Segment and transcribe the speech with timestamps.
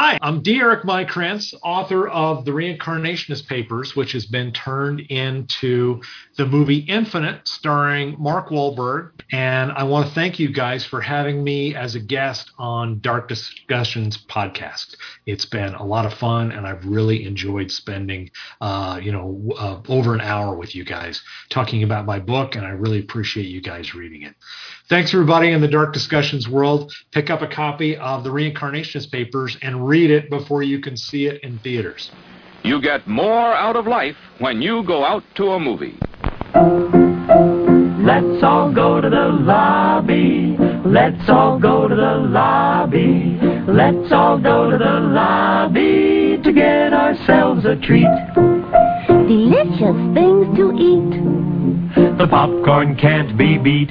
[0.00, 0.60] Hi, I'm D.
[0.60, 6.00] Eric Maikranz, author of The Reincarnationist Papers, which has been turned into
[6.36, 9.10] the movie Infinite, starring Mark Wahlberg.
[9.32, 13.26] And I want to thank you guys for having me as a guest on Dark
[13.26, 14.94] Discussions podcast.
[15.26, 18.30] It's been a lot of fun, and I've really enjoyed spending,
[18.60, 21.20] uh, you know, uh, over an hour with you guys
[21.50, 24.36] talking about my book, and I really appreciate you guys reading it.
[24.88, 26.94] Thanks, everybody in the Dark Discussions world.
[27.10, 31.26] Pick up a copy of The Reincarnationist Papers and read it before you can see
[31.26, 32.10] it in theaters.
[32.62, 35.98] You get more out of life when you go out to a movie.
[38.04, 40.56] Let's all go to the lobby.
[40.84, 43.38] Let's all go to the lobby.
[43.66, 48.14] Let's all go to the lobby to get ourselves a treat.
[49.08, 52.18] Delicious things to eat.
[52.18, 53.90] The popcorn can't be beat.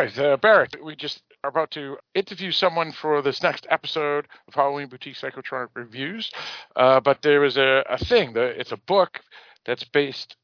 [0.00, 4.54] Right, uh, Barrett, we just are about to interview someone for this next episode of
[4.54, 6.30] Halloween Boutique Psychotronic Reviews.
[6.74, 9.20] Uh, but there is a, a thing, it's a book
[9.66, 10.36] that's based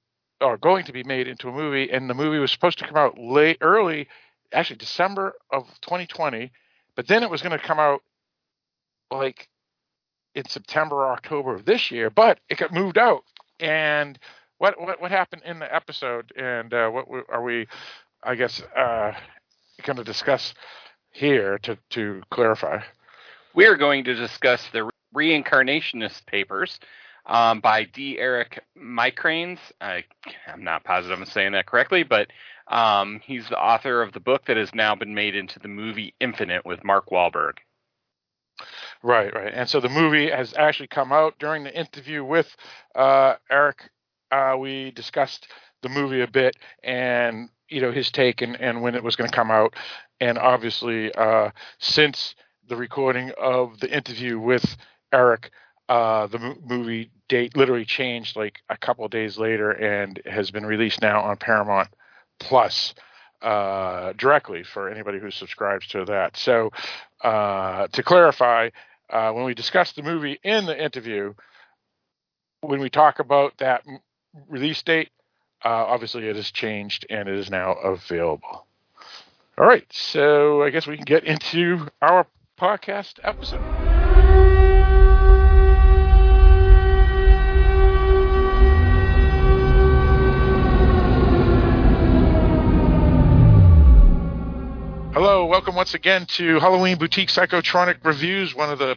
[0.42, 2.98] or going to be made into a movie, and the movie was supposed to come
[2.98, 4.08] out late, early,
[4.52, 6.52] actually December of 2020,
[6.94, 8.02] but then it was going to come out
[9.10, 9.48] like
[10.34, 13.22] in September or October of this year, but it got moved out.
[13.58, 14.18] And
[14.58, 17.66] what what what happened in the episode, and uh, what are we?
[18.22, 19.12] I guess uh,
[19.82, 20.54] going to discuss
[21.10, 22.80] here to to clarify.
[23.54, 26.78] We're going to discuss the Reincarnationist Papers
[27.24, 28.18] um, by D.
[28.18, 29.58] Eric Maikranz.
[29.80, 30.04] I,
[30.46, 32.28] I'm not positive I'm saying that correctly, but
[32.68, 36.14] um, he's the author of the book that has now been made into the movie
[36.20, 37.54] Infinite with Mark Wahlberg.
[39.02, 39.52] Right, right.
[39.54, 42.54] And so the movie has actually come out during the interview with
[42.94, 43.90] uh, Eric.
[44.30, 45.48] Uh, we discussed
[45.82, 49.30] the movie a bit and you know his take and, and when it was going
[49.30, 49.74] to come out.
[50.20, 52.34] And obviously uh, since
[52.68, 54.76] the recording of the interview with
[55.12, 55.50] eric
[55.88, 60.66] uh, the mo- movie date literally changed like a couple days later and has been
[60.66, 61.88] released now on paramount
[62.40, 62.94] plus
[63.42, 66.36] uh, directly for anybody who subscribes to that.
[66.36, 66.70] So
[67.22, 68.70] uh, to clarify
[69.10, 71.34] uh, when we discuss the movie in the interview
[72.60, 73.84] when we talk about that
[74.48, 75.10] release date
[75.66, 78.64] Uh, obviously it has changed and it is now available.
[79.58, 82.24] All right, so I guess we can get into our
[82.56, 83.60] podcast episode.
[95.14, 98.94] Hello, welcome once again to Halloween Boutique Psychotronic Reviews, one of the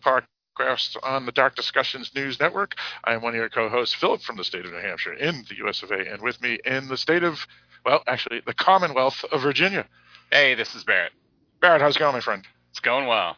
[1.03, 2.75] on the Dark Discussions News Network.
[3.03, 5.56] I am one of your co-hosts, Philip, from the state of New Hampshire in the
[5.59, 5.84] U.S.
[5.84, 7.47] of A., and with me in the state of,
[7.86, 9.86] well, actually, the Commonwealth of Virginia.
[10.31, 11.14] Hey, this is Barrett.
[11.62, 12.46] Barrett, how's it going, my friend?
[12.72, 13.38] It's going well.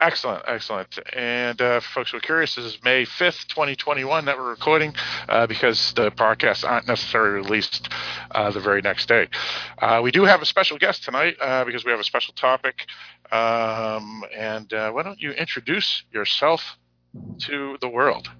[0.00, 0.96] Excellent, excellent.
[1.12, 4.94] And uh, folks who are curious, this is May 5th, 2021 that we're recording
[5.28, 7.88] uh, because the podcasts aren't necessarily released
[8.30, 9.26] uh, the very next day.
[9.78, 12.86] Uh, we do have a special guest tonight uh, because we have a special topic.
[13.32, 16.78] Um, and uh, why don't you introduce yourself
[17.40, 18.30] to the world?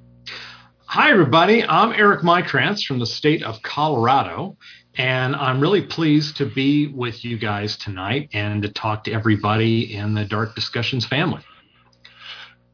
[0.86, 1.64] Hi, everybody.
[1.64, 4.56] I'm Eric Maikranz from the state of Colorado.
[4.98, 9.94] And I'm really pleased to be with you guys tonight and to talk to everybody
[9.94, 11.42] in the Dark Discussions family.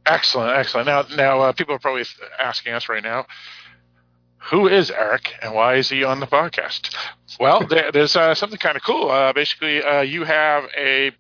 [0.07, 0.87] Excellent, excellent.
[0.87, 2.05] Now, now uh, people are probably
[2.39, 3.27] asking us right now,
[4.39, 6.95] who is Eric and why is he on the podcast?
[7.39, 9.11] Well, there, there's uh, something kind of cool.
[9.11, 11.13] Uh, basically, uh, you have a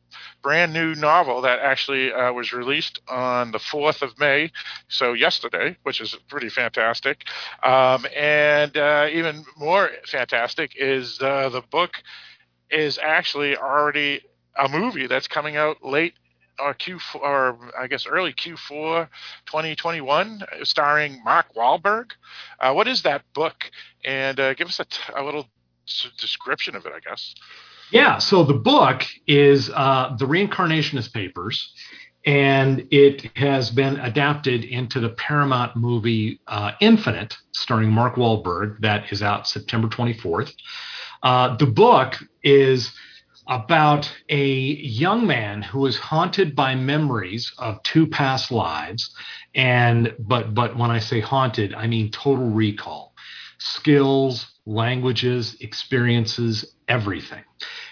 [0.44, 4.52] brand new novel that actually uh, was released on the 4th of May,
[4.88, 7.25] so yesterday, which is pretty fantastic.
[7.62, 11.94] Um, and uh, even more fantastic is uh, the book
[12.70, 14.20] is actually already
[14.56, 16.12] a movie that's coming out late
[16.61, 19.08] or Q4, or I guess early Q4
[19.46, 22.11] 2021, starring Mark Wahlberg.
[22.61, 23.70] Uh, what is that book?
[24.05, 25.49] And uh, give us a, t- a little
[26.19, 27.35] description of it, I guess.
[27.92, 31.72] Yeah, so the book is uh, The Reincarnationist Papers,
[32.26, 39.12] and it has been adapted into the Paramount movie uh, Infinite, starring Mark Wahlberg, that
[39.12, 40.52] is out September 24th.
[41.22, 42.92] Uh, the book is
[43.48, 49.14] about a young man who is haunted by memories of two past lives
[49.54, 53.12] and but but when i say haunted i mean total recall
[53.58, 57.44] skills languages experiences everything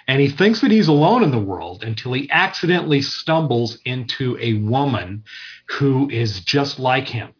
[0.09, 4.55] and he thinks that he's alone in the world until he accidentally stumbles into a
[4.55, 5.23] woman
[5.69, 7.33] who is just like him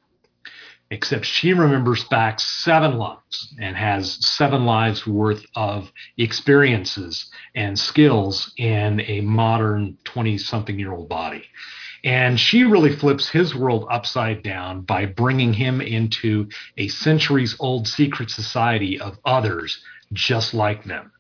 [0.93, 8.53] except she remembers back seven lives and has seven lives worth of experiences and skills
[8.59, 11.45] in a modern 20 something year old body.
[12.05, 17.87] And she really flips his world upside down by bringing him into a centuries old
[17.87, 19.83] secret society of others
[20.13, 21.13] just like them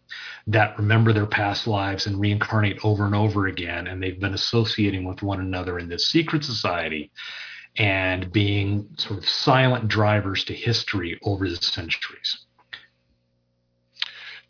[0.48, 3.86] that remember their past lives and reincarnate over and over again.
[3.86, 7.12] And they've been associating with one another in this secret society
[7.76, 12.44] and being sort of silent drivers to history over the centuries.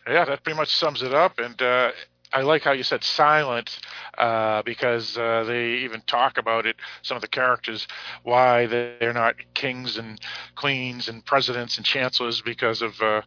[0.08, 1.38] Yeah, that pretty much sums it up.
[1.38, 1.93] And uh,
[2.32, 3.79] I like how you said silent
[4.17, 6.76] uh, because uh, they even talk about it.
[7.02, 7.87] Some of the characters
[8.23, 10.19] why they're not kings and
[10.55, 13.00] queens and presidents and chancellors because of.
[13.00, 13.23] Uh,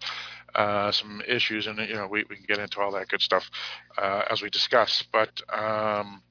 [0.55, 3.51] uh, some issues, and you know we, we can get into all that good stuff
[3.97, 5.03] uh, as we discuss.
[5.11, 6.23] But um,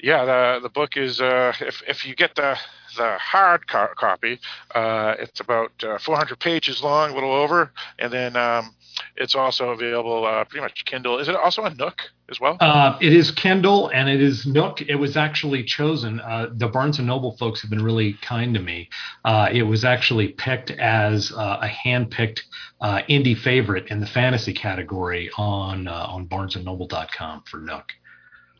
[0.00, 2.56] yeah, the the book is uh, if if you get the
[2.96, 4.38] the hard co- copy,
[4.72, 8.72] it's about uh, 400 pages long, a little over, and then um,
[9.16, 11.18] it's also available uh, pretty much Kindle.
[11.18, 12.56] Is it also on Nook as well?
[12.60, 14.80] Uh, it is Kindle and it is Nook.
[14.82, 16.20] It was actually chosen.
[16.20, 18.88] Uh, the Barnes and Noble folks have been really kind to me.
[19.24, 22.44] Uh, it was actually picked as uh, a hand-picked
[22.80, 27.92] uh, indie favorite in the fantasy category on uh, on BarnesandNoble.com for Nook.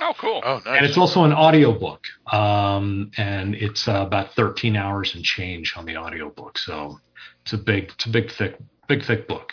[0.00, 0.40] Oh, cool.
[0.44, 0.78] Oh, nice.
[0.78, 2.04] And it's also an audiobook.
[2.32, 6.58] Um, and it's uh, about 13 hours and change on the audiobook.
[6.58, 6.98] So
[7.42, 8.56] it's a big, it's a big, thick,
[8.88, 9.52] big, thick book.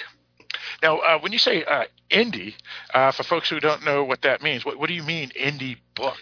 [0.81, 2.53] Now, uh, when you say uh, indie,
[2.93, 5.77] uh, for folks who don't know what that means, what, what do you mean indie
[5.95, 6.19] book?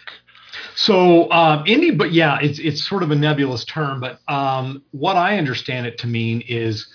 [0.74, 4.00] So um, indie, but yeah, it's it's sort of a nebulous term.
[4.00, 6.86] But um, what I understand it to mean is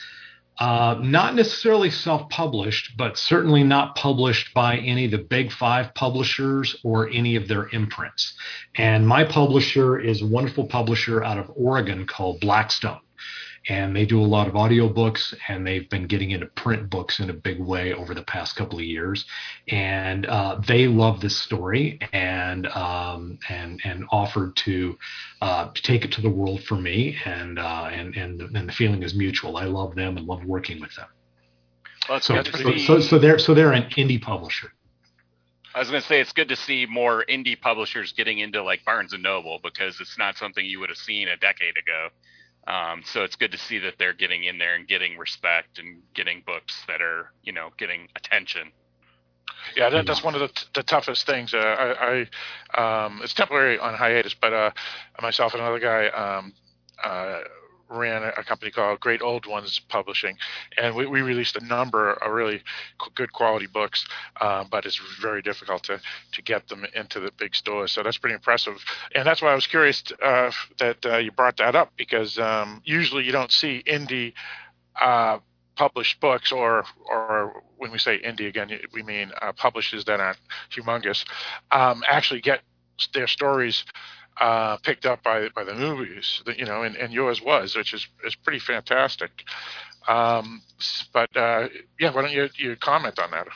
[0.59, 6.75] uh, not necessarily self-published, but certainly not published by any of the big five publishers
[6.83, 8.35] or any of their imprints.
[8.77, 12.99] And my publisher is a wonderful publisher out of Oregon called Blackstone
[13.69, 17.29] and they do a lot of audiobooks and they've been getting into print books in
[17.29, 19.25] a big way over the past couple of years.
[19.67, 24.97] And uh, they love this story and um, and and offered to
[25.41, 27.17] uh, take it to the world for me.
[27.25, 29.57] And uh, and and and the feeling is mutual.
[29.57, 31.07] I love them and love working with them.
[32.09, 34.73] Well, so so, so so they're so they're an indie publisher.
[35.73, 38.83] I was going to say it's good to see more indie publishers getting into like
[38.83, 42.09] Barnes and Noble because it's not something you would have seen a decade ago.
[42.67, 46.01] Um, so it's good to see that they're getting in there and getting respect and
[46.13, 48.71] getting books that are, you know, getting attention.
[49.75, 51.53] Yeah, that, that's one of the, t- the toughest things.
[51.53, 52.25] Uh, I,
[52.77, 54.71] I um, it's temporary on hiatus, but uh,
[55.21, 56.53] myself and another guy um,
[57.03, 57.39] uh,
[57.91, 60.37] ran a, company called Great Old Ones Publishing,
[60.77, 62.63] and we, we released a number of really
[63.15, 64.05] good quality books,
[64.39, 65.99] um, but it's very difficult to,
[66.31, 67.91] to get them into the big stores.
[67.91, 68.83] So that's pretty impressive,
[69.13, 72.81] and that's why I was curious uh, that uh, you brought that up because um,
[72.85, 74.33] usually you don't see indie.
[74.99, 75.39] Uh,
[75.77, 80.37] published books or or when we say indie again we mean uh, publishers that aren't
[80.69, 81.23] humongous
[81.71, 82.61] um, actually get
[83.13, 83.85] their stories
[84.39, 88.07] uh, picked up by by the movies you know and, and yours was which is
[88.25, 89.43] is pretty fantastic
[90.07, 90.61] um,
[91.13, 91.67] but uh,
[91.99, 93.47] yeah why don't you you comment on that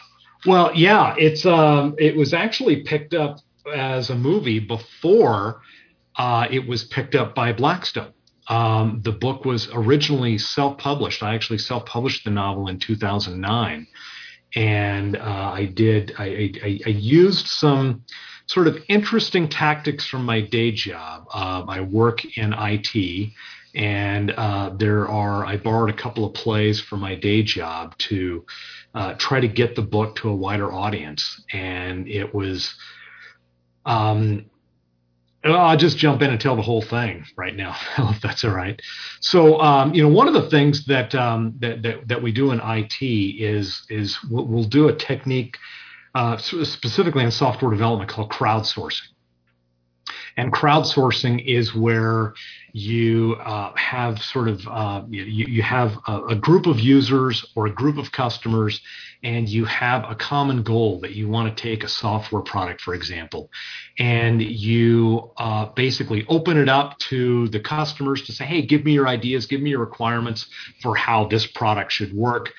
[0.45, 3.39] Well, yeah, it's um, it was actually picked up
[3.73, 5.61] as a movie before
[6.17, 8.13] uh, it was picked up by Blackstone.
[8.47, 11.23] Um, the book was originally self-published.
[11.23, 13.87] I actually self-published the novel in 2009,
[14.55, 15.19] and uh,
[15.53, 16.13] I did.
[16.19, 18.03] I, I, I used some
[18.47, 21.25] sort of interesting tactics from my day job.
[21.33, 23.31] Uh, I work in IT,
[23.73, 25.45] and uh, there are.
[25.45, 28.45] I borrowed a couple of plays from my day job to
[28.93, 32.75] uh, try to get the book to a wider audience, and it was.
[33.85, 34.45] Um,
[35.43, 38.81] I'll just jump in and tell the whole thing right now, if that's all right.
[39.19, 42.51] So, um, you know, one of the things that, um, that that that we do
[42.51, 45.57] in IT is is we'll, we'll do a technique
[46.15, 49.09] uh, specifically in software development called crowdsourcing.
[50.37, 52.33] And crowdsourcing is where
[52.73, 57.67] you uh, have sort of uh, you, you have a, a, group of users or
[57.67, 58.81] a group of customers
[59.23, 62.93] and you have a common goal that you want to take a software product for
[62.93, 63.49] example
[63.97, 68.91] and you uh, basically open it up to the customers to say hey give me
[68.91, 70.47] your ideas give me your requirements
[70.81, 72.51] for how this product should work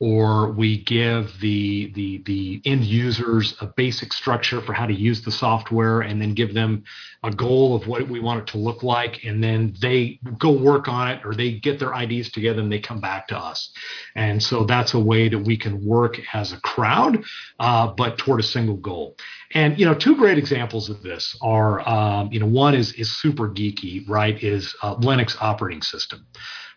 [0.00, 5.22] or we give the, the, the end users a basic structure for how to use
[5.22, 6.82] the software and then give them
[7.22, 9.24] a goal of what we want it to look like.
[9.24, 12.80] And then they go work on it or they get their ideas together and they
[12.80, 13.70] come back to us.
[14.16, 17.22] And so that's a way that we can work as a crowd,
[17.60, 19.16] uh, but toward a single goal.
[19.54, 23.16] And, you know, two great examples of this are, um, you know, one is, is
[23.16, 24.42] super geeky, right?
[24.42, 26.26] Is uh, Linux operating system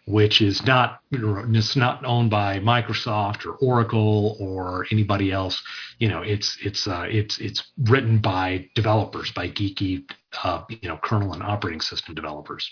[0.08, 5.62] which is not it's not owned by Microsoft or Oracle or anybody else.
[6.00, 10.10] You know, it's it's uh, it's it's written by developers, by geeky
[10.44, 12.72] uh, you know kernel and operating system developers,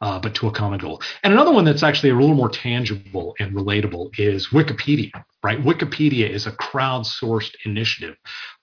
[0.00, 1.02] uh, but to a common goal.
[1.22, 5.10] And another one that's actually a little more tangible and relatable is Wikipedia.
[5.44, 8.16] Right, Wikipedia is a crowdsourced initiative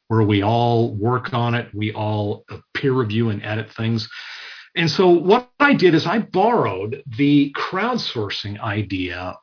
[0.07, 4.09] where we all work on it, we all peer review and edit things.
[4.75, 9.37] And so what I did is I borrowed the crowdsourcing idea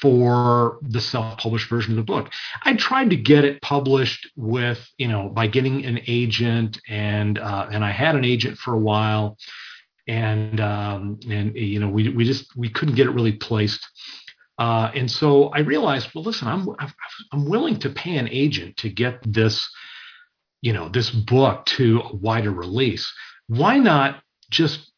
[0.00, 2.30] for the self-published version of the book.
[2.62, 7.68] I tried to get it published with, you know, by getting an agent, and uh,
[7.72, 9.36] and I had an agent for a while,
[10.06, 13.86] and um, and you know we we just we couldn't get it really placed.
[14.58, 16.68] Uh, and so I realized, well, listen, I'm
[17.32, 19.68] I'm willing to pay an agent to get this,
[20.62, 23.12] you know, this book to a wider release.
[23.46, 24.90] Why not just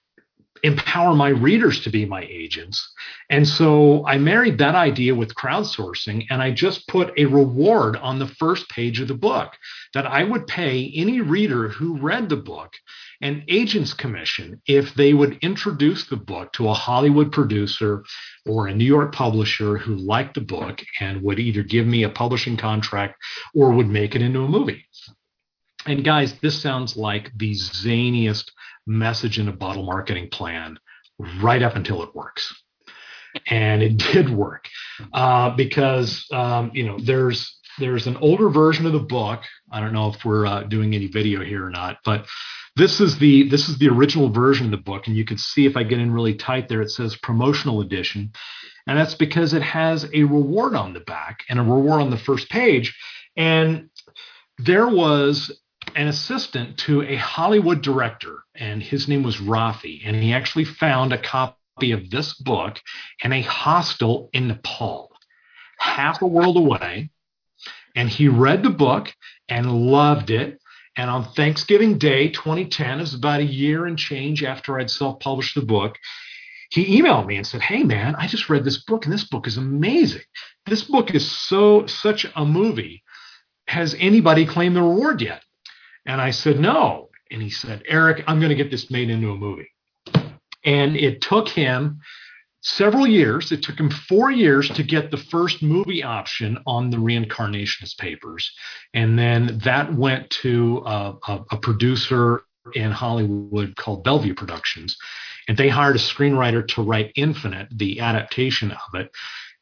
[0.62, 2.92] empower my readers to be my agents.
[3.30, 8.18] And so I married that idea with crowdsourcing and I just put a reward on
[8.18, 9.52] the first page of the book
[9.94, 12.74] that I would pay any reader who read the book
[13.22, 18.02] an agent's commission if they would introduce the book to a Hollywood producer
[18.46, 22.08] or a New York publisher who liked the book and would either give me a
[22.08, 23.16] publishing contract
[23.54, 24.86] or would make it into a movie.
[25.86, 28.50] And guys, this sounds like the zaniest
[28.86, 30.78] message in a bottle marketing plan
[31.40, 32.54] right up until it works.
[33.46, 34.68] And it did work
[35.12, 39.42] uh, because um, you know there's there's an older version of the book.
[39.70, 42.26] I don't know if we're uh, doing any video here or not, but
[42.76, 45.66] this is the this is the original version of the book, and you can see
[45.66, 48.32] if I get in really tight there, it says promotional edition,
[48.86, 52.18] and that's because it has a reward on the back and a reward on the
[52.18, 52.96] first page,
[53.36, 53.88] and
[54.58, 55.60] there was
[55.94, 61.12] an assistant to a Hollywood director, and his name was Rafi, and he actually found
[61.12, 62.80] a copy of this book
[63.22, 65.10] in a hostel in Nepal,
[65.78, 67.10] half a world away.
[67.96, 69.12] And he read the book
[69.48, 70.60] and loved it.
[70.96, 75.20] And on Thanksgiving Day 2010, it was about a year and change after I'd self
[75.20, 75.98] published the book,
[76.70, 79.46] he emailed me and said, Hey man, I just read this book and this book
[79.46, 80.22] is amazing.
[80.66, 83.02] This book is so such a movie.
[83.66, 85.42] Has anybody claimed the reward yet?
[86.06, 87.08] And I said, no.
[87.30, 89.70] And he said, Eric, I'm going to get this made into a movie.
[90.64, 92.00] And it took him
[92.62, 93.52] several years.
[93.52, 98.50] It took him four years to get the first movie option on the reincarnationist papers.
[98.92, 102.42] And then that went to a, a, a producer
[102.74, 104.96] in Hollywood called Bellevue Productions.
[105.48, 109.10] And they hired a screenwriter to write Infinite, the adaptation of it.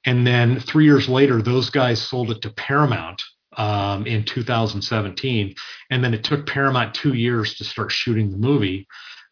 [0.05, 3.23] And then three years later, those guys sold it to Paramount
[3.59, 5.55] um, in 2017.
[5.91, 8.87] And then it took Paramount two years to start shooting the movie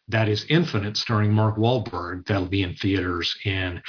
[0.09, 2.25] that is Infinite, starring Mark Wahlberg.
[2.25, 3.81] That'll be in theaters in,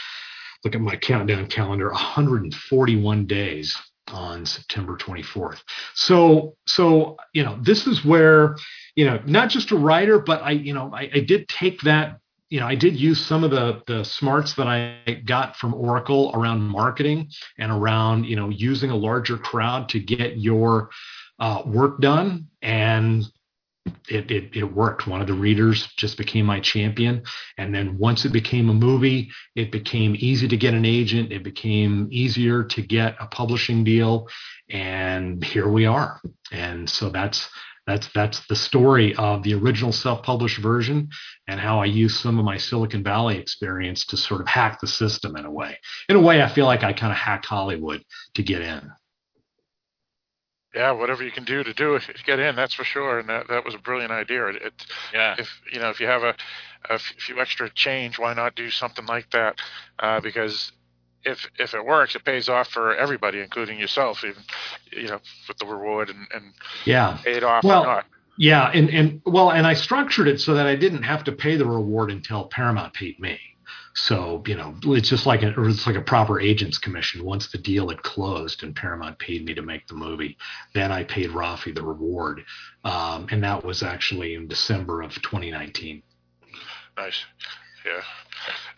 [0.64, 3.76] look at my countdown calendar, 141 days
[4.08, 5.60] on September 24th.
[5.94, 8.56] So, so, you know, this is where,
[8.96, 12.18] you know, not just a writer, but I, you know, I, I did take that
[12.50, 16.30] you know, I did use some of the the smarts that I got from Oracle
[16.34, 20.90] around marketing and around you know using a larger crowd to get your
[21.38, 23.24] uh, work done, and
[24.08, 25.06] it, it it worked.
[25.06, 27.22] One of the readers just became my champion,
[27.58, 31.32] and then once it became a movie, it became easy to get an agent.
[31.32, 34.26] It became easier to get a publishing deal,
[34.70, 36.20] and here we are.
[36.50, 37.48] And so that's
[37.88, 41.08] that's that's the story of the original self-published version
[41.46, 44.86] and how I used some of my Silicon Valley experience to sort of hack the
[44.86, 45.78] system in a way.
[46.08, 48.02] In a way, I feel like I kind of hacked Hollywood
[48.34, 48.92] to get in.
[50.74, 53.18] Yeah, whatever you can do to do it get in, that's for sure.
[53.20, 54.46] And that, that was a brilliant idea.
[54.48, 55.34] It, it yeah.
[55.38, 56.34] If you know, if you have a,
[56.90, 59.58] a few extra change, why not do something like that?
[59.98, 60.72] Uh, because
[61.28, 64.42] if if it works, it pays off for everybody, including yourself, even
[64.90, 66.52] you know, with the reward and, and
[66.84, 68.04] yeah, paid off well, or not.
[68.36, 71.56] Yeah, and and well, and I structured it so that I didn't have to pay
[71.56, 73.38] the reward until Paramount paid me.
[73.94, 77.24] So you know, it's just like a it's like a proper agent's commission.
[77.24, 80.36] Once the deal had closed and Paramount paid me to make the movie,
[80.72, 82.44] then I paid Rafi the reward,
[82.84, 86.02] um, and that was actually in December of 2019.
[86.96, 87.24] Nice.
[87.84, 88.02] Yeah.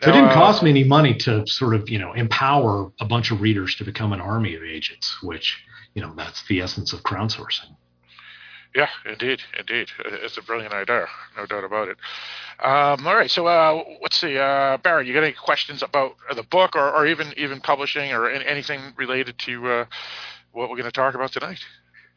[0.01, 2.91] So it Now, didn't uh, cost me any money to sort of you know empower
[2.99, 5.63] a bunch of readers to become an army of agents, which
[5.93, 7.75] you know that's the essence of crowdsourcing.
[8.73, 9.89] Yeah, indeed, indeed.
[10.05, 11.97] It's a brilliant idea, no doubt about it.
[12.63, 16.43] Um, all right, so uh, let's see, uh, Barry, you got any questions about the
[16.43, 19.85] book, or, or even even publishing, or an- anything related to uh,
[20.53, 21.59] what we're going to talk about tonight?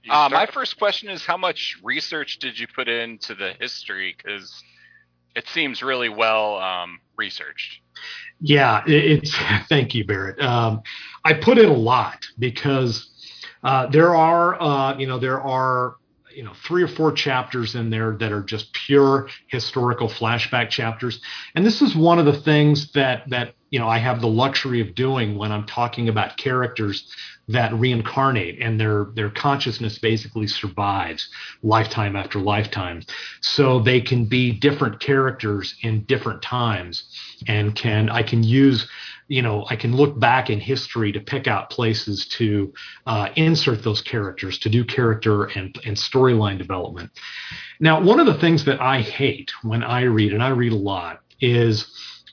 [0.08, 4.14] Uh, my first question is how much research did you put into the history?
[4.16, 4.62] Because
[5.34, 7.80] it seems really well um, researched.
[8.40, 9.34] Yeah, it's
[9.68, 10.40] thank you, Barrett.
[10.40, 10.82] Um,
[11.24, 13.10] I put in a lot because
[13.62, 15.96] uh, there are, uh, you know, there are,
[16.34, 21.20] you know, three or four chapters in there that are just pure historical flashback chapters,
[21.54, 24.80] and this is one of the things that that you know I have the luxury
[24.80, 27.08] of doing when I'm talking about characters
[27.48, 31.28] that reincarnate and their their consciousness basically survives
[31.62, 33.02] lifetime after lifetime.
[33.40, 37.04] So they can be different characters in different times
[37.46, 38.88] and can i can use
[39.28, 42.72] you know i can look back in history to pick out places to
[43.06, 47.10] uh, insert those characters to do character and, and storyline development.
[47.80, 50.76] Now one of the things that i hate when i read and i read a
[50.76, 51.86] lot is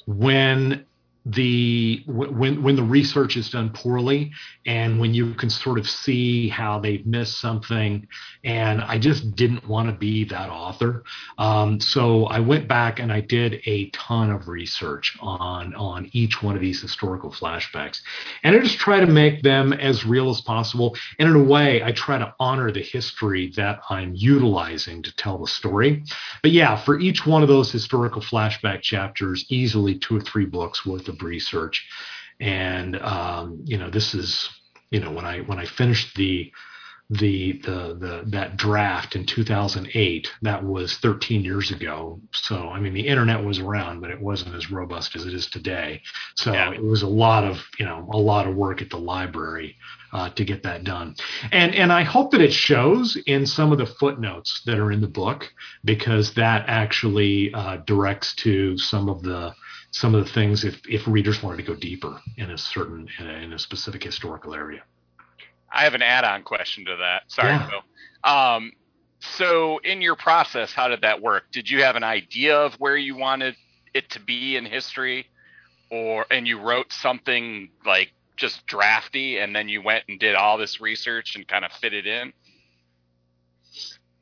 [0.06, 0.86] when
[1.26, 4.32] the when when the research is done poorly
[4.66, 8.08] and when you can sort of see how they've missed something.
[8.44, 11.04] And i just didn't want to be that author.
[11.38, 16.42] Um, so i went back and i did a ton of research on on each
[16.42, 18.00] one of these historical flashbacks.
[18.44, 20.96] And i just try to make them as real as possible.
[21.20, 25.38] And in a way i try to honor the history that i'm utilizing to tell
[25.38, 26.04] the story.
[26.42, 30.84] But yeah for each one of those historical flashback chapters easily two or three books
[30.84, 31.88] worth of research.
[32.40, 34.50] And um, you know this is
[34.92, 36.52] you know when i when i finished the
[37.12, 42.20] the the the that draft in 2008 that was 13 years ago.
[42.32, 45.48] So i mean the internet was around but it wasn't as robust as it is
[45.48, 46.02] today.
[46.36, 46.72] So Yeah.
[46.72, 49.76] it was a lot of you know a lot of work at the library
[50.14, 51.16] uh, to get that done.
[51.52, 55.02] And and i hope that it shows in some of the footnotes that are in
[55.02, 55.52] the book
[55.86, 59.54] because that actually uh, directs to some of the
[59.92, 63.28] some of the things if if readers wanted to go deeper in a certain in
[63.28, 64.82] a, in a specific historical area
[65.72, 67.24] I have an add-on question to that.
[67.32, 67.70] Sorry, Yeah.
[67.70, 68.30] Phil.
[68.30, 68.74] Um,
[69.20, 71.44] so in your process, how did that work?
[71.52, 73.56] Did you have an idea of where you wanted
[73.94, 75.28] it to be in history,
[75.90, 80.58] or and you wrote something like just drafty, and then you went and did all
[80.58, 82.34] this research and kind of fit it in?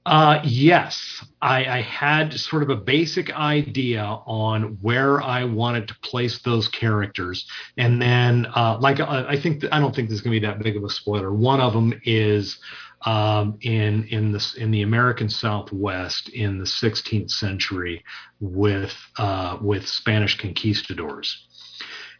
[0.09, 5.95] Uh, yes, I, I had sort of a basic idea on where I wanted to
[5.99, 7.45] place those characters,
[7.77, 10.47] and then, uh, like I, I think I don't think this is going to be
[10.47, 11.31] that big of a spoiler.
[11.31, 12.57] One of them is
[13.05, 18.03] um, in in the in the American Southwest in the 16th century
[18.39, 21.45] with uh, with Spanish conquistadors.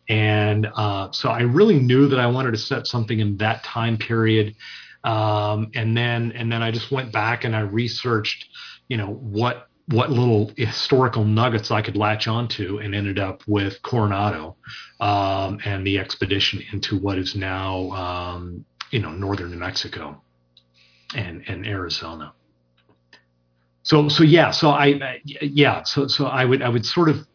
[0.07, 3.97] And uh, so I really knew that I wanted to set something in that time
[3.97, 4.55] period
[5.03, 8.49] um, and then and then I just went back and I researched,
[8.87, 13.81] you know, what what little historical nuggets I could latch onto, and ended up with
[13.81, 14.55] Coronado
[14.99, 20.21] um, and the expedition into what is now, um, you know, northern New Mexico
[21.15, 22.33] and and Arizona.
[23.83, 27.25] So so yeah, so I yeah, so so I would I would sort of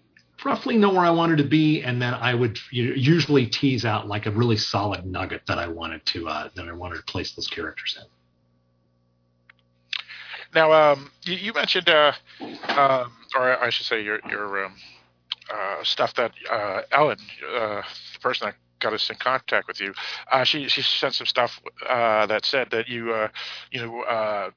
[0.44, 4.26] roughly know where I wanted to be, and then I would usually tease out like
[4.26, 7.48] a really solid nugget that I wanted to uh, that I wanted to place those
[7.48, 8.06] characters in.
[10.54, 12.12] Now, um, you, you mentioned, uh,
[12.68, 14.74] um, or I should say, your your um,
[15.52, 17.18] uh, stuff that uh, Ellen,
[17.56, 19.94] uh, the person that got us in contact with you,
[20.44, 23.14] she she sent some stuff that said that you
[23.70, 24.52] you know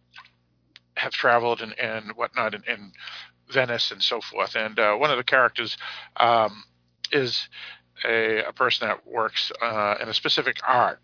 [0.97, 2.91] have traveled and, and whatnot and, in
[3.51, 4.55] Venice and so forth.
[4.55, 5.77] And uh, one of the characters
[6.17, 6.63] um,
[7.12, 7.47] is
[8.05, 10.99] a, a person that works uh, in a specific art,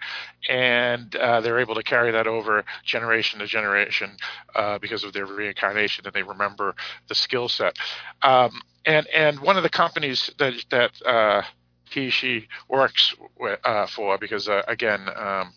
[0.49, 4.11] and uh, they're able to carry that over generation to generation
[4.55, 6.75] uh, because of their reincarnation, and they remember
[7.07, 7.77] the skill set.
[8.21, 11.41] Um, and and one of the companies that that uh,
[11.89, 15.53] he she works with, uh, for, because uh, again, um,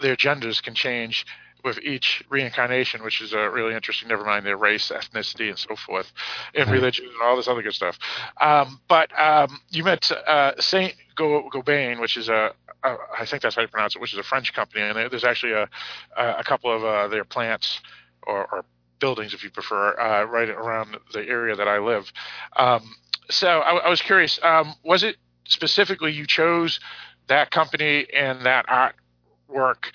[0.00, 1.26] their genders can change
[1.64, 4.08] with each reincarnation, which is uh, really interesting.
[4.08, 6.12] Never mind their race, ethnicity, and so forth,
[6.54, 6.74] and Right.
[6.74, 7.98] religion, and all this other good stuff.
[8.40, 12.52] Um, but um, you met uh, Saint Gobain, which is a
[12.84, 15.24] uh, I think that's how you pronounce it, which is a French company, and there's
[15.24, 15.68] actually a
[16.16, 17.80] a a couple of uh, their plants
[18.26, 18.64] or, or
[19.02, 22.10] buildings, if you prefer, uh, right around the area that I live.
[22.56, 22.94] Um,
[23.30, 26.78] so I, I, was curious, um, was it specifically you chose
[27.26, 29.90] that company and that artwork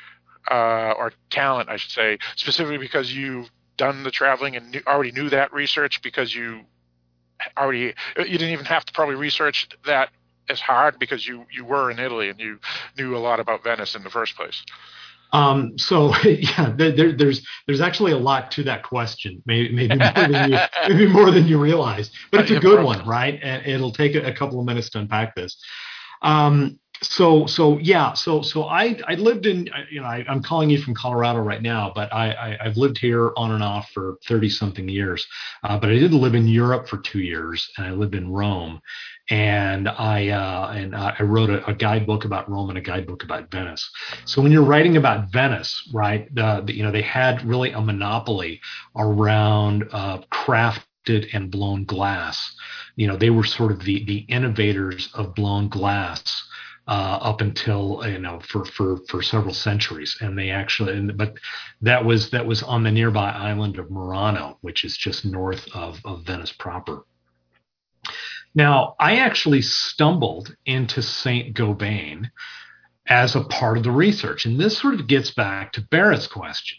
[0.50, 5.12] uh, or talent, I should say, specifically because you've done the traveling and knew, already
[5.12, 6.62] knew that research because you
[7.58, 10.10] already you didn't even have to probably research that
[10.50, 12.60] as hard because you you were in Italy and you
[12.98, 14.64] knew a lot about Venice in the first place.
[15.34, 20.28] Um, so yeah, there, there's there's actually a lot to that question, maybe maybe more
[20.28, 20.58] than you,
[20.88, 23.40] maybe more than you realize, but it's a good one, right?
[23.42, 25.58] And it'll take a, a couple of minutes to unpack this.
[26.22, 30.70] Um, so so yeah so so i i lived in you know I, am calling
[30.70, 34.18] you from colorado right now but i, I have lived here on and off for
[34.28, 35.26] 30 something years.
[35.64, 38.82] Uh, but i did live in europe for two years and i lived in rome.
[39.30, 43.52] And i uh, and i wrote a, a, guidebook about rome and a guidebook about
[43.52, 43.90] venice.
[44.26, 48.60] So when you're writing about venice right uh, you know they had really a monopoly
[48.96, 52.56] around uh, crafted and blown glass.
[52.96, 56.47] You know they were sort of the the innovators of blown glass
[56.88, 61.38] uh, up until you know for for for several centuries, and they actually, and, but
[61.82, 66.00] that was that was on the nearby island of Murano, which is just north of,
[66.06, 67.04] of Venice proper.
[68.56, 72.32] Now, I actually stumbled into Saint Gobain
[73.10, 74.46] as a part of the research.
[74.46, 76.78] And this sort of gets back to Barrett's question,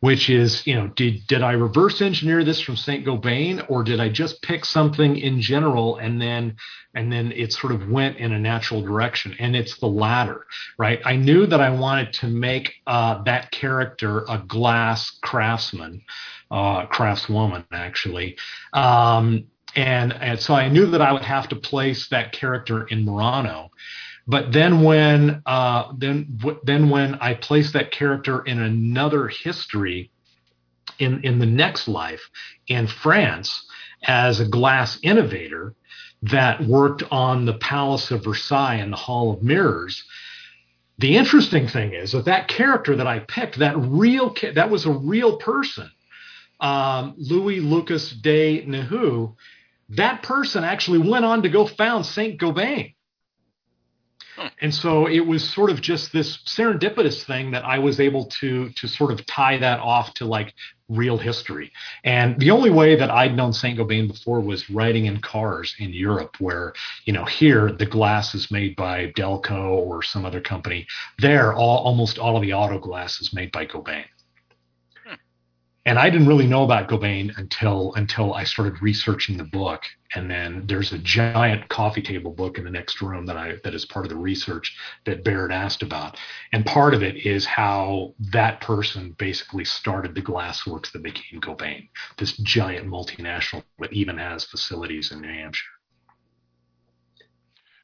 [0.00, 4.00] which is, you know, did did I reverse engineer this from Saint Gobain, or did
[4.00, 6.56] I just pick something in general and then
[6.94, 9.34] and then it sort of went in a natural direction?
[9.38, 10.46] And it's the latter,
[10.78, 11.00] right?
[11.04, 16.02] I knew that I wanted to make uh, that character a glass craftsman,
[16.50, 18.36] uh, craftswoman, actually.
[18.72, 23.04] Um, and, and so I knew that I would have to place that character in
[23.04, 23.70] Murano.
[24.30, 30.12] But then when uh, then then when I place that character in another history,
[31.00, 32.30] in in the next life
[32.68, 33.66] in France
[34.04, 35.74] as a glass innovator
[36.22, 40.04] that worked on the Palace of Versailles and the Hall of Mirrors.
[40.98, 44.92] The interesting thing is that that character that I picked, that real that was a
[44.92, 45.90] real person,
[46.60, 49.34] um, Louis Lucas de Néhou.
[49.88, 52.94] That person actually went on to go found Saint Gobain.
[54.60, 58.70] And so it was sort of just this serendipitous thing that I was able to
[58.70, 60.54] to sort of tie that off to like
[60.88, 61.70] real history.
[62.04, 65.92] And the only way that I'd known Saint Gobain before was riding in cars in
[65.92, 66.72] Europe, where
[67.04, 70.86] you know here the glass is made by Delco or some other company.
[71.18, 74.04] There, all almost all of the auto glass is made by Gobain
[75.86, 79.82] and I didn't really know about Gobain until until I started researching the book.
[80.14, 83.74] And then there's a giant coffee table book in the next room that I that
[83.74, 86.18] is part of the research that Barrett asked about.
[86.52, 91.88] And part of it is how that person basically started the glassworks that became Gobain,
[92.18, 95.79] this giant multinational that even has facilities in New Hampshire.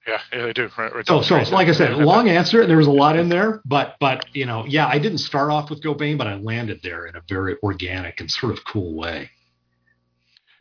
[0.06, 0.68] Yeah, yeah, they do.
[0.78, 1.06] Right, right.
[1.06, 2.64] So, so like I said, long answer.
[2.64, 5.68] There was a lot in there, but but you know, yeah, I didn't start off
[5.68, 9.30] with Gobain, but I landed there in a very organic and sort of cool way.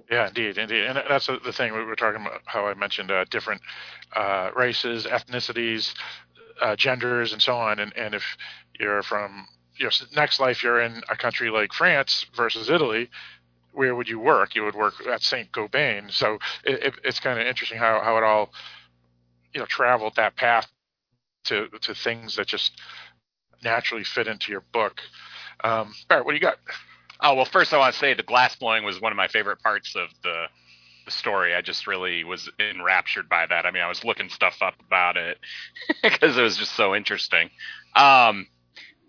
[0.10, 2.41] Yeah, indeed, indeed, and that's the thing we were talking about.
[2.45, 3.62] How I mentioned uh, different
[4.15, 5.93] uh, races, ethnicities,
[6.62, 7.79] uh, genders, and so on.
[7.79, 8.23] And and if
[8.79, 13.10] you're from your next life, you're in a country like France versus Italy.
[13.73, 14.55] Where would you work?
[14.55, 16.12] You would work at Saint Gobain.
[16.12, 18.51] So it, it, it's kind of interesting how how it all
[19.56, 20.68] you know traveled that path
[21.46, 22.80] to to things that just
[23.63, 25.02] naturally fit into your book.
[25.63, 26.58] Um, Barrett, what do you got?
[27.22, 29.62] Oh well, first I want to say the glass blowing was one of my favorite
[29.62, 30.46] parts of the
[31.06, 31.56] the story.
[31.56, 33.65] I just really was enraptured by that.
[33.65, 35.38] I mean, I was looking stuff up about it
[36.04, 37.50] because it was just so interesting.
[37.96, 38.48] Um,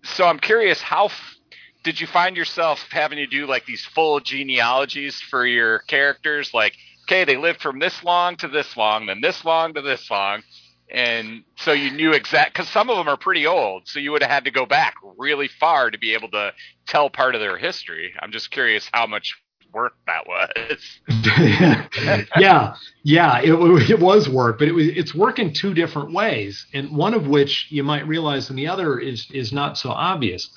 [0.05, 1.37] so I'm curious, how f-
[1.83, 6.53] did you find yourself having to do like these full genealogies for your characters?
[6.55, 6.75] Like,
[7.07, 10.43] okay, they lived from this long to this long, then this long to this long.
[10.91, 14.23] And so you knew exact because some of them are pretty old, so you would
[14.23, 16.53] have had to go back really far to be able to
[16.87, 18.13] tell part of their history.
[18.21, 19.35] I'm just curious how much
[19.73, 21.01] work that was.
[22.39, 26.67] yeah, yeah, it, it was work, but it was it's work in two different ways,
[26.73, 30.51] and one of which you might realize, and the other is is not so obvious.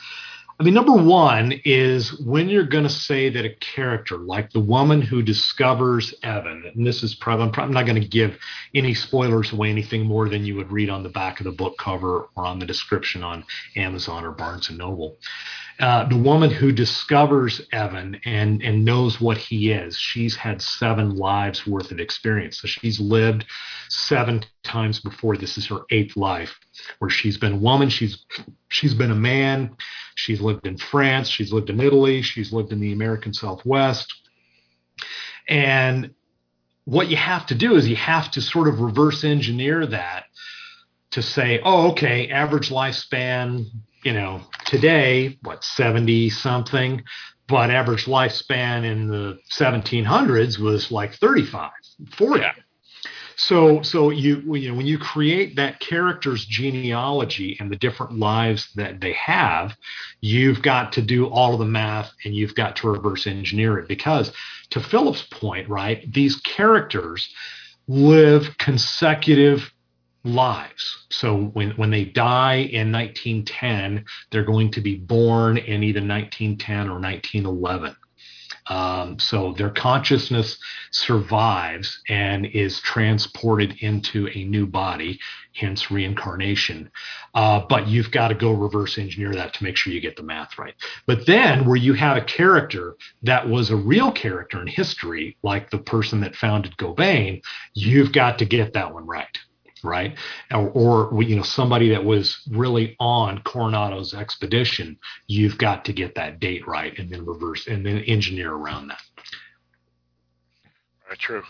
[0.59, 4.59] I mean, number one is when you're going to say that a character, like the
[4.59, 8.37] woman who discovers Evan, and this is probably, I'm, probably not going to give
[8.75, 11.77] any spoilers away, anything more than you would read on the back of the book
[11.77, 13.45] cover or on the description on
[13.77, 15.15] Amazon or Barnes and Noble.
[15.79, 19.97] Uh, the woman who discovers Evan and and knows what he is.
[19.97, 22.61] She's had seven lives worth of experience.
[22.61, 23.45] So she's lived
[23.87, 25.37] seven times before.
[25.37, 26.59] This is her eighth life,
[26.99, 27.89] where she's been a woman.
[27.89, 28.25] She's
[28.67, 29.75] she's been a man.
[30.15, 31.29] She's lived in France.
[31.29, 32.21] She's lived in Italy.
[32.23, 34.13] She's lived in the American Southwest.
[35.47, 36.13] And
[36.83, 40.25] what you have to do is you have to sort of reverse engineer that
[41.11, 43.65] to say, oh, okay, average lifespan,
[44.03, 47.03] you know, today, what, 70 something,
[47.47, 51.71] but average lifespan in the 1700s was like 35,
[52.15, 52.41] 40.
[52.41, 52.51] Yeah.
[53.35, 58.69] So, so you, you know, when you create that character's genealogy and the different lives
[58.75, 59.77] that they have,
[60.19, 63.87] you've got to do all of the math and you've got to reverse engineer it
[63.87, 64.33] because,
[64.71, 67.33] to Philip's point, right, these characters
[67.87, 69.71] live consecutive
[70.23, 71.05] lives.
[71.09, 76.89] So when when they die in 1910, they're going to be born in either 1910
[76.89, 77.95] or 1911.
[78.69, 80.59] Um, so their consciousness
[80.91, 85.19] survives and is transported into a new body,
[85.55, 86.91] hence reincarnation.
[87.33, 90.23] Uh, but you've got to go reverse engineer that to make sure you get the
[90.23, 90.75] math right.
[91.07, 95.71] But then, where you have a character that was a real character in history, like
[95.71, 97.41] the person that founded Gobain,
[97.73, 99.25] you've got to get that one right
[99.83, 100.17] right?
[100.51, 104.97] Or, or, you know somebody that was really on Coronado's expedition.
[105.27, 109.01] You've got to get that date right, and then reverse and then engineer around that.
[111.05, 111.43] Very true.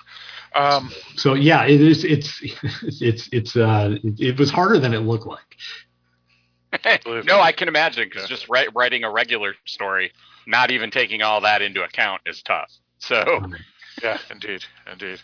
[0.56, 2.04] Um, so yeah, it is.
[2.04, 2.42] It's
[3.02, 5.58] it's it's uh, it, it was harder than it looked like.
[7.26, 10.12] no, I can imagine because just write, writing a regular story,
[10.46, 12.72] not even taking all that into account, is tough.
[13.00, 13.42] So.
[14.02, 15.20] Yeah, indeed, indeed,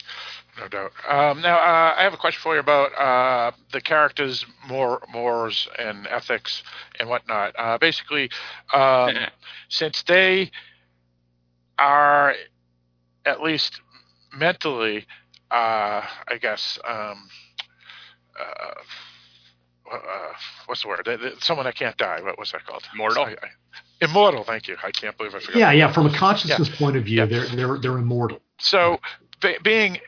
[0.59, 0.91] no doubt.
[1.07, 5.67] Um, now, uh, I have a question for you about uh, the characters' more morals
[5.79, 6.63] and ethics
[6.99, 7.53] and whatnot.
[7.57, 8.29] Uh, basically,
[8.73, 9.11] um,
[9.69, 10.51] since they
[11.77, 12.33] are
[13.25, 13.81] at least
[14.35, 15.05] mentally,
[15.51, 17.29] uh, I guess, um,
[18.39, 19.97] uh, uh,
[20.65, 21.07] what's the word?
[21.41, 22.19] Someone that can't die.
[22.21, 22.83] What was that called?
[22.95, 23.25] Mortal.
[23.25, 23.49] I, I,
[24.01, 24.43] immortal.
[24.43, 24.75] Thank you.
[24.83, 25.57] I can't believe I forgot.
[25.57, 25.91] Yeah, yeah.
[25.93, 26.77] From a consciousness Yeah.
[26.77, 27.25] point of view, Yeah.
[27.25, 28.41] they're they're they're immortal.
[28.59, 28.99] So,
[29.41, 29.99] be, being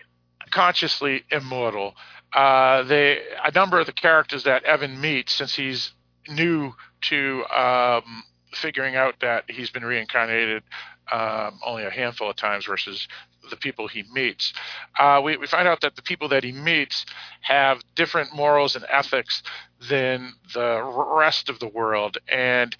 [0.51, 1.95] consciously immortal,
[2.33, 5.93] uh, they a number of the characters that Evan meets, since he's
[6.29, 10.63] new to um, figuring out that he's been reincarnated
[11.12, 13.07] um, only a handful of times versus
[13.49, 14.53] the people he meets,
[14.99, 17.05] uh, we, we find out that the people that he meets
[17.41, 19.41] have different morals and ethics
[19.89, 20.81] than the
[21.15, 22.17] rest of the world.
[22.27, 22.75] And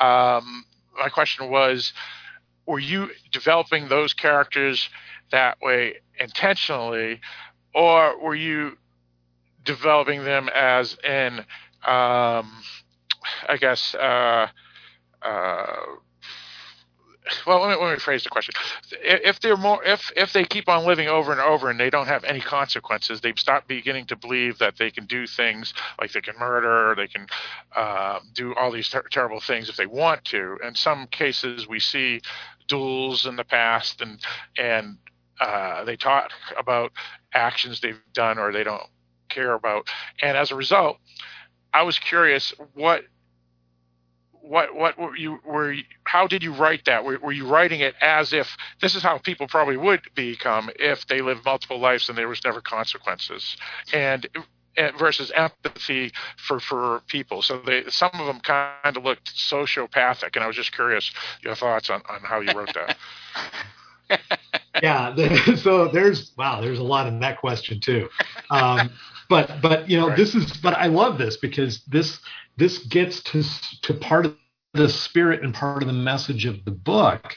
[0.00, 0.64] um,
[0.98, 1.92] my question was,
[2.66, 4.88] were you developing those characters
[5.30, 7.20] that way intentionally,
[7.74, 8.76] or were you
[9.64, 11.40] developing them as in,
[11.84, 12.62] um,
[13.48, 14.48] I guess, uh,
[15.22, 15.76] uh,
[17.46, 18.54] well, let me, let me phrase the question.
[19.02, 22.06] If they're more, if if they keep on living over and over and they don't
[22.06, 26.20] have any consequences, they stop beginning to believe that they can do things like they
[26.20, 27.26] can murder, they can
[27.74, 30.58] uh, do all these ter- terrible things if they want to.
[30.64, 32.20] In some cases, we see
[32.68, 34.20] duels in the past, and
[34.58, 34.98] and
[35.40, 36.92] uh, they talk about
[37.34, 38.82] actions they've done or they don't
[39.28, 39.88] care about,
[40.22, 40.98] and as a result,
[41.72, 43.04] I was curious what
[44.48, 47.04] what what were you were you, how did you write that?
[47.04, 51.06] Were, were you writing it as if this is how people probably would become if
[51.06, 53.56] they lived multiple lives and there was never consequences?
[53.92, 54.26] And
[54.98, 60.44] versus empathy for for people so they some of them kind of looked sociopathic and
[60.44, 61.10] i was just curious
[61.42, 62.96] your thoughts on on how you wrote that
[64.82, 65.10] yeah.
[65.16, 68.08] there- So there's wow, there's a lot in that question too.
[68.50, 68.90] Um,
[69.28, 70.16] but but you know Right.
[70.16, 72.20] this is but I love this because this
[72.56, 73.42] this gets to
[73.82, 74.36] to part of
[74.74, 77.36] the spirit and part of the message of the book.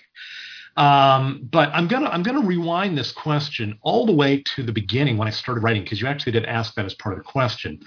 [0.78, 5.18] Um, but I'm gonna I'm gonna rewind this question all the way to the beginning
[5.18, 7.80] when I started writing because you actually did ask that as part of the question,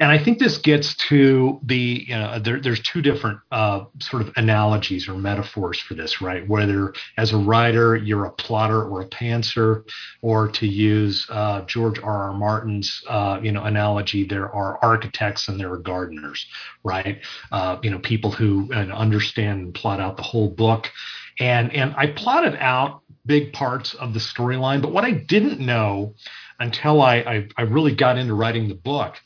[0.00, 4.22] and I think this gets to the you know there, there's two different uh, sort
[4.22, 6.46] of analogies or metaphors for this, right?
[6.48, 9.84] Whether as a writer you're a plotter or a pantser,
[10.20, 12.24] or to use uh, George R.
[12.24, 12.32] R.
[12.32, 16.46] Martin's uh, you know analogy, there are architects and there are gardeners,
[16.82, 17.20] right?
[17.52, 20.90] Uh, you know people who understand and plot out the whole book,
[21.38, 26.14] and and I plotted out big parts of the storyline, but what I didn't know
[26.58, 29.16] until I, I I really got into writing the book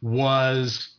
[0.00, 0.96] was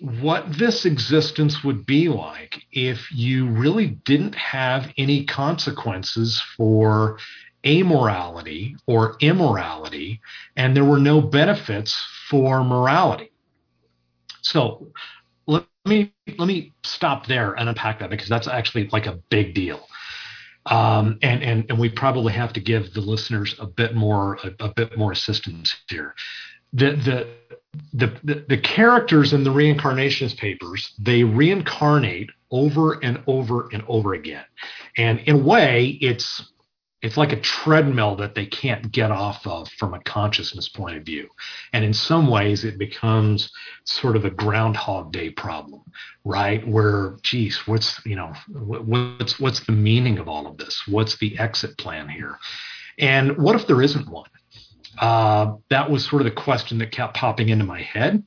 [0.00, 7.18] what this existence would be like if you really didn't have any consequences for
[7.64, 10.20] amorality or immorality,
[10.56, 11.94] and there were no benefits
[12.28, 13.30] for morality.
[14.42, 14.88] So,
[15.46, 19.54] let me let me stop there and unpack that because that's actually like a big
[19.54, 19.86] deal.
[20.66, 24.64] Um, and, and and we probably have to give the listeners a bit more a,
[24.64, 26.14] a bit more assistance here.
[26.72, 27.28] The, the
[27.92, 34.14] the the the characters in the reincarnations papers they reincarnate over and over and over
[34.14, 34.44] again,
[34.96, 36.52] and in a way it's
[37.04, 41.04] it's like a treadmill that they can't get off of from a consciousness point of
[41.04, 41.28] view.
[41.74, 43.52] And in some ways, it becomes
[43.84, 45.82] sort of a Groundhog Day problem,
[46.24, 46.66] right?
[46.66, 50.82] Where, geez, what's you know, what's what's the meaning of all of this?
[50.88, 52.38] What's the exit plan here?
[52.98, 54.30] And what if there isn't one?
[54.98, 58.14] Uh, that was sort of the question that kept popping into my head.
[58.14, 58.24] And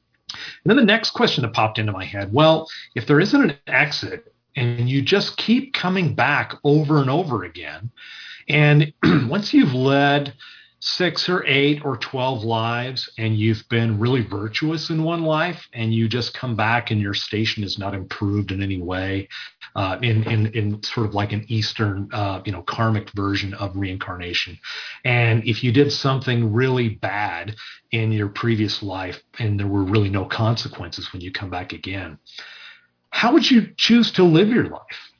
[0.65, 4.31] then the next question that popped into my head: Well, if there isn't an exit,
[4.55, 7.89] and you just keep coming back over and over again
[8.47, 8.93] and
[9.29, 10.33] once you've led
[10.79, 15.91] six or eight or 12 lives and you've been really virtuous in one life and
[15.91, 19.27] you just come back and your station is not improved in any way
[19.75, 23.75] uh, in, in, in sort of like an Eastern, uh, you know, karmic version of
[23.75, 24.57] reincarnation.
[25.03, 27.55] And if you did something really bad
[27.91, 32.19] in your previous life and there were really no consequences when you come back again,
[33.09, 35.11] how would you choose to live your life?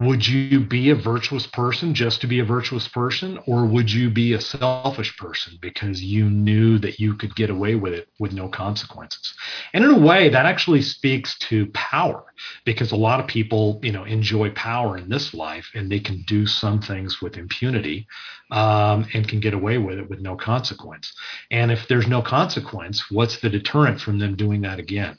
[0.00, 4.08] Would you be a virtuous person just to be a virtuous person or would you
[4.08, 8.32] be a selfish person because you knew that you could get away with it with
[8.32, 9.34] no consequences?
[9.74, 12.24] And in a way that actually speaks to power
[12.64, 16.24] because a lot of people you know enjoy power in this life and they can
[16.26, 18.06] do some things with impunity
[18.50, 21.12] um, and can get away with it with no consequence.
[21.50, 25.18] And if there's no consequence what's the deterrent from them doing that again?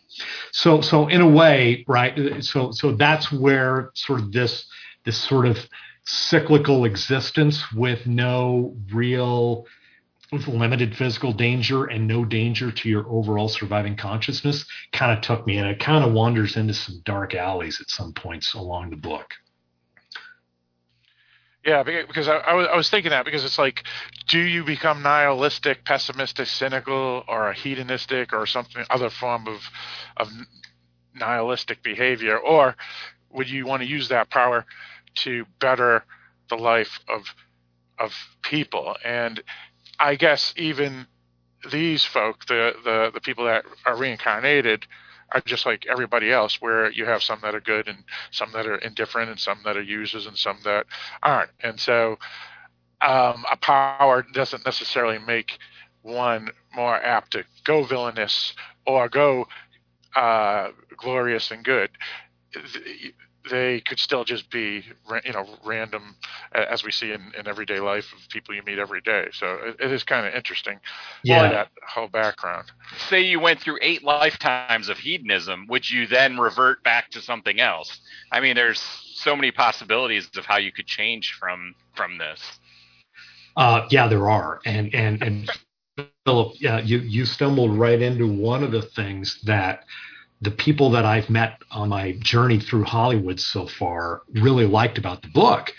[0.52, 4.65] So so in a way right so so that's where sort of this
[5.06, 5.58] this sort of
[6.06, 9.65] cyclical existence with no real
[10.32, 15.46] with limited physical danger and no danger to your overall surviving consciousness kind of took
[15.46, 18.96] me and it kind of wanders into some dark alleys at some points along the
[18.96, 19.34] book
[21.65, 23.84] yeah because I, I, was, I was thinking that because it's like
[24.28, 29.62] do you become nihilistic pessimistic cynical or a hedonistic or something other form of
[30.17, 30.30] of
[31.15, 32.38] nihilistic behavior?
[32.38, 32.76] Or
[33.30, 34.65] would you want to use that power
[35.15, 36.04] to better
[36.50, 37.24] the life of
[38.00, 38.95] of people?
[39.04, 39.41] And
[40.00, 41.06] i guess even
[41.71, 44.88] these folk the the, the people that are reincarnated
[45.32, 48.67] are just like everybody else where you have some that are good and some that
[48.67, 50.86] are indifferent and some that are users and some that
[51.24, 51.52] aren't.
[51.62, 52.17] And so
[53.02, 55.58] um, a power doesn't necessarily make
[56.02, 58.54] one more apt to go villainous
[58.86, 59.48] or go
[60.15, 61.89] uh, glorious and good
[63.49, 64.84] they could still just be
[65.25, 66.15] you know random
[66.54, 69.27] as we see in, in everyday life of people you meet every day.
[69.32, 70.80] So it, it is kind of interesting
[71.23, 71.49] yeah.
[71.49, 72.71] that whole background.
[73.10, 77.60] Say you went through eight lifetimes of hedonism would you then revert back to something
[77.60, 77.99] else?
[78.32, 82.60] I mean there's so many possibilities of how you could change from from this.
[83.58, 84.60] Uh, yeah there are.
[84.65, 85.51] And and and
[86.25, 89.86] philip yeah you you stumbled right into one of the things that
[90.41, 95.21] the people that I've met on my journey through Hollywood so far really liked about
[95.21, 95.71] the book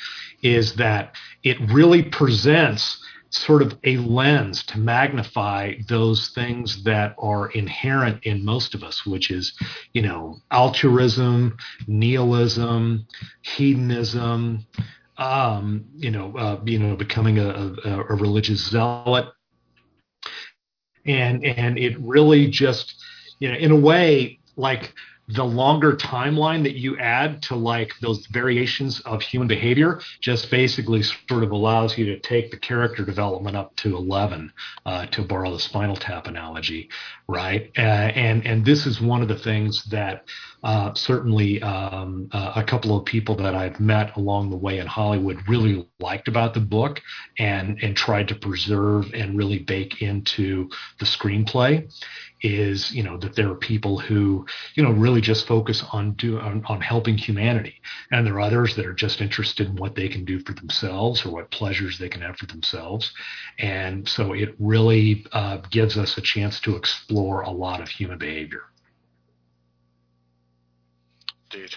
[0.43, 2.99] is that it really presents
[3.31, 9.07] sort of a lens to magnify those things that are inherent in most of us,
[9.07, 9.55] which is,
[9.95, 13.07] you know, altruism, nihilism,
[13.41, 14.67] hedonism,
[15.17, 19.27] um, you know, uh, you know, becoming a, a, a religious zealot,
[21.07, 22.95] and and it really just,
[23.39, 24.95] you know, in a way, like
[25.29, 31.03] the longer timeline that you add to like those variations of human behavior just basically
[31.03, 34.53] sort of allows you to take the character development up to 11
[34.85, 36.91] uh, to borrow the spinal tap analogy
[37.33, 37.71] right?
[37.79, 40.25] Uh, and and this is one of the things that
[40.63, 44.87] uh, certainly um, uh, a couple of people that I've met along the way in
[44.87, 47.01] Hollywood really liked about the book
[47.39, 51.91] and and tried to preserve and really bake into the screenplay
[52.43, 56.39] is you know that there are people who you know really just focus on do
[56.39, 57.81] on, on, helping humanity.
[58.11, 61.25] And there are others that are just interested in what they can do for themselves
[61.25, 63.13] or what pleasures they can have for themselves.
[63.59, 68.19] And so it really uh, gives us a chance to explore a lot of human
[68.19, 68.63] behavior.
[71.53, 71.75] Indeed.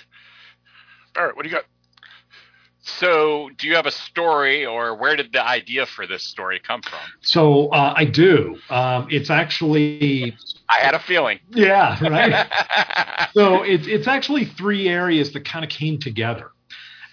[1.14, 1.66] Barrett what do you got
[2.86, 6.84] so, do you have a story, or where did the idea for this story come
[6.84, 7.00] from?
[7.22, 8.58] So, uh, I do.
[8.70, 10.38] Um, it's actually.
[10.70, 11.40] I had a feeling.
[11.50, 13.30] Yeah, right.
[13.34, 16.52] so it's it's actually three areas that kind of came together.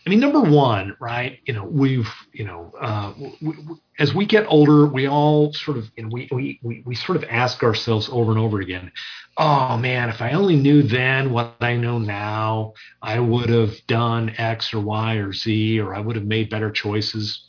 [0.05, 1.39] I mean, number one, right?
[1.47, 5.77] You know, we've, you know, uh, we, we, as we get older, we all sort
[5.77, 8.91] of, and we, we, we, sort of ask ourselves over and over again,
[9.37, 14.35] oh man, if I only knew then what I know now, I would have done
[14.39, 17.45] X or Y or Z, or I would have made better choices.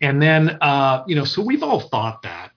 [0.00, 2.52] And then, uh, you know, so we've all thought that.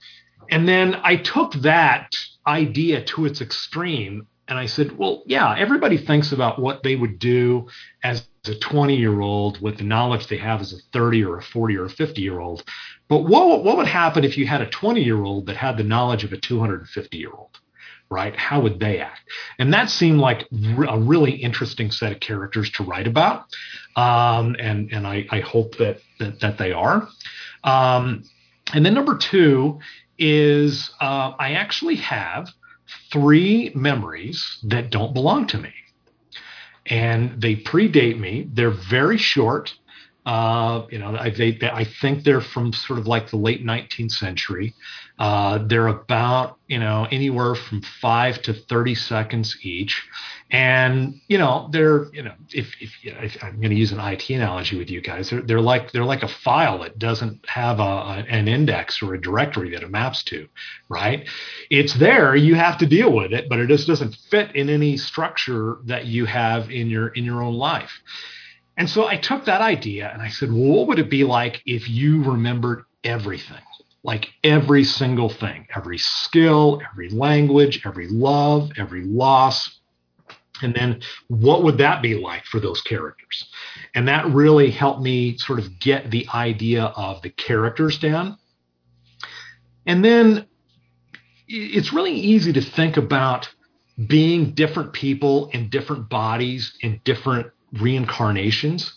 [0.49, 2.15] And then I took that
[2.47, 7.19] idea to its extreme and I said, well, yeah, everybody thinks about what they would
[7.19, 7.67] do
[8.03, 11.41] as a 20 year old with the knowledge they have as a 30 or a
[11.41, 12.63] 40 or a 50 year old.
[13.07, 15.83] But what, what would happen if you had a 20 year old that had the
[15.83, 17.59] knowledge of a 250 year old?
[18.11, 18.35] Right?
[18.35, 19.21] How would they act?
[19.59, 20.47] And that seemed like
[20.87, 23.45] a really interesting set of characters to write about.
[23.95, 27.07] Um, and and I, I hope that, that, that they are.
[27.63, 28.23] Um,
[28.73, 29.79] and then number two
[30.17, 32.49] is uh, I actually have
[33.11, 35.73] three memories that don't belong to me.
[36.89, 38.49] And they predate me.
[38.51, 39.73] They're very short.
[40.25, 44.11] Uh, you know, I, they, I think they're from sort of like the late 19th
[44.11, 44.75] century.
[45.17, 50.07] Uh, they're about, you know, anywhere from five to 30 seconds each.
[50.51, 54.29] And, you know, they're, you know, if, if, if I'm going to use an IT
[54.29, 57.83] analogy with you guys, they're, they're like, they're like a file that doesn't have a,
[57.83, 60.47] a, an index or a directory that it maps to,
[60.89, 61.27] right?
[61.69, 62.35] It's there.
[62.35, 66.05] You have to deal with it, but it just doesn't fit in any structure that
[66.05, 67.91] you have in your, in your own life.
[68.79, 71.61] And so I took that idea and I said, well, what would it be like
[71.65, 73.61] if you remembered everything?
[74.03, 79.81] Like every single thing, every skill, every language, every love, every loss.
[80.61, 83.49] And then what would that be like for those characters?
[83.95, 88.37] And that really helped me sort of get the idea of the characters down.
[89.85, 90.45] And then
[91.49, 93.49] it's really easy to think about
[94.07, 98.93] being different people in different bodies in different reincarnations,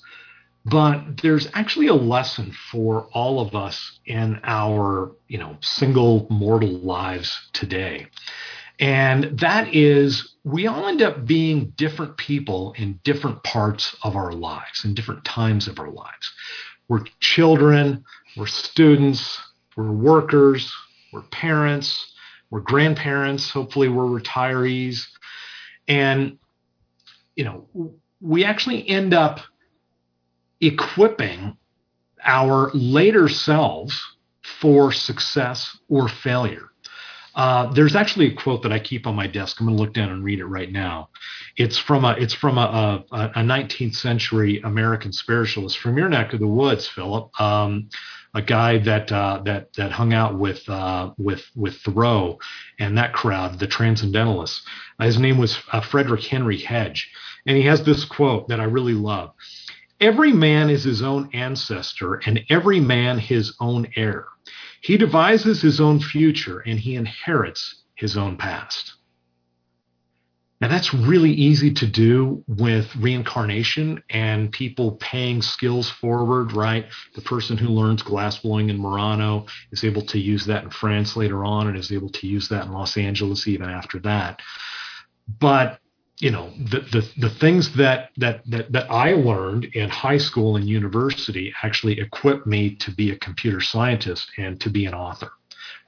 [0.65, 6.79] but there's actually a lesson for all of us in our, you know, single mortal
[6.79, 8.07] lives today.
[8.79, 14.33] And that is, we all end up being different people in different parts of our
[14.33, 16.33] lives, in different times of our lives.
[16.89, 18.05] We're children,
[18.37, 19.39] we're students,
[19.77, 20.73] we're workers,
[21.13, 22.15] we're parents,
[22.51, 25.07] we're grandparents, hopefully, we're retirees.
[25.89, 26.39] And,
[27.35, 29.41] you know, we actually end up
[30.61, 31.57] equipping
[32.25, 34.01] our later selves
[34.43, 36.72] for success or failure.
[37.35, 39.61] Uh, there's actually a quote that I keep on my desk.
[39.61, 41.09] I'm going to look down and read it right now.
[41.57, 46.33] It's from a it's from a, a, a 19th century American spiritualist from your neck
[46.33, 47.39] of the woods, Philip.
[47.41, 47.89] Um,
[48.35, 52.39] a guy that uh, that that hung out with uh, with with Thoreau
[52.79, 54.63] and that crowd, the Transcendentalists.
[54.99, 57.11] Uh, his name was uh, Frederick Henry Hedge,
[57.47, 59.33] and he has this quote that I really love
[60.03, 64.27] Every man is his own ancestor, and every man his own heir.
[64.83, 68.95] He devises his own future, and he inherits his own past.
[70.61, 76.87] Now, that's really easy to do with reincarnation and people paying skills forward, right?
[77.15, 81.45] The person who learns glassblowing in Murano is able to use that in France later
[81.45, 84.41] on and is able to use that in Los Angeles even after that.
[85.41, 85.79] But
[86.23, 90.57] you know the, the the things that that that that I learned in high school
[90.57, 95.33] and university actually equipped me to be a computer scientist and to be an author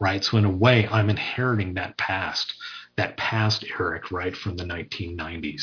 [0.00, 0.24] right?
[0.24, 2.52] So in a way I'm inheriting that past
[2.96, 5.62] that past Eric right from the 1990s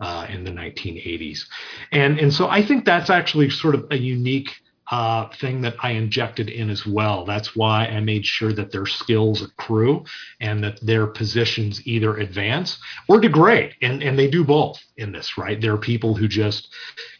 [0.00, 1.40] uh, in the 1980s
[1.90, 4.52] and and so I think that's actually sort of a unique
[4.90, 7.24] uh, thing that I injected in as well.
[7.24, 10.04] That's why I made sure that their skills accrue
[10.40, 12.78] and that their positions either advance
[13.08, 15.36] or degrade, and and they do both in this.
[15.38, 15.60] Right?
[15.60, 16.72] There are people who just,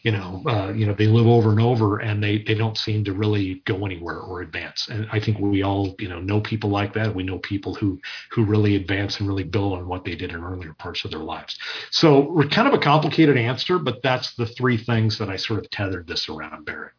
[0.03, 3.05] you know, uh, you know, they live over and over, and they they don't seem
[3.05, 4.89] to really go anywhere or advance.
[4.89, 7.15] And I think we all, you know, know people like that.
[7.15, 8.01] We know people who
[8.31, 11.21] who really advance and really build on what they did in earlier parts of their
[11.21, 11.59] lives.
[11.91, 15.71] So kind of a complicated answer, but that's the three things that I sort of
[15.71, 16.93] tethered this around, Barrett.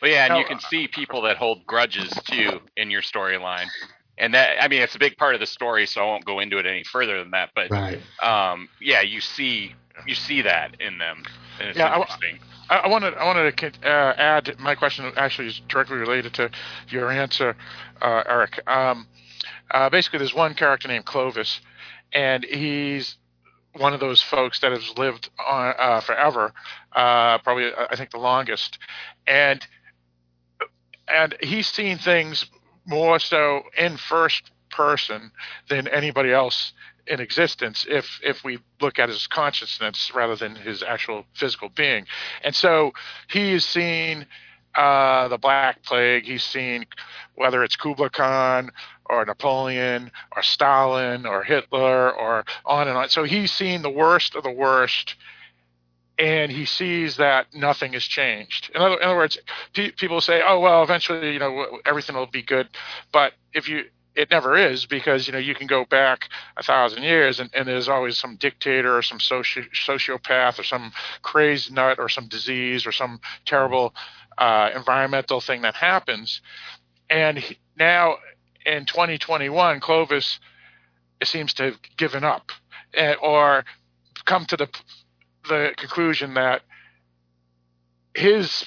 [0.00, 3.66] Well, yeah, and you can see people that hold grudges too in your storyline,
[4.16, 6.40] and that I mean it's a big part of the story, so I won't go
[6.40, 7.50] into it any further than that.
[7.54, 8.00] But right.
[8.22, 9.74] um, yeah, you see
[10.06, 11.24] you see that in them.
[11.58, 12.38] And it's yeah, interesting.
[12.70, 16.50] I, I wanted I wanted to uh, add my question actually is directly related to
[16.88, 17.56] your answer,
[18.00, 18.60] uh, Eric.
[18.68, 19.06] Um,
[19.70, 21.60] uh, basically, there's one character named Clovis,
[22.12, 23.16] and he's
[23.76, 26.52] one of those folks that has lived on uh, forever,
[26.94, 28.78] uh, probably I think the longest,
[29.26, 29.64] and
[31.12, 32.46] and he's seen things
[32.86, 35.30] more so in first person
[35.68, 36.72] than anybody else
[37.06, 42.06] in existence if if we look at his consciousness rather than his actual physical being.
[42.44, 42.92] And so
[43.28, 44.26] he is seen
[44.74, 46.24] uh, the Black Plague.
[46.24, 46.86] He's seen
[47.34, 48.70] whether it's Kublai Khan
[49.06, 53.08] or Napoleon or Stalin or Hitler or on and on.
[53.08, 55.16] So he's seen the worst of the worst.
[56.18, 58.70] And he sees that nothing has changed.
[58.74, 59.38] In other, in other words,
[59.72, 62.68] pe- people say, "Oh well, eventually, you know, everything will be good."
[63.12, 63.84] But if you
[64.18, 67.68] it never is because you know you can go back a thousand years and, and
[67.68, 70.92] there's always some dictator or some soci- sociopath or some
[71.22, 73.94] crazed nut or some disease or some terrible
[74.36, 76.40] uh, environmental thing that happens
[77.08, 78.16] and he, now
[78.66, 80.40] in 2021 clovis
[81.22, 82.50] seems to have given up
[82.96, 83.64] uh, or
[84.24, 84.68] come to the
[85.48, 86.62] the conclusion that
[88.14, 88.64] his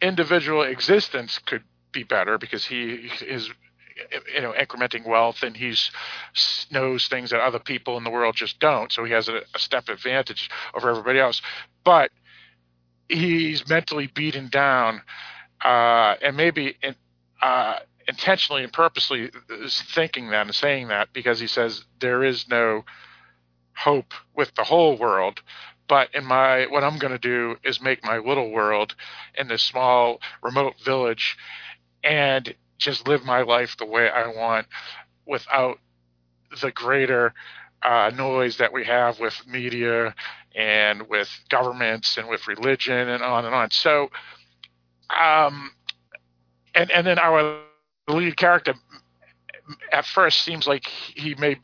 [0.00, 1.62] individual existence could
[1.92, 3.50] be better because he is
[4.34, 5.74] you know incrementing wealth and he
[6.70, 8.90] knows things that other people in the world just don't.
[8.92, 11.42] So he has a, a step advantage over everybody else.
[11.84, 12.10] But
[13.08, 15.02] he's mentally beaten down
[15.64, 16.94] uh, and maybe in,
[17.40, 22.48] uh, intentionally and purposely is thinking that and saying that because he says there is
[22.48, 22.84] no
[23.76, 25.40] hope with the whole world
[25.88, 28.94] but in my what i'm going to do is make my little world
[29.36, 31.36] in this small remote village
[32.04, 34.66] and just live my life the way I want
[35.26, 35.78] without
[36.60, 37.32] the greater
[37.82, 40.14] uh, noise that we have with media
[40.54, 43.70] and with governments and with religion and on and on.
[43.70, 44.10] So,
[45.08, 45.70] um,
[46.74, 47.60] and and then our
[48.08, 48.74] lead character
[49.92, 51.56] at first seems like he may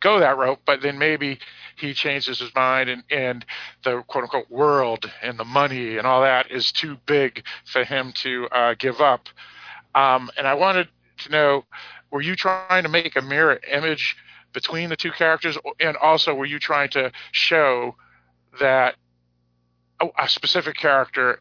[0.00, 1.38] go that route, but then maybe
[1.76, 3.44] he changes his mind and, and
[3.84, 8.12] the quote unquote world and the money and all that is too big for him
[8.14, 9.28] to uh, give up.
[9.94, 10.88] Um, and I wanted
[11.24, 11.64] to know
[12.10, 14.16] were you trying to make a mirror image
[14.52, 15.58] between the two characters?
[15.80, 17.94] And also, were you trying to show
[18.60, 18.96] that
[20.18, 21.40] a specific character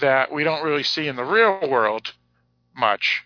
[0.00, 2.12] that we don't really see in the real world
[2.76, 3.24] much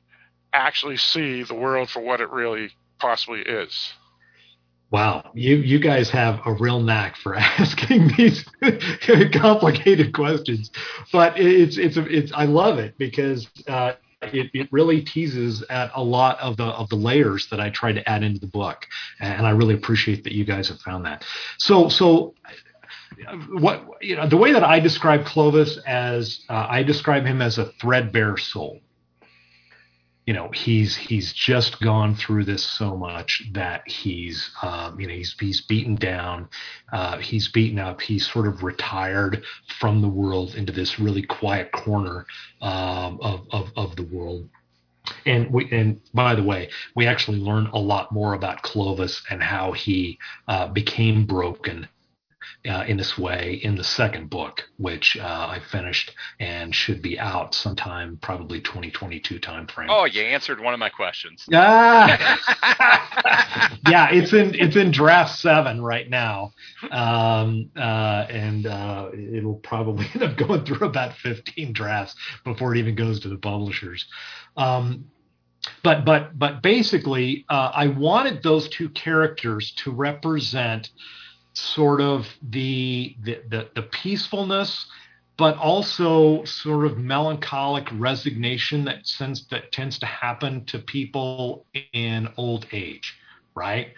[0.53, 3.93] actually see the world for what it really possibly is?
[4.93, 8.45] Wow, you you guys have a real knack for asking these
[9.33, 10.71] complicated questions,
[11.11, 16.03] but it's it's it's I love it because uh, it, it really teases at a
[16.03, 18.87] lot of the of the layers that I try to add into the book,
[19.19, 21.25] and I really appreciate that you guys have found that.
[21.57, 22.35] So so
[23.49, 27.57] what you know the way that I describe Clovis as uh, I describe him as
[27.57, 28.81] a threadbare soul
[30.27, 35.15] you know he's he's just gone through this so much that he's um, you know
[35.15, 36.49] he's he's beaten down
[36.93, 39.45] uh, he's beaten up he's sort of retired
[39.79, 42.27] from the world into this really quiet corner
[42.61, 44.49] um, of, of of the world.
[45.27, 49.43] And we and by the way we actually learn a lot more about Clovis and
[49.43, 51.89] how he uh, became broken
[52.69, 57.19] uh, in this way in the second book, which uh, I finished and should be
[57.19, 59.87] out sometime, probably 2022 timeframe.
[59.89, 61.45] Oh, you answered one of my questions.
[61.53, 62.39] Ah!
[63.89, 66.53] yeah, it's in it's in draft seven right now,
[66.91, 72.79] um, uh, and uh, it'll probably end up going through about 15 drafts before it
[72.79, 74.07] even goes to the publishers.
[74.57, 75.07] Um,
[75.83, 80.91] but but but basically, uh, I wanted those two characters to represent
[81.55, 84.87] sort of the the the, the peacefulness
[85.39, 89.05] but also sort of melancholic resignation that
[89.51, 93.15] that tends to happen to people in old age
[93.55, 93.89] right?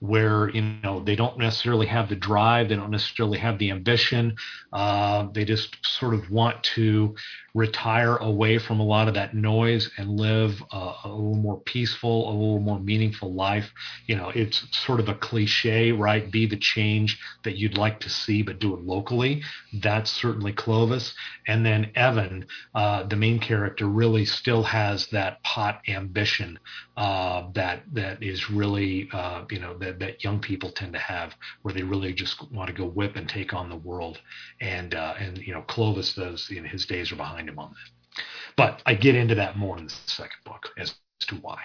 [0.00, 4.36] Where you know they don't necessarily have the drive they don't necessarily have the ambition
[4.72, 7.14] uh, they just sort of want to
[7.54, 12.28] retire away from a lot of that noise and live a, a little more peaceful,
[12.28, 13.72] a little more meaningful life.
[14.06, 16.30] You know, it's sort of a cliche, right?
[16.30, 19.42] Be the change that you'd like to see, but do it locally.
[19.72, 21.14] That's certainly Clovis.
[21.46, 26.58] And then Evan, uh, the main character, really still has that pot ambition
[26.96, 31.34] uh, that that is really, uh, you know, that, that young people tend to have,
[31.62, 34.20] where they really just want to go whip and take on the world.
[34.60, 36.18] And uh, and you know, Clovis.
[36.48, 38.22] You know, his days are behind him on that.
[38.56, 41.60] But I get into that more in the second book as to why.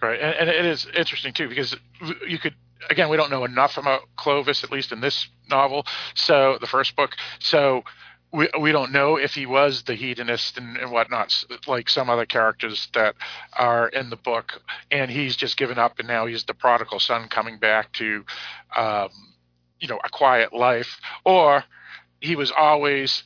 [0.00, 1.76] Right, and, and it is interesting too because
[2.26, 2.54] you could
[2.90, 5.86] again we don't know enough about Clovis at least in this novel.
[6.14, 7.84] So the first book, so
[8.32, 12.26] we we don't know if he was the hedonist and, and whatnot, like some other
[12.26, 13.14] characters that
[13.52, 14.60] are in the book,
[14.90, 18.24] and he's just given up, and now he's the prodigal son coming back to,
[18.76, 19.10] um,
[19.80, 21.62] you know, a quiet life, or
[22.20, 23.22] he was always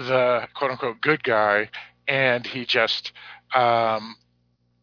[0.00, 1.70] the quote unquote good guy,
[2.08, 3.12] and he just
[3.54, 4.16] um,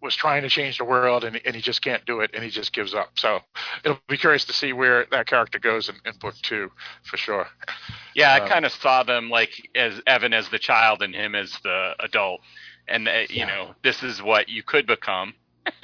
[0.01, 2.49] was trying to change the world and, and he just can't do it and he
[2.49, 3.09] just gives up.
[3.17, 3.39] So
[3.83, 6.69] it'll be curious to see where that character goes in, in book two
[7.03, 7.47] for sure.
[8.13, 11.35] Yeah, I Um, kind of saw them like as Evan as the child and him
[11.35, 12.41] as the adult,
[12.87, 13.47] and uh, you Yeah.
[13.47, 15.33] know this is what you could become.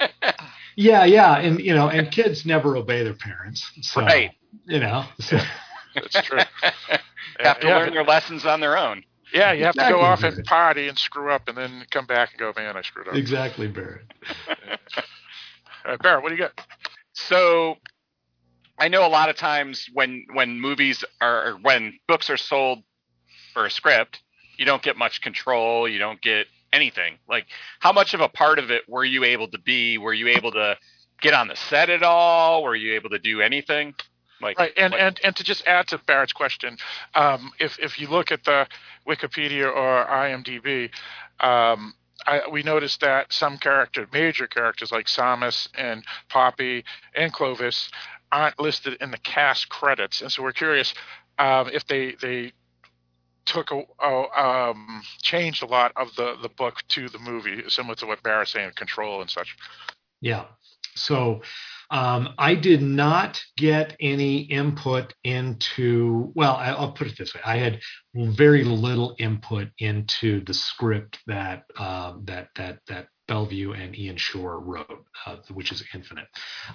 [0.76, 4.32] Yeah, yeah, and you know, and kids never obey their parents, so Right.
[4.66, 5.04] you know.
[5.20, 5.38] So,
[5.94, 6.44] That's true.
[7.44, 9.04] Have to yeah, learn their lessons on their own.
[9.32, 12.30] Yeah, you have to go off and party and screw up and then come back
[12.32, 13.14] and go, man, I screwed up.
[13.14, 14.02] exactly, Barrett.
[14.48, 16.52] All right, Barrett, what do you got?
[17.12, 17.76] So
[18.78, 22.82] I know a lot of times when when movies are or when books are sold
[23.52, 24.22] for a script,
[24.56, 27.18] you don't get much control, you don't get anything.
[27.28, 27.46] Like
[27.80, 29.98] how much of a part of it were you able to be?
[29.98, 30.76] Were you able to
[31.20, 32.62] get on the set at all?
[32.62, 33.94] Were you able to do anything?
[34.40, 36.78] Like Right, and, like- and and to just add to Barrett's question,
[37.14, 38.66] um, if if you look at the
[39.08, 40.90] Wikipedia or IMDb,
[41.40, 41.94] um,
[42.26, 46.84] I, we noticed that some character, major characters like Samus and Poppy
[47.14, 47.90] and Clovis,
[48.32, 50.94] aren't listed in the cast credits, and so we're curious
[51.38, 52.52] um, if they they
[53.46, 57.94] took a, a um, changed a lot of the the book to the movie, similar
[57.96, 59.56] to what Barrett's saying, Control and such.
[60.20, 60.44] Yeah.
[60.94, 61.42] So
[61.90, 66.32] um, I did not get any input into.
[66.34, 67.80] Well, I, I'll put it this way: I had
[68.14, 74.58] very little input into the script that um, that that that Bellevue and Ian Shore
[74.58, 76.26] wrote, uh, which is Infinite.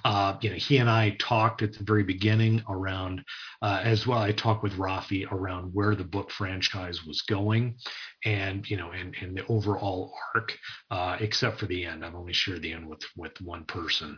[0.05, 3.25] Uh, you know, he and I talked at the very beginning around,
[3.61, 4.19] uh, as well.
[4.19, 7.75] I talked with Rafi around where the book franchise was going,
[8.23, 10.57] and you know, and and the overall arc,
[10.91, 12.05] uh, except for the end.
[12.05, 14.17] I've only shared the end with with one person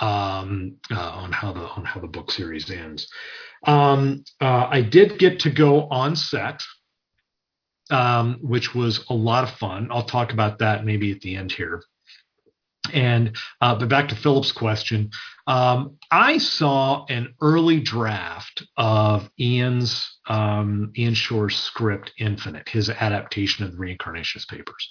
[0.00, 3.06] um, uh, on how the on how the book series ends.
[3.64, 6.60] Um, uh, I did get to go on set
[7.90, 9.88] um, which was a lot of fun.
[9.90, 11.82] I'll talk about that maybe at the end here.
[12.92, 15.10] And uh, but back to Philip's question,
[15.46, 23.64] um, I saw an early draft of Ian's um, Ian Shore's script, Infinite, his adaptation
[23.64, 24.88] of the Reincarnationist Papers.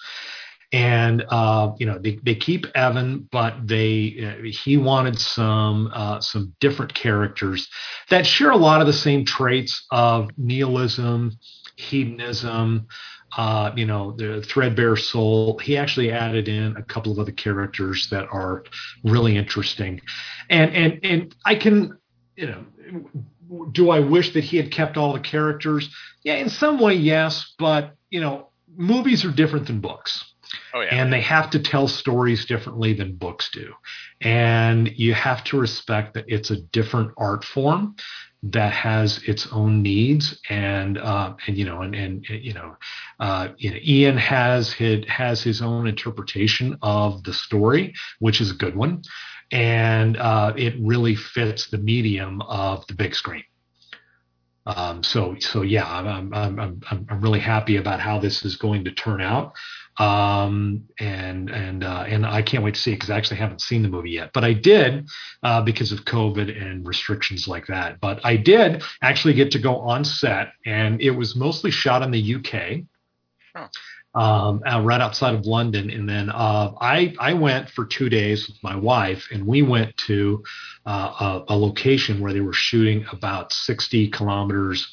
[0.71, 6.19] And uh, you know they, they keep Evan, but they uh, he wanted some uh,
[6.19, 7.67] some different characters
[8.09, 11.31] that share a lot of the same traits of nihilism,
[11.75, 12.87] hedonism,
[13.37, 15.59] uh, you know, the threadbare soul.
[15.59, 18.63] He actually added in a couple of other characters that are
[19.03, 20.01] really interesting,
[20.49, 21.97] and and and I can,
[22.35, 22.65] you know,
[23.71, 25.93] do I wish that he had kept all the characters?
[26.23, 30.34] Yeah, in some way, yes, but you know, movies are different than books
[30.73, 30.89] oh yeah.
[30.91, 33.73] and they have to tell stories differently than books do.
[34.21, 37.95] And you have to respect that it's a different art form
[38.43, 40.39] that has its own needs.
[40.49, 42.75] And uh, and you know and and you know,
[43.19, 48.51] uh, you know Ian has his has his own interpretation of the story which is
[48.51, 49.01] a good one.
[49.51, 53.43] And uh, it really fits the medium of the big screen.
[54.67, 58.55] Um, so so yeah I'm, I'm I'm I'm I'm really happy about how this is
[58.55, 59.53] going to turn out
[59.97, 63.61] um, and and uh, and I can't wait to see it because I actually haven't
[63.61, 64.31] seen the movie yet.
[64.33, 65.07] But I did
[65.43, 68.01] uh, because of COVID and restrictions like that.
[68.01, 72.11] But I did actually get to go on set, and it was mostly shot in
[72.11, 72.83] the UK.
[73.55, 73.67] Oh.
[74.15, 78.47] Um, uh, right outside of London, and then uh, I I went for two days
[78.47, 80.41] with my wife, and we went to
[80.85, 84.89] uh, a, a location where they were shooting about sixty kilometers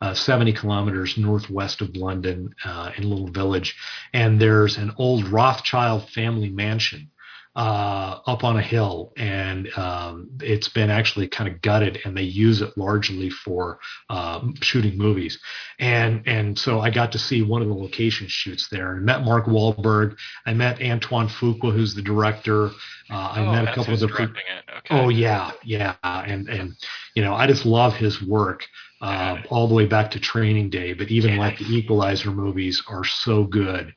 [0.00, 3.76] uh, 70 kilometers northwest of London uh, in a little village.
[4.12, 7.10] And there's an old Rothschild family mansion
[7.56, 9.12] uh, up on a hill.
[9.16, 13.78] And um, it's been actually kind of gutted, and they use it largely for
[14.10, 15.38] um, shooting movies.
[15.78, 19.24] And, and so I got to see one of the location shoots there and met
[19.24, 20.16] Mark Wahlberg.
[20.44, 22.66] I met Antoine Fuqua, who's the director.
[23.10, 24.26] Uh, I oh, met a couple of the people.
[24.26, 24.44] directing.
[24.78, 25.00] Okay.
[25.00, 26.74] Oh yeah, yeah, and and
[27.14, 28.64] you know I just love his work
[29.00, 31.38] uh, all the way back to Training Day, but even Yeah.
[31.38, 33.94] like the Equalizer movies are so good,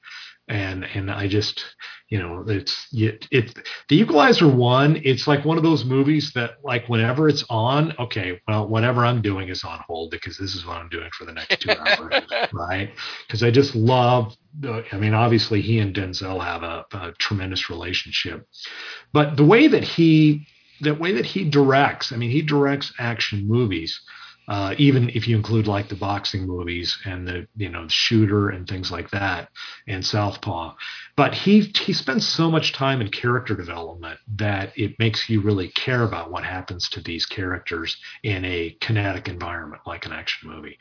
[0.47, 1.64] and and I just
[2.10, 3.57] you know it's it, it
[3.88, 4.99] the Equalizer one.
[5.03, 9.22] It's like one of those movies that like whenever it's on, okay, well whatever I'm
[9.22, 12.24] doing is on hold because this is what I'm doing for the next two hours,
[12.53, 12.91] right?
[13.28, 14.36] Because I just love.
[14.60, 18.47] the- I mean, obviously he and Denzel have a, a tremendous relationship,
[19.14, 20.45] but the way that he
[20.82, 23.99] the way that he directs, I mean, he directs action movies.
[24.50, 28.50] Uh, even if you include like the boxing movies and the you know the shooter
[28.50, 29.50] and things like that
[29.88, 30.74] and southpaw.
[31.16, 35.70] But he he spends so much time in character development that it makes you really
[35.70, 40.78] care about what happens to these characters in a kinetic environment like an action movie.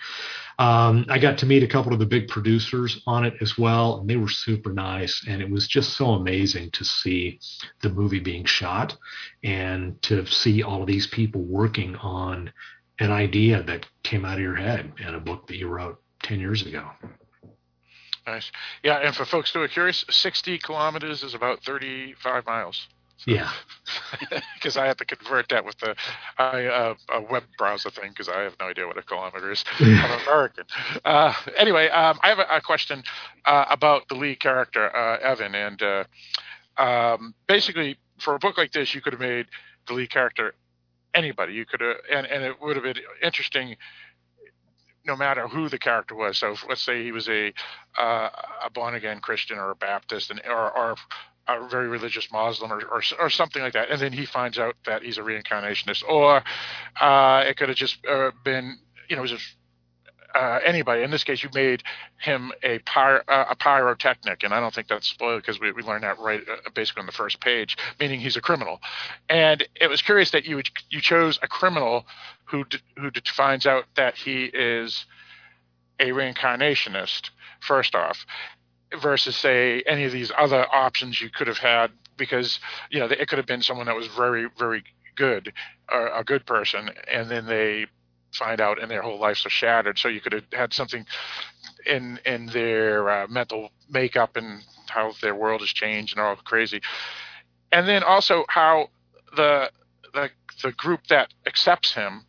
[0.59, 4.01] Um, i got to meet a couple of the big producers on it as well
[4.01, 7.39] and they were super nice and it was just so amazing to see
[7.83, 8.97] the movie being shot
[9.45, 12.51] and to see all of these people working on
[12.99, 16.41] an idea that came out of your head in a book that you wrote 10
[16.41, 16.91] years ago.
[18.27, 18.51] Nice.
[18.83, 22.89] Yeah, and for folks who are curious, 60 kilometers is about 35 miles.
[23.19, 23.51] So, yeah.
[24.55, 25.97] Because I have to convert that with the
[26.39, 29.65] uh, a web browser thing because I have no idea what a kilometer is.
[29.81, 30.65] I'm American.
[31.05, 33.03] Uh, anyway, um, I have a, a question
[33.45, 35.55] uh, about the lead character, uh, Evan.
[35.55, 36.05] And uh,
[36.77, 39.47] um, basically, for a book like this, you could have made
[39.87, 40.55] the lead character
[41.15, 41.55] anybody.
[41.55, 43.77] You could have, and, and it would have been interesting
[45.05, 46.39] no matter who the character was.
[46.39, 47.53] So let's say he was a
[47.99, 48.29] uh,
[48.65, 50.97] a born again Christian or a Baptist, and or, or
[51.49, 54.77] a very religious Muslim or, or, or something like that, and then he finds out
[54.85, 56.43] that he's a reincarnationist, or
[57.01, 58.79] uh, it could have just uh, been
[59.09, 59.57] you know just
[60.35, 61.03] uh, anybody.
[61.03, 61.83] In this case, you made
[62.21, 65.83] him a, pyro, uh, a pyrotechnic, and I don't think that's spoiled because we, we
[65.83, 68.81] learned that right uh, basically on the first page, meaning he's a criminal.
[69.29, 72.07] And it was curious that you you chose a criminal
[72.45, 75.07] who d- who d- finds out that he is
[76.01, 77.31] a reincarnationist.
[77.61, 78.25] First off,
[79.01, 82.59] versus say any of these other options you could have had because
[82.91, 84.83] you know it could have been someone that was very very
[85.17, 85.53] good
[85.91, 87.87] or a good person and then they
[88.33, 89.99] find out and their whole lives are shattered.
[89.99, 91.07] So you could have had something
[91.87, 96.81] in in their uh, mental makeup and how their world has changed and all crazy.
[97.73, 98.91] And then also how
[99.37, 99.71] the
[100.15, 100.31] the
[100.63, 102.25] the group that accepts him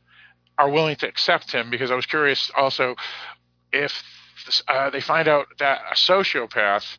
[0.58, 2.96] are willing to accept him because I was curious also
[3.72, 4.04] if
[4.68, 6.98] uh, they find out that a sociopath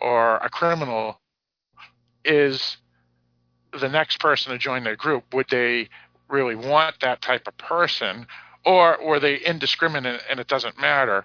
[0.00, 1.20] or a criminal
[2.24, 2.76] is
[3.78, 5.88] the next person to join their group, would they
[6.32, 8.26] really want that type of person,
[8.64, 11.24] or were they indiscriminate and it doesn't matter?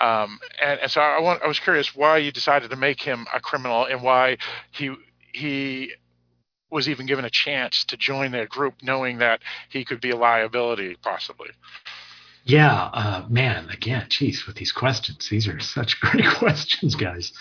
[0.00, 3.26] Um, and, and, so I, want, I was curious why you decided to make him
[3.34, 4.38] a criminal and why
[4.70, 4.94] he
[5.32, 5.92] he
[6.70, 9.40] was even given a chance to join their group, knowing that
[9.70, 11.50] he could be a liability possibly.
[12.46, 13.68] Yeah, uh, man.
[13.70, 17.32] Again, geez, with these questions, these are such great questions, guys.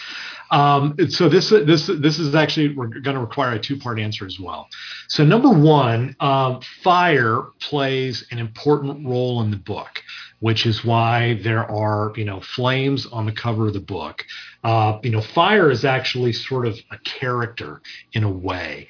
[0.49, 4.39] Um, so this this this is actually going to require a two part answer as
[4.39, 4.67] well.
[5.07, 10.01] So number one, um, fire plays an important role in the book,
[10.45, 14.23] which is why there are you know flames on the cover of the book.
[14.63, 17.81] Uh, you know, fire is actually sort of a character
[18.13, 18.87] in a way,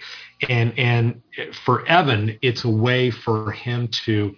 [0.49, 1.21] and and
[1.63, 4.35] for Evan, it's a way for him to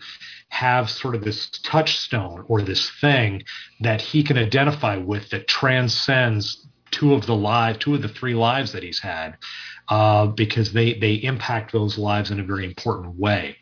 [0.50, 3.42] have sort of this touchstone or this thing
[3.80, 8.36] that he can identify with that transcends two of the lives, two of the three
[8.36, 9.38] lives that he's had,
[9.90, 13.56] uh, because they they impact those lives in a very important way.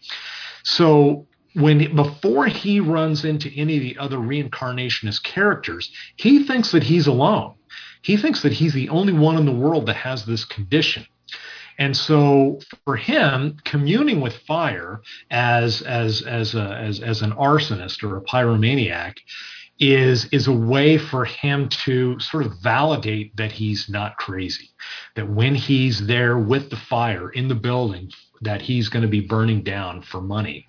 [0.66, 1.26] So
[1.56, 7.08] when before he runs into any of the other reincarnationist characters, he thinks that he's
[7.08, 7.56] alone.
[8.02, 11.06] He thinks that he's the only one in the world that has this condition.
[11.78, 15.02] And so for him, communing with fire
[15.32, 19.16] as as as a, as as an arsonist or a pyromaniac
[19.80, 24.70] is is a way for him to sort of validate that he's not crazy.
[25.16, 28.10] That when he's there with the fire in the building
[28.42, 30.66] that he's going to be burning down for money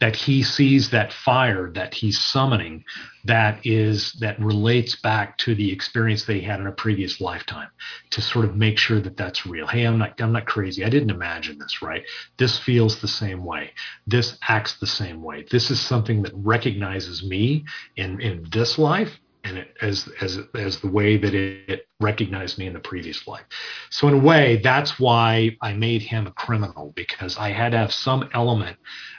[0.00, 2.84] that he sees that fire that he's summoning
[3.24, 7.68] that is that relates back to the experience they had in a previous lifetime
[8.10, 9.66] to sort of make sure that that's real.
[9.66, 10.84] Hey i'm not i'm not crazy.
[10.84, 12.02] I didn't imagine this right?
[12.36, 13.72] This feels the same way.
[14.06, 15.44] This acts the same way.
[15.50, 17.64] This is something that recognizes me
[17.96, 22.58] in in this life and it, as as as the way that it, it recognized
[22.58, 23.44] me in the previous life.
[23.90, 27.78] So in a way, that's why I made him a criminal because I had to
[27.78, 28.76] have some element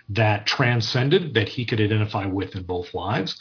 [0.10, 3.38] that transcended that he could identify with in both lives.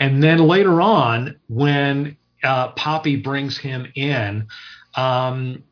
[0.00, 4.48] And then later on, when uh, Poppy brings him in,
[4.94, 5.62] um,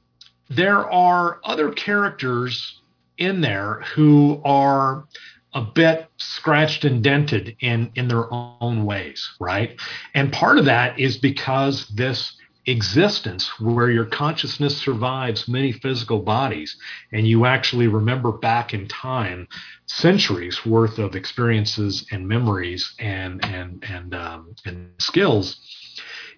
[0.48, 2.80] there are other characters
[3.18, 5.06] in there who are
[5.54, 9.78] a bit scratched and dented in in their own ways, right?
[10.14, 12.36] And part of that is because this
[12.66, 16.76] existence where your consciousness survives many physical bodies
[17.10, 19.48] and you actually remember back in time
[19.86, 25.58] centuries worth of experiences and memories and and and um, and skills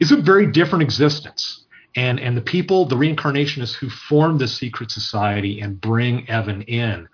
[0.01, 4.91] is a very different existence and and the people the reincarnationists who form the secret
[4.91, 7.09] society and bring evan in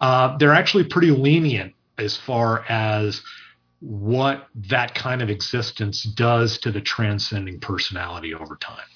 [0.00, 3.22] uh, they're actually pretty lenient as far as
[3.80, 8.86] what that kind of existence does to the transcending personality over time.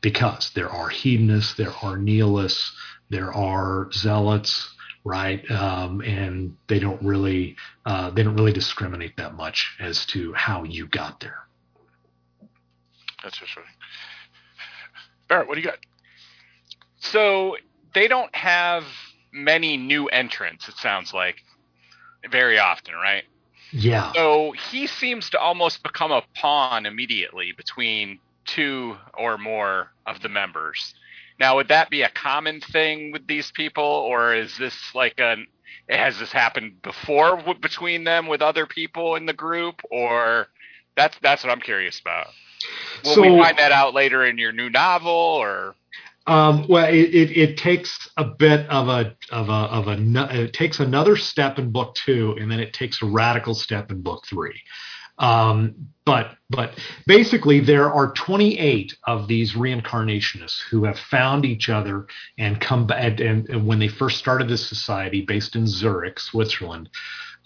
[0.00, 2.72] Because there are hedonists, there are nihilists,
[3.08, 4.74] there are zealots,
[5.04, 5.48] right?
[5.50, 7.56] Um, and they don't really
[7.86, 11.46] uh, they don't really discriminate that much as to how you got there.
[13.22, 13.64] That's interesting.
[15.28, 15.78] Barrett, what do you got?
[16.98, 17.56] So
[17.94, 18.84] they don't have
[19.32, 20.68] many new entrants.
[20.68, 21.36] It sounds like
[22.30, 23.24] very often, right?
[23.72, 24.12] Yeah.
[24.12, 30.28] So he seems to almost become a pawn immediately between two or more of the
[30.28, 30.94] members.
[31.38, 35.46] Now, would that be a common thing with these people, or is this like an
[35.88, 40.48] has this happened before w- between them with other people in the group, or
[40.96, 42.28] that's that's what I'm curious about.
[43.04, 45.74] Will So- we find that out later in your new novel, or
[46.28, 50.52] Um, well, it, it, it takes a bit of a of a of a it
[50.52, 54.24] takes another step in book two, and then it takes a radical step in book
[54.28, 54.60] three.
[55.18, 55.74] Um,
[56.04, 62.06] but but basically, there are 28 of these reincarnationists who have found each other
[62.38, 63.20] and come back.
[63.20, 66.90] And, and when they first started this society, based in Zurich, Switzerland,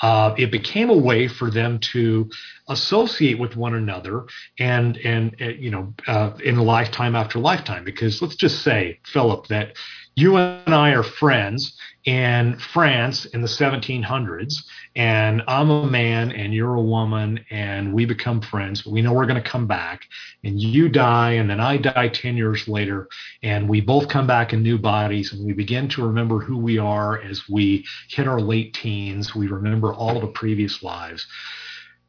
[0.00, 2.30] uh, it became a way for them to
[2.68, 4.26] associate with one another
[4.58, 7.84] and and uh, you know uh, in lifetime after lifetime.
[7.84, 9.76] Because let's just say philip that
[10.20, 14.54] you and i are friends in france in the 1700s
[14.96, 18.82] and i'm a man and you're a woman and we become friends.
[18.82, 20.02] But we know we're going to come back
[20.44, 23.08] and you die and then i die 10 years later
[23.42, 26.78] and we both come back in new bodies and we begin to remember who we
[26.78, 29.34] are as we hit our late teens.
[29.34, 31.26] We remember all the previous lives.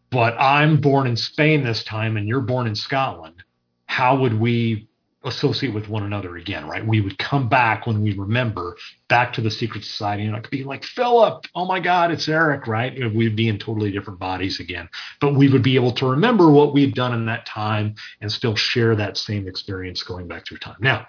[0.10, 3.44] But I'm born in Spain this time and you're born in Scotland.
[3.86, 4.90] How would we
[5.24, 6.86] associate with one another again, right?
[6.86, 8.76] We would come back when we remember
[9.08, 12.28] back to the secret society and I could be like, Philip, oh my God, it's
[12.28, 12.94] Eric, right?
[13.14, 16.74] We'd be in totally different bodies again, but we would be able to remember what
[16.74, 20.78] we'd done in that time and still share that same experience going back through time.
[20.80, 21.08] Now,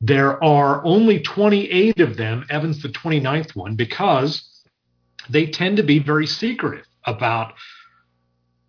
[0.00, 2.46] there are only 28 of them.
[2.48, 4.62] Evan's the 29th one because
[5.28, 7.54] they tend to be very secretive about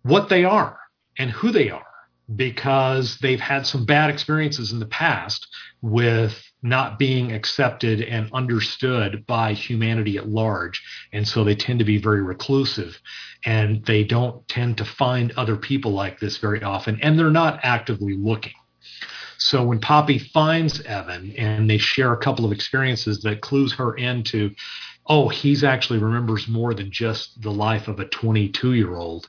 [0.02, 0.78] what they are
[1.18, 1.84] and who they are
[2.34, 5.46] because they've had some bad experiences in the past
[5.80, 10.82] with not being accepted and understood by humanity at large.
[11.12, 13.00] And so they tend to be very reclusive
[13.44, 16.98] and they don't tend to find other people like this very often.
[17.00, 18.54] And they're not actively looking.
[19.38, 23.94] So when Poppy finds Evan and they share a couple of experiences that clues her
[23.94, 24.50] into,
[25.06, 29.28] oh, he's actually remembers more than just the life of a 22 year old.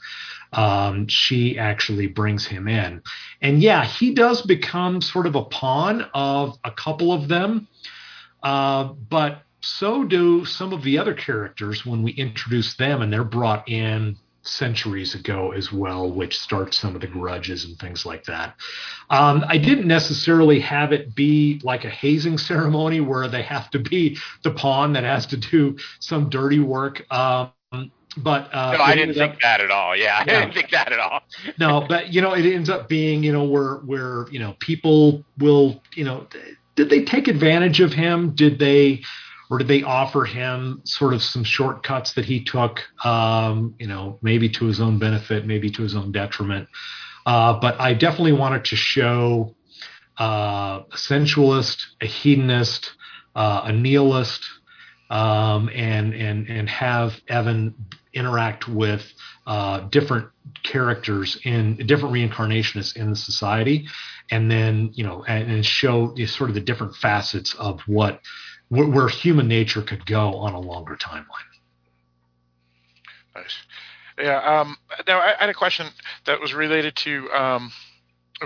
[0.52, 3.02] Um, she actually brings him in.
[3.42, 7.68] And yeah, he does become sort of a pawn of a couple of them.
[8.42, 13.24] Uh, but so do some of the other characters when we introduce them, and they're
[13.24, 18.24] brought in centuries ago as well, which starts some of the grudges and things like
[18.26, 18.56] that.
[19.10, 23.80] Um, I didn't necessarily have it be like a hazing ceremony where they have to
[23.80, 27.06] be the pawn that has to do some dirty work.
[27.12, 27.52] Um,
[28.18, 29.96] but uh, no, I didn't ended up- think that at all.
[29.96, 30.38] Yeah, Yeah.
[30.38, 31.22] I didn't think that at all.
[31.60, 35.24] no, but you know, it ends up being, you know, where where you know people
[35.38, 36.28] will, you know,
[36.76, 38.32] did they take advantage of him?
[38.36, 39.02] Did they,
[39.50, 44.18] or did they offer him sort of some shortcuts that he took, um, you know,
[44.22, 46.68] maybe to his own benefit, maybe to his own detriment?
[47.26, 49.56] Uh, but I definitely wanted to show
[50.20, 52.92] uh, a sensualist, a hedonist,
[53.36, 54.44] uh, a nihilist,
[55.10, 57.74] um, and and and have Evan
[58.14, 59.04] interact with
[59.48, 60.28] uh, different
[60.64, 63.88] characters in different reincarnationists in the society,
[64.32, 68.22] and then you know and, and show sort of the different facets of what
[68.70, 71.26] where, where human nature could go on a longer timeline.
[73.36, 73.56] Nice.
[74.18, 74.38] Yeah.
[74.38, 75.88] Um, now, I, I had a question
[76.26, 77.72] that was related to um,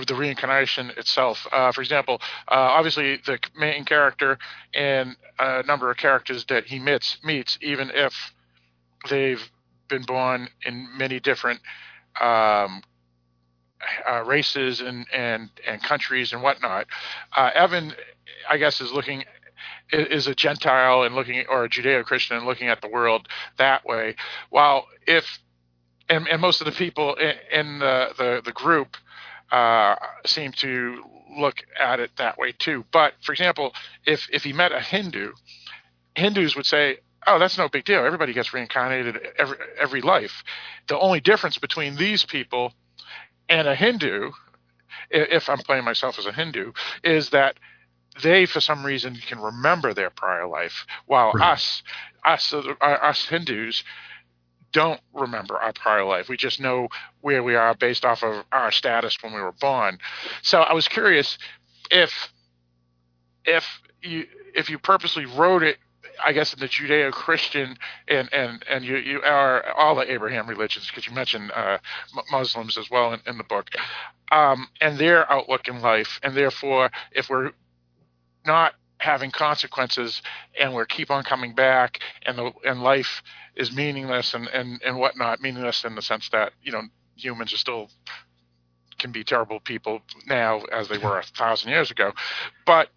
[0.07, 1.45] the reincarnation itself.
[1.51, 4.37] Uh, for example, uh, obviously the main character
[4.73, 8.33] and a number of characters that he meets meets, even if
[9.09, 9.51] they've
[9.87, 11.59] been born in many different
[12.19, 12.81] um,
[14.09, 16.87] uh, races and, and and countries and whatnot.
[17.35, 17.93] Uh, Evan,
[18.49, 19.23] I guess, is looking
[19.91, 23.27] is a Gentile and looking, or a Judeo-Christian and looking at the world
[23.57, 24.15] that way.
[24.49, 25.39] While if
[26.09, 28.97] and, and most of the people in, in the, the the group
[29.53, 29.95] uh,
[30.25, 31.03] seem to
[31.37, 32.83] look at it that way too.
[32.91, 33.73] But for example,
[34.05, 35.33] if if he met a Hindu,
[36.15, 36.97] Hindus would say,
[37.27, 38.03] "Oh, that's no big deal.
[38.05, 40.43] Everybody gets reincarnated every every life."
[40.87, 42.73] The only difference between these people
[43.47, 44.31] and a Hindu,
[45.11, 46.73] if I'm playing myself as a Hindu,
[47.03, 47.55] is that
[48.21, 51.53] they, for some reason, can remember their prior life, while Right.
[51.53, 51.83] us,
[52.25, 53.83] us uh, us Hindus
[54.73, 56.27] don't remember our prior life.
[56.27, 56.89] We just know
[57.21, 59.99] where we are based off of our status when we were born.
[60.41, 61.37] So I was curious
[61.89, 62.33] if
[63.45, 63.65] if
[64.01, 65.77] you if you purposely wrote it
[66.23, 70.87] I guess in the Judeo-Christian and and and you you are all the Abraham religions
[70.87, 71.77] because you mentioned uh,
[72.31, 73.69] Muslims as well in, in the book,
[74.31, 77.51] um, and their outlook in life, and therefore if we're
[78.45, 80.21] not having consequences
[80.59, 83.21] and we keep on coming back and the and life
[83.55, 86.81] is meaningless and and and whatnot meaningless in the sense that you know
[87.15, 87.89] humans are still
[88.97, 92.11] can be terrible people now as they were a thousand years ago
[92.65, 92.89] but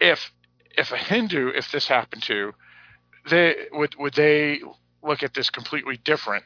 [0.00, 0.32] if
[0.78, 2.54] if a Hindu, if this happened to,
[3.28, 4.60] they would would they
[5.02, 6.44] look at this completely different?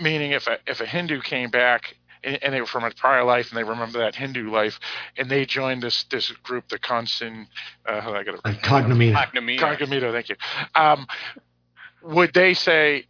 [0.00, 3.24] Meaning, if a if a Hindu came back and, and they were from a prior
[3.24, 4.80] life and they remember that Hindu life,
[5.16, 7.46] and they joined this this group, the Consin,
[7.86, 8.40] uh, how do I get it?
[8.44, 8.60] Right?
[8.60, 9.14] Cognomina.
[9.14, 9.58] Cognomina.
[9.58, 10.36] Cognomina, thank you.
[10.74, 11.06] Um,
[12.02, 13.06] would they say,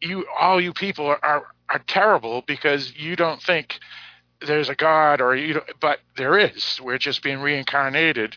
[0.00, 3.78] you all you people are, are are terrible because you don't think
[4.46, 8.36] there's a god or you don't, but there is we're just being reincarnated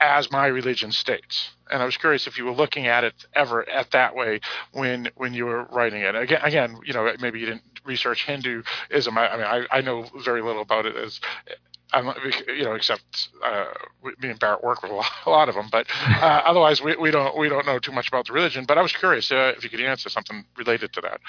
[0.00, 1.50] as my religion states.
[1.70, 4.40] And I was curious if you were looking at it ever at that way
[4.72, 6.16] when when you were writing it.
[6.16, 9.16] Again, again, you know, maybe you didn't research Hinduism.
[9.18, 11.20] I, I mean, I, I know very little about it as.
[11.92, 12.06] I'm,
[12.46, 13.64] you know, except uh,
[14.20, 16.94] me and Barrett work with a lot, a lot of them, but uh, otherwise we,
[16.94, 18.64] we don't we don't know too much about the religion.
[18.64, 21.20] But I was curious uh, if you could answer something related to that.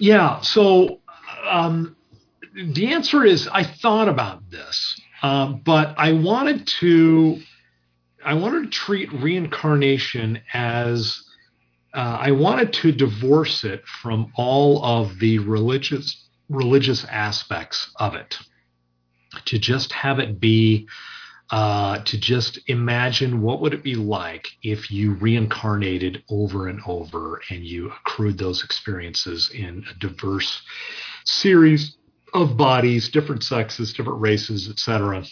[0.00, 0.40] Yeah.
[0.40, 0.98] So
[1.48, 1.96] um,
[2.52, 7.40] the answer is I thought about this, um, but I wanted to
[8.24, 11.27] I wanted to treat reincarnation as
[11.98, 18.38] uh, I wanted to divorce it from all of the religious religious aspects of it.
[19.46, 20.86] To just have it be,
[21.50, 27.40] uh, to just imagine what would it be like if you reincarnated over and over
[27.50, 30.62] and you accrued those experiences in a diverse
[31.24, 31.96] series
[32.32, 35.24] of bodies, different sexes, different races, etc.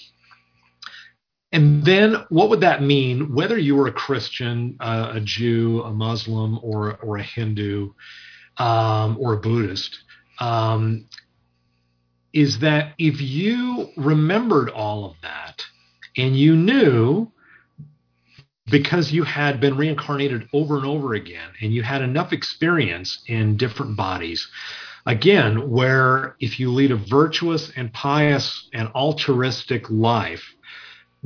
[1.56, 5.90] And then what would that mean, whether you were a Christian, uh, a Jew, a
[5.90, 7.92] Muslim, or, or a Hindu,
[8.58, 10.00] um, or a Buddhist?
[10.38, 11.08] Um,
[12.34, 15.62] is that if you remembered all of that
[16.18, 17.32] and you knew
[18.66, 23.56] because you had been reincarnated over and over again and you had enough experience in
[23.56, 24.46] different bodies
[25.06, 30.55] again where if you lead a virtuous and pious and altruistic life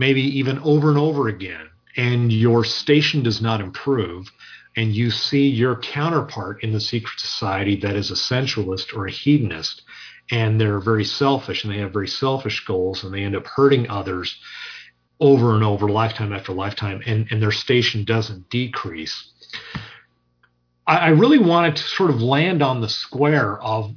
[0.01, 4.33] maybe even over and over again, and your station does not improve,
[4.75, 9.11] and you see your counterpart in the secret society that is a sensualist or a
[9.11, 9.83] hedonist,
[10.31, 13.91] and they're very selfish and they have very selfish goals, and they end up hurting
[13.91, 14.41] others
[15.21, 19.33] over and over, lifetime after lifetime, and, and their station doesn't decrease.
[20.87, 23.95] I, I really wanted to sort of land on the square of,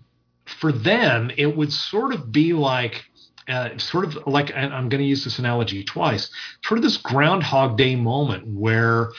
[0.60, 3.06] for them, it would sort of be like
[3.48, 6.30] uh, sort of like and I'm going to use this analogy twice,
[6.66, 9.12] sort of this Groundhog Day moment where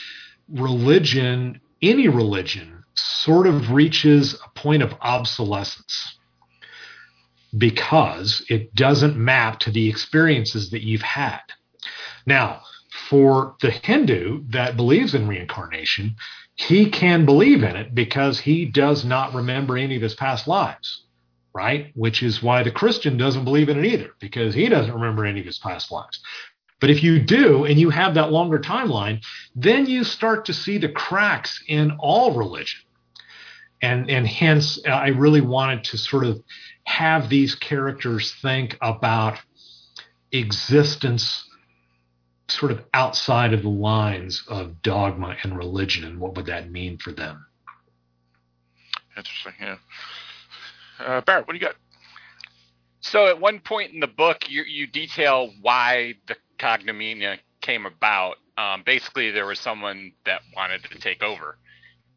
[0.48, 6.18] religion, any religion, sort of reaches a point of obsolescence
[7.56, 11.40] because it doesn't map to the experiences that you've had.
[12.26, 12.62] Now,
[13.08, 16.16] for the Hindu that believes in reincarnation,
[16.56, 21.03] he can believe in it because he does not remember any of his past lives
[21.54, 21.92] right?
[21.94, 25.40] Which is why the Christian doesn't believe in it either, because he doesn't remember any
[25.40, 26.20] of his past lives.
[26.80, 29.24] But if you do, and you have that longer timeline,
[29.54, 32.80] then you start to see the cracks in all religion.
[33.80, 36.42] And, and hence, uh, I really wanted to sort of
[36.84, 39.38] have these characters think about
[40.32, 41.48] existence
[42.48, 46.98] sort of outside of the lines of dogma and religion and what would that mean
[46.98, 47.46] for them.
[49.16, 49.76] Interesting, yeah.
[50.98, 51.76] Uh, Barrett, what do you got?
[53.00, 58.36] So at one point in the book, you, you detail why the Cognomina came about.
[58.56, 61.58] Um, basically, there was someone that wanted to take over,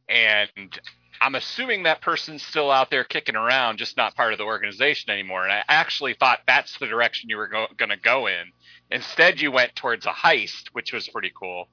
[0.07, 0.79] and
[1.19, 5.09] I'm assuming that person's still out there kicking around, just not part of the organization
[5.09, 5.43] anymore.
[5.43, 8.51] And I actually thought that's the direction you were go- going to go in.
[8.91, 11.69] Instead, you went towards a heist, which was pretty cool.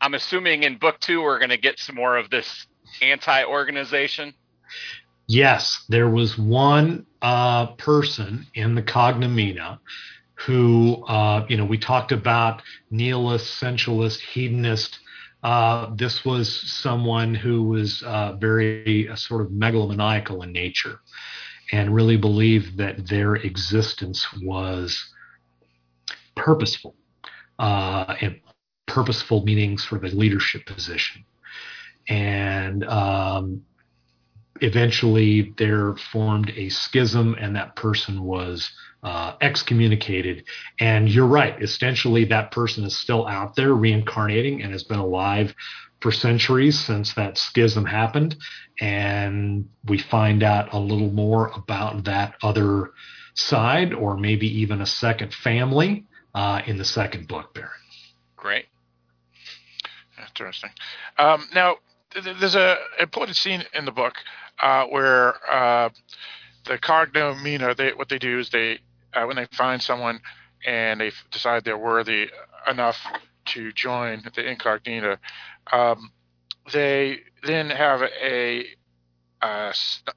[0.00, 2.66] I'm assuming in book two, we're going to get some more of this
[3.00, 4.34] anti-organization.
[5.28, 9.78] Yes, there was one uh, person in the Cognomina
[10.34, 14.98] who, uh, you know, we talked about nihilist, sensualist, hedonist.
[15.42, 21.00] Uh, this was someone who was uh, very uh, sort of megalomaniacal in nature
[21.72, 25.12] and really believed that their existence was
[26.34, 26.94] purposeful
[27.58, 28.40] uh, and
[28.86, 31.24] purposeful meaning sort of a leadership position.
[32.08, 33.62] and um,
[34.62, 38.70] eventually there formed a schism, and that person was
[39.02, 40.44] uh, excommunicated.
[40.78, 45.54] And you're right, essentially, that person is still out there reincarnating and has been alive
[46.00, 48.36] for centuries since that schism happened.
[48.80, 52.92] And we find out a little more about that other
[53.34, 57.70] side, or maybe even a second family uh, in the second book, Barrett
[58.36, 58.66] Great.
[60.18, 60.70] Interesting.
[61.18, 61.76] Um, now,
[62.10, 64.14] th- there's a important scene in the book
[64.60, 65.88] uh, where uh,
[66.66, 68.78] the cognomina, they, what they do is they,
[69.14, 70.20] uh, when they find someone
[70.66, 72.28] and they decide they're worthy
[72.70, 72.98] enough
[73.44, 75.18] to join the incognita,
[75.72, 76.10] um,
[76.72, 78.66] they then have a
[79.42, 79.72] uh,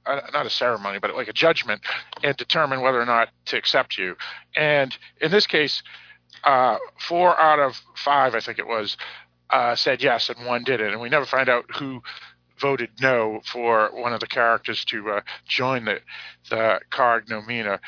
[0.05, 1.81] not a ceremony, but like a judgment,
[2.23, 4.15] and determine whether or not to accept you.
[4.55, 5.81] And in this case,
[6.43, 8.97] uh, four out of five, I think it was,
[9.49, 10.91] uh, said yes, and one didn't.
[10.91, 12.03] And we never find out who
[12.59, 15.99] voted no for one of the characters to uh, join the
[16.49, 17.79] the cognomina.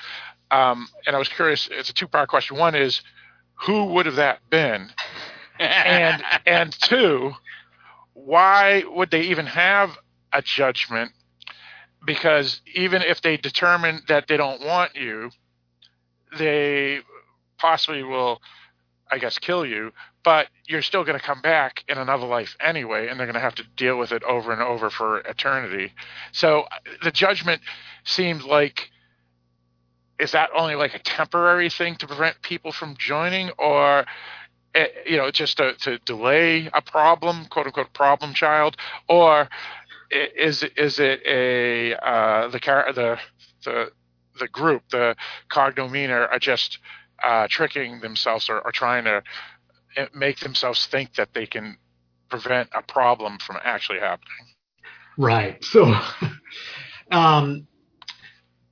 [0.51, 1.69] Um, and I was curious.
[1.71, 2.57] It's a two part question.
[2.57, 3.01] One is,
[3.55, 4.89] who would have that been?
[5.59, 7.33] and and two,
[8.13, 9.97] why would they even have
[10.33, 11.11] a judgment?
[12.05, 15.31] Because even if they determine that they don't want you,
[16.37, 16.99] they
[17.57, 18.41] possibly will,
[19.11, 19.91] I guess, kill you.
[20.27, 23.39] But you're still going to come back in another life anyway, and they're going to
[23.39, 25.93] have to deal with it over and over for eternity.
[26.33, 26.65] So
[27.01, 27.61] the judgment
[28.03, 28.89] seems like
[30.19, 34.05] is that only like a temporary thing to prevent people from joining, or
[34.75, 38.75] eh, you know, just to, to delay a problem, quote unquote, problem child,
[39.07, 39.47] or
[40.11, 43.17] is is it a uh, the the
[43.63, 43.91] the
[44.41, 45.15] the group, the
[45.49, 46.79] cognomina, are just
[47.23, 49.23] uh, tricking themselves or, or trying to
[50.13, 51.77] make themselves think that they can
[52.29, 54.47] prevent a problem from actually happening.
[55.17, 55.63] Right.
[55.63, 55.93] So,
[57.11, 57.67] um,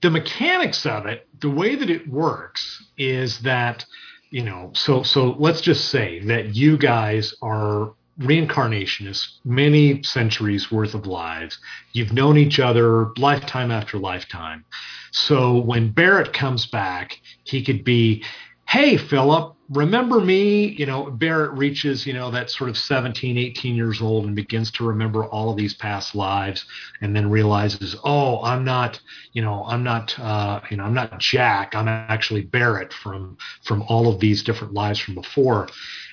[0.01, 3.85] the mechanics of it, the way that it works is that,
[4.29, 10.93] you know, so so let's just say that you guys are reincarnationists, many centuries worth
[10.93, 11.57] of lives.
[11.93, 14.63] You've known each other lifetime after lifetime.
[15.11, 18.23] So when Barrett comes back, he could be,
[18.67, 20.67] hey, Philip, remember me?
[20.67, 24.71] You know, Barrett reaches, you know, that sort of 17, 18 years old and begins
[24.71, 26.65] to remember all of these past lives
[27.01, 28.99] and then realizes, oh, I'm not,
[29.33, 31.75] you know, I'm not, uh, you know, I'm not Jack.
[31.75, 35.67] I'm actually Barrett from, from all of these different lives from before.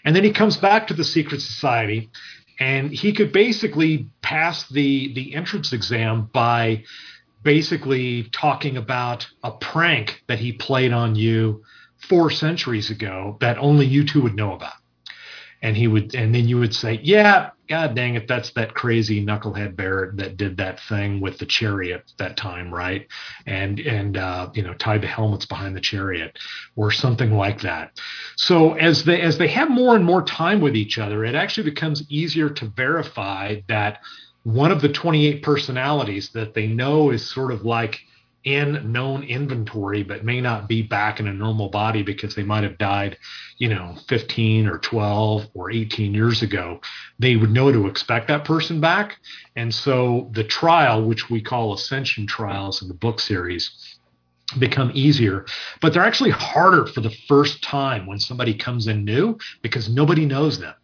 [0.04, 2.10] And then he comes back to the secret society
[2.58, 6.84] and he could basically pass the, the entrance exam by
[7.42, 11.62] basically talking about a prank that he played on you
[12.08, 14.74] four centuries ago that only you two would know about.
[15.62, 19.24] And he would, and then you would say, "Yeah, God dang it, that's that crazy
[19.24, 23.06] knucklehead Barrett that did that thing with the chariot that time, right?
[23.46, 26.36] And and uh, you know tied the helmets behind the chariot,
[26.76, 27.92] or something like that.
[28.36, 31.70] So as they as they have more and more time with each other, it actually
[31.70, 34.00] becomes easier to verify that
[34.42, 38.00] one of the 28 personalities that they know is sort of like
[38.44, 42.64] in known inventory, but may not be back in a normal body because they might
[42.64, 43.16] have died,
[43.58, 46.80] you know, 15 or 12 or 18 years ago.
[47.18, 49.18] They would know to expect that person back.
[49.54, 53.98] And so the trial, which we call ascension trials in the book series,
[54.58, 55.46] become easier,
[55.80, 60.26] but they're actually harder for the first time when somebody comes in new because nobody
[60.26, 60.74] knows them.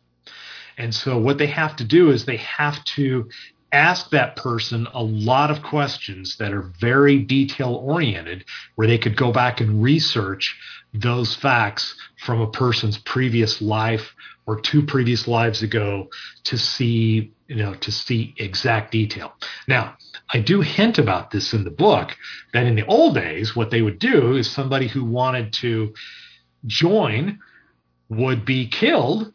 [0.79, 3.29] And so what they have to do is they have to
[3.73, 8.45] ask that person a lot of questions that are very detail oriented,
[8.77, 10.57] where they could go back and research
[10.95, 14.15] those facts from a person's previous life
[14.47, 16.09] or two previous lives ago
[16.45, 19.33] to see you know to see exact detail.
[19.67, 19.97] Now
[20.33, 22.17] i do hint about this in the book
[22.53, 25.93] that in the old days what they would do is somebody who wanted to
[26.67, 27.39] join
[28.09, 29.33] would be killed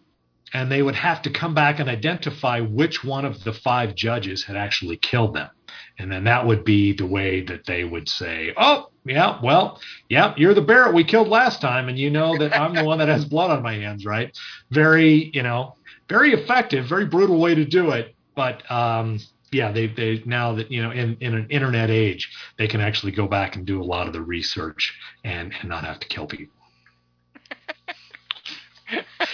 [0.54, 4.44] and they would have to come back and identify which one of the five judges
[4.44, 5.50] had actually killed them.
[5.98, 10.34] And then that would be the way that they would say, oh, yeah, well, yeah,
[10.38, 13.10] you're the Barrett we killed last time, and you know that I'm the one that
[13.10, 14.36] has blood on my hands, right?
[14.72, 15.76] Very, you know,
[16.08, 18.16] very effective, very brutal way to do it.
[18.36, 19.20] But um,
[19.52, 23.12] yeah, they they now that you know in in an internet age, they can actually
[23.12, 26.26] go back and do a lot of the research and and not have to kill
[26.26, 26.63] people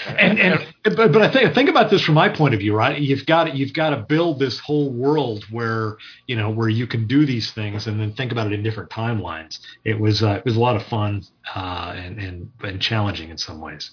[0.07, 2.99] and and but, but I think think about this from my point of view, right?
[2.99, 5.97] You've got you've got to build this whole world where
[6.27, 8.89] you know where you can do these things, and then think about it in different
[8.89, 9.59] timelines.
[9.83, 11.23] It was uh, it was a lot of fun
[11.55, 13.91] uh, and and and challenging in some ways.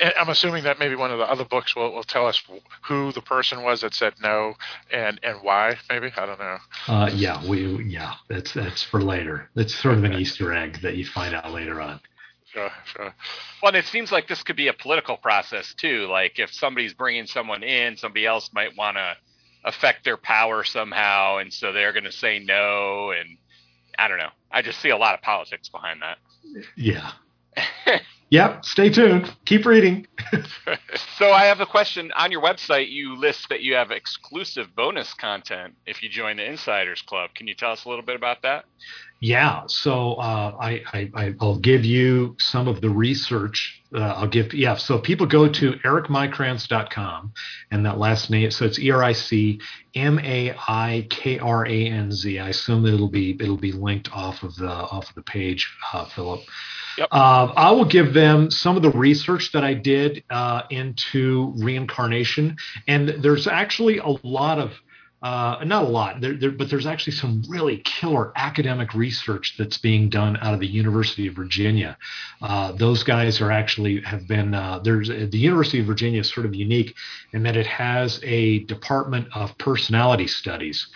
[0.00, 2.42] and I'm assuming that maybe one of the other books will, will tell us
[2.82, 4.54] who the person was that said no
[4.92, 5.76] and and why.
[5.88, 6.58] Maybe I don't know.
[6.88, 9.48] Uh, yeah, we yeah, that's that's for later.
[9.54, 12.00] That's sort of an Easter egg that you find out later on.
[12.52, 13.14] Sure, sure.
[13.62, 16.06] Well, and it seems like this could be a political process too.
[16.06, 19.16] Like if somebody's bringing someone in, somebody else might want to
[19.64, 23.12] affect their power somehow, and so they're going to say no.
[23.12, 23.38] And
[23.98, 24.30] I don't know.
[24.50, 26.18] I just see a lot of politics behind that.
[26.76, 27.12] Yeah.
[28.30, 28.64] yep.
[28.64, 29.34] Stay tuned.
[29.44, 30.06] Keep reading.
[31.18, 32.10] so I have a question.
[32.12, 36.44] On your website, you list that you have exclusive bonus content if you join the
[36.44, 37.30] Insiders Club.
[37.34, 38.64] Can you tell us a little bit about that?
[39.22, 43.82] Yeah, so uh, I, I I'll give you some of the research.
[43.94, 44.76] Uh, I'll give yeah.
[44.76, 47.32] So people go to ericmaikranz.com
[47.70, 48.50] and that last name.
[48.50, 49.60] So it's E R I C
[49.94, 52.38] M A I K R A N Z.
[52.38, 55.70] I assume that it'll be it'll be linked off of the off of the page,
[55.92, 56.40] uh, Philip.
[57.00, 57.08] Yep.
[57.12, 62.58] Uh, I will give them some of the research that I did uh, into reincarnation,
[62.86, 64.72] and there's actually a lot of
[65.22, 69.76] uh, not a lot, there, there, but there's actually some really killer academic research that's
[69.76, 71.96] being done out of the University of Virginia.
[72.40, 76.44] Uh, those guys are actually have been uh, there's the University of Virginia is sort
[76.44, 76.94] of unique
[77.32, 80.88] in that it has a department of personality studies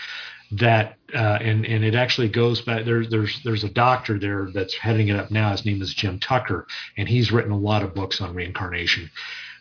[0.58, 4.74] that uh, and and it actually goes back there there's there's a doctor there that's
[4.74, 6.66] heading it up now his name is Jim Tucker
[6.96, 9.10] and he's written a lot of books on reincarnation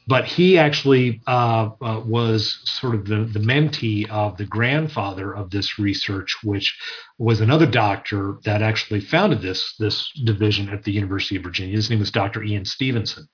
[0.08, 5.50] but he actually uh, uh, was sort of the, the mentee of the grandfather of
[5.50, 6.78] this research, which
[7.18, 11.76] was another doctor that actually founded this this division at the University of Virginia.
[11.76, 12.44] His name was Dr.
[12.44, 13.28] Ian Stevenson,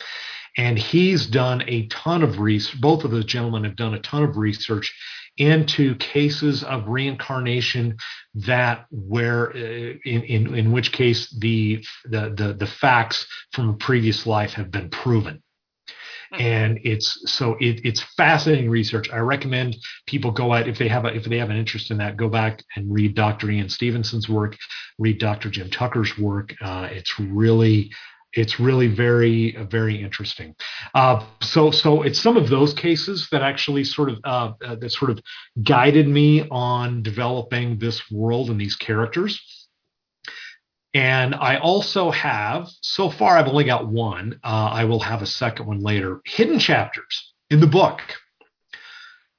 [0.58, 2.80] and he's done a ton of research.
[2.80, 4.94] Both of those gentlemen have done a ton of research
[5.40, 7.98] into cases of reincarnation
[8.36, 13.74] that where uh, in, in in which case the the the, the facts from a
[13.74, 15.42] previous life have been proven
[16.38, 19.10] and it's so it, it's fascinating research.
[19.12, 21.98] I recommend people go out if they have a, if they have an interest in
[21.98, 23.50] that, go back and read Dr.
[23.50, 24.56] Ian Stevenson's work,
[25.00, 25.50] read Dr.
[25.50, 26.54] Jim Tucker's work.
[26.62, 27.92] Uh, it's really
[28.34, 30.56] it's really very very interesting.
[30.94, 34.92] Uh, so so it's some of those cases that actually sort of uh, uh, that
[34.92, 35.20] sort of
[35.64, 39.40] guided me on developing this world and these characters.
[40.94, 44.40] And I also have, so far, I've only got one.
[44.44, 46.20] Uh, I will have a second one later.
[46.26, 48.02] Hidden chapters in the book.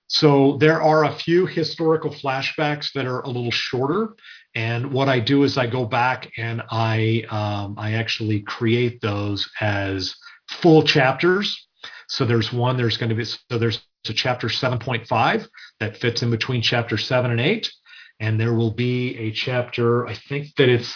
[0.06, 4.14] So there are a few historical flashbacks that are a little shorter.
[4.54, 9.48] And what I do is I go back and I um, I actually create those
[9.60, 10.14] as
[10.48, 11.68] full chapters.
[12.08, 12.76] So there's one.
[12.76, 15.46] There's going to be so there's a chapter 7.5
[15.78, 17.70] that fits in between chapter seven and eight,
[18.18, 20.06] and there will be a chapter.
[20.06, 20.92] I think that it's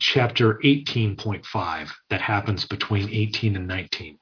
[0.00, 4.18] chapter 18.5 that happens between 18 and 19.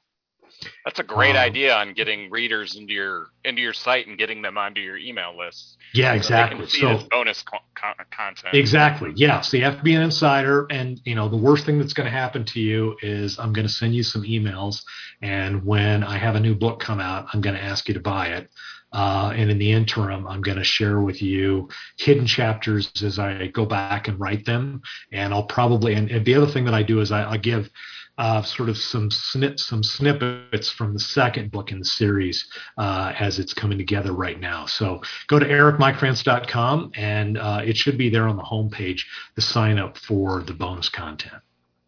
[0.85, 4.41] That's a great Um, idea on getting readers into your into your site and getting
[4.41, 5.77] them onto your email list.
[5.93, 6.67] Yeah, So exactly.
[6.67, 8.55] So, bonus co- co- content.
[8.55, 9.11] exactly.
[9.15, 9.41] Yeah.
[9.41, 10.65] So you have to be an insider.
[10.69, 13.67] And, you know, the worst thing that's going to happen to you is I'm going
[13.67, 14.81] to send you some emails.
[15.21, 17.99] And when I have a new book come out, I'm going to ask you to
[18.01, 18.49] buy it.
[18.93, 21.67] Uh, and in the interim, I'm going to share with you
[21.97, 24.81] hidden chapters as I go back and write them.
[25.11, 27.69] And I'll probably, and, and the other thing that I do is I, I give
[28.17, 33.13] uh, sort of some snip, some snippets from the second book in the series uh,
[33.17, 34.65] as it's coming together right now.
[34.65, 39.01] So go to ericmaikranz.com and uh, it should be there on the homepage
[39.35, 41.41] to sign up for the bonus content.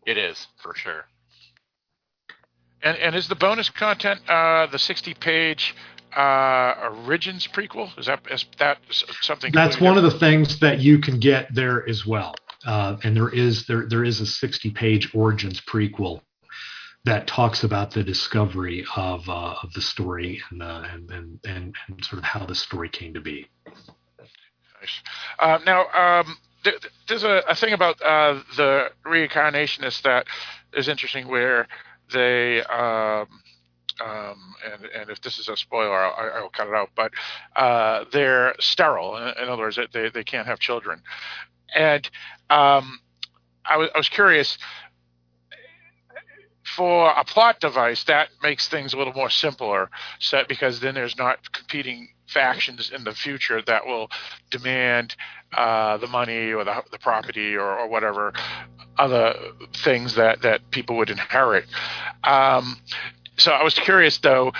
[0.06, 1.06] It is for sure.
[2.82, 5.76] And and is the bonus content uh, the 60 page
[6.16, 7.98] uh, Origins prequel?
[8.00, 8.78] Is that is that
[9.22, 9.52] something?
[9.54, 12.36] That's one of the things that you can get there as well.
[12.66, 16.22] Uh, and there is there there is a 60 page origins prequel
[17.06, 21.76] that talks about the discovery of uh, of the story and, uh, and, and and
[21.88, 23.48] and sort of how the story came to be.
[24.82, 25.02] Nice.
[25.40, 30.28] Uh, now, um, th- th- there's a, a thing about uh, the reincarnationists that
[30.74, 31.68] is interesting, where
[32.14, 33.28] they um,
[34.02, 36.90] um, and and if this is a spoiler, I will cut it out.
[36.96, 37.12] But
[37.56, 39.18] uh, they're sterile.
[39.18, 41.02] In, in other words, they they can't have children.
[41.76, 42.10] And
[42.50, 43.00] um,
[43.66, 44.58] I was was curious.
[46.76, 49.90] For a plot device, that makes things a little more simpler,
[50.48, 54.10] because then there's not competing factions in the future that will
[54.52, 55.16] demand
[55.58, 58.34] uh, the money or the, the property or, or whatever
[59.00, 59.34] other
[59.84, 61.66] things that, that people would inherit.
[62.24, 62.78] Um,
[63.38, 64.54] so I was curious though,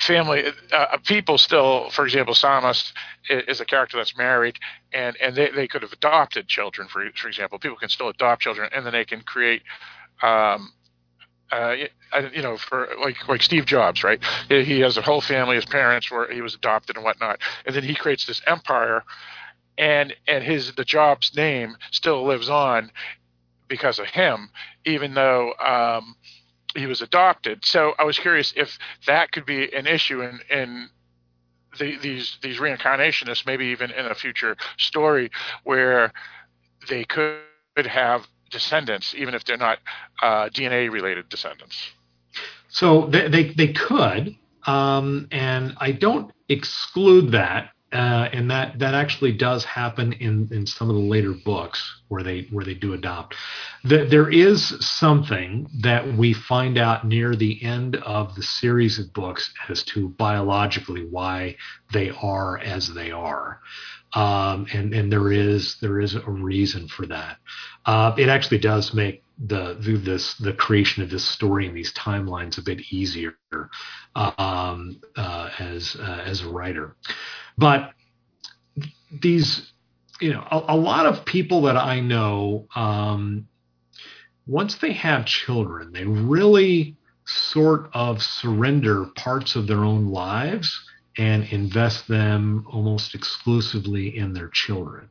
[0.00, 2.92] family uh, people still, for example, Samus
[3.28, 4.58] is a character that's married,
[4.92, 6.88] and and they, they could have adopted children.
[6.88, 9.62] For for example, people can still adopt children, and then they can create.
[10.22, 10.72] Um,
[11.52, 11.74] uh,
[12.32, 14.20] you know, for like like Steve Jobs, right?
[14.48, 15.56] He has a whole family.
[15.56, 19.02] His parents were he was adopted and whatnot, and then he creates this empire,
[19.76, 22.92] and and his the Jobs name still lives on
[23.66, 24.50] because of him,
[24.84, 26.14] even though um,
[26.74, 27.64] he was adopted.
[27.64, 30.88] So I was curious if that could be an issue in in
[31.78, 35.30] the, these these reincarnationists, maybe even in a future story
[35.64, 36.12] where
[36.88, 37.38] they could
[37.76, 39.78] have descendants, even if they're not
[40.22, 41.90] uh, DNA related descendants.
[42.68, 44.36] So they they, they could,
[44.66, 47.70] um, and I don't exclude that.
[47.92, 52.22] Uh, and that that actually does happen in in some of the later books where
[52.22, 53.34] they where they do adopt.
[53.82, 59.12] The, there is something that we find out near the end of the series of
[59.12, 61.56] books as to biologically why
[61.92, 63.60] they are as they are
[64.14, 67.38] um, and and there is there is a reason for that.
[67.86, 72.58] Uh, it actually does make the, this the creation of this story and these timelines
[72.58, 73.36] a bit easier
[74.14, 76.96] um, uh, as uh, as a writer,
[77.56, 77.92] but
[79.22, 79.72] these
[80.20, 83.48] you know a, a lot of people that I know um,
[84.46, 86.96] once they have children they really
[87.26, 90.78] sort of surrender parts of their own lives
[91.16, 95.08] and invest them almost exclusively in their children.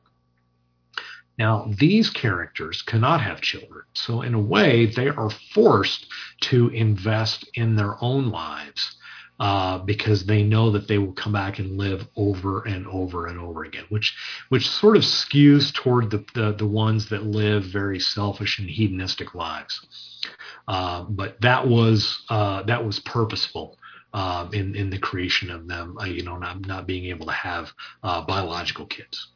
[1.39, 3.85] Now, these characters cannot have children.
[3.93, 6.05] So, in a way, they are forced
[6.41, 8.97] to invest in their own lives
[9.39, 13.39] uh, because they know that they will come back and live over and over and
[13.39, 14.13] over again, which
[14.49, 19.33] which sort of skews toward the, the, the ones that live very selfish and hedonistic
[19.33, 20.19] lives.
[20.67, 23.77] Uh, but that was uh, that was purposeful
[24.13, 25.97] uh, in in the creation of them.
[25.97, 27.71] Uh, you know, not not being able to have
[28.03, 29.29] uh, biological kids.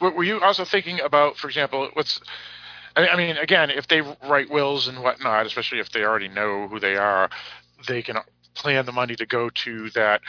[0.00, 2.20] Were you also thinking about, for example, what's
[2.96, 6.80] I mean, again, if they write wills and whatnot, especially if they already know who
[6.80, 7.30] they are,
[7.86, 8.16] they can
[8.54, 10.20] plan the money to go to that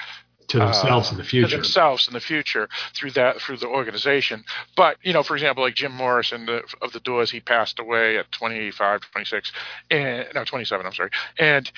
[0.48, 1.50] to themselves uh, in the future.
[1.50, 4.44] To themselves in the future through that through the organization.
[4.76, 8.18] But you know, for example, like Jim Morrison the, of the Doors, he passed away
[8.18, 9.52] at 25, 26,
[9.90, 10.86] and no, 27.
[10.86, 11.72] I'm sorry, and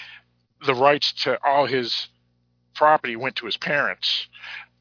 [0.66, 2.08] the rights to all his
[2.74, 4.28] property went to his parents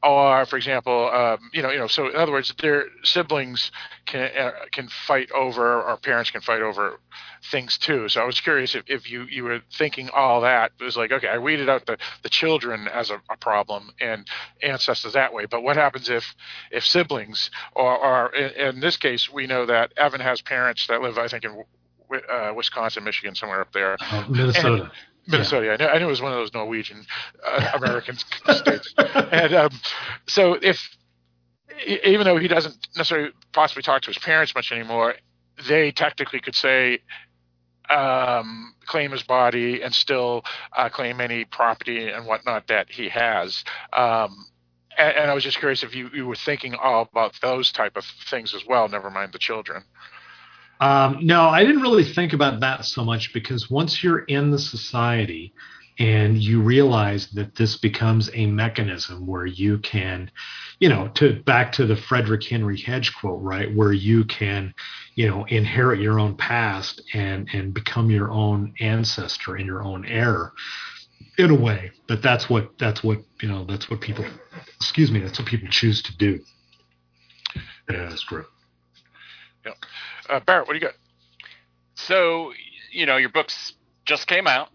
[0.03, 3.71] or for example um, you know you know so in other words their siblings
[4.05, 6.99] can uh, can fight over or parents can fight over
[7.51, 10.83] things too so i was curious if, if you you were thinking all that it
[10.83, 14.27] was like okay i weeded out the the children as a, a problem and
[14.61, 16.35] ancestors that way but what happens if
[16.71, 21.01] if siblings or, or in, in this case we know that evan has parents that
[21.01, 21.63] live i think in
[22.29, 23.97] uh, Wisconsin, Michigan, somewhere up there.
[23.99, 24.83] Uh, Minnesota.
[24.83, 24.91] And,
[25.27, 25.65] Minnesota.
[25.65, 25.73] Yeah.
[25.73, 27.05] I, knew, I knew it was one of those Norwegian
[27.45, 28.17] uh, American
[28.49, 28.93] states.
[28.97, 29.71] And um,
[30.27, 30.97] so, if
[31.87, 35.15] even though he doesn't necessarily possibly talk to his parents much anymore,
[35.67, 36.99] they technically could say
[37.89, 40.43] um, claim his body and still
[40.75, 43.63] uh, claim any property and whatnot that he has.
[43.91, 44.45] Um,
[44.97, 47.97] and, and, I was just curious if you, you were thinking all about those type
[47.97, 48.87] of things as well.
[48.87, 49.83] Never mind the children.
[50.79, 54.59] Um, no, I didn't really think about that so much because once you're in the
[54.59, 55.53] society
[55.99, 60.29] and you realize that this becomes a mechanism where you can,
[60.79, 64.73] you know, to back to the Frederick Henry Hedge quote, right, where you can,
[65.15, 70.05] you know, inherit your own past and and become your own ancestor and your own
[70.05, 70.51] heir
[71.37, 71.91] in a way.
[72.09, 74.25] That that's what that's what you know that's what people
[74.77, 76.39] excuse me that's what people choose to do.
[77.89, 78.45] Yeah that's great
[79.65, 79.73] yeah
[80.29, 80.95] uh, Barrett, what do you got?
[81.95, 82.53] So,
[82.91, 83.73] you know, your books
[84.05, 84.69] just came out.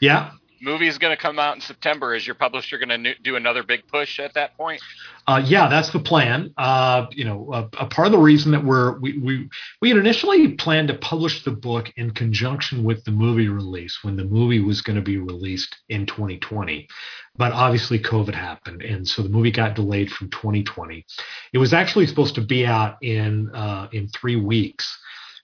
[0.00, 0.32] Yeah.
[0.62, 2.14] Movie is going to come out in September.
[2.14, 4.80] Is your publisher going to do another big push at that point?
[5.26, 6.54] Uh, yeah, that's the plan.
[6.56, 9.48] Uh, you know, a, a, part of the reason that we're we, we
[9.80, 14.16] we had initially planned to publish the book in conjunction with the movie release when
[14.16, 16.88] the movie was going to be released in 2020,
[17.36, 21.04] but obviously COVID happened, and so the movie got delayed from 2020.
[21.52, 24.98] It was actually supposed to be out in uh, in three weeks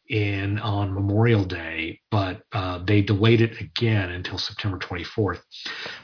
[0.09, 5.41] in on Memorial Day, but uh, they delayed it again until September 24th.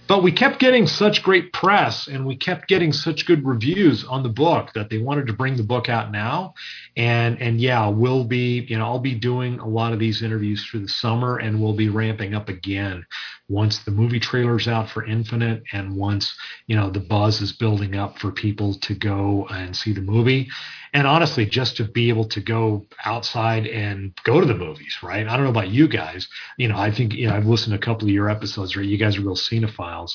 [0.07, 4.23] But we kept getting such great press and we kept getting such good reviews on
[4.23, 6.55] the book that they wanted to bring the book out now.
[6.97, 10.65] And and yeah, we'll be you know I'll be doing a lot of these interviews
[10.65, 13.05] through the summer, and we'll be ramping up again
[13.49, 16.35] once the movie trailer's out for Infinite, and once
[16.67, 20.49] you know the buzz is building up for people to go and see the movie
[20.95, 25.27] and honestly, just to be able to go outside and go to the movies, right?
[25.27, 26.29] I don't know about you guys.
[26.57, 28.87] You know, I think you know I've listened to a couple of your episodes, right?
[28.87, 30.13] You guys are real cinephiles.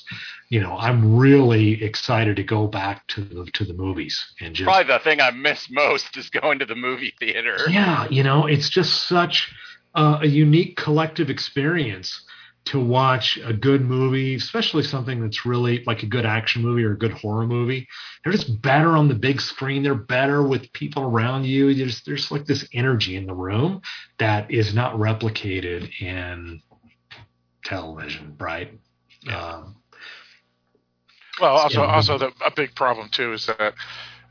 [0.47, 4.65] You know, I'm really excited to go back to the to the movies and just
[4.65, 7.57] probably the thing I miss most is going to the movie theater.
[7.69, 9.53] Yeah, you know, it's just such
[9.95, 12.21] uh, a unique collective experience
[12.65, 16.91] to watch a good movie, especially something that's really like a good action movie or
[16.91, 17.87] a good horror movie.
[18.23, 19.81] They're just better on the big screen.
[19.81, 21.73] They're better with people around you.
[21.73, 23.81] There's there's like this energy in the room
[24.19, 26.61] that is not replicated in
[27.63, 28.79] television, right?
[29.31, 29.75] Um,
[31.41, 31.87] Well, also, Yeah.
[31.87, 33.73] also the, a big problem too is that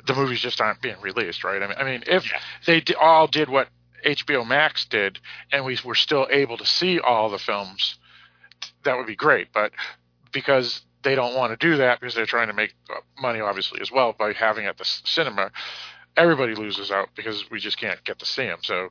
[0.07, 1.63] the movies just aren't being released, right?
[1.63, 2.25] I mean, I mean, if
[2.67, 3.69] they d- all did what
[4.05, 5.19] HBO Max did,
[5.51, 7.97] and we were still able to see all the films,
[8.85, 9.49] that would be great.
[9.53, 9.73] But
[10.33, 13.81] because they don't want to do that because they're trying to make uh, money, obviously,
[13.81, 15.51] as well by having it at the cinema,
[16.17, 18.59] everybody loses out because we just can't get to see them.
[18.63, 18.89] So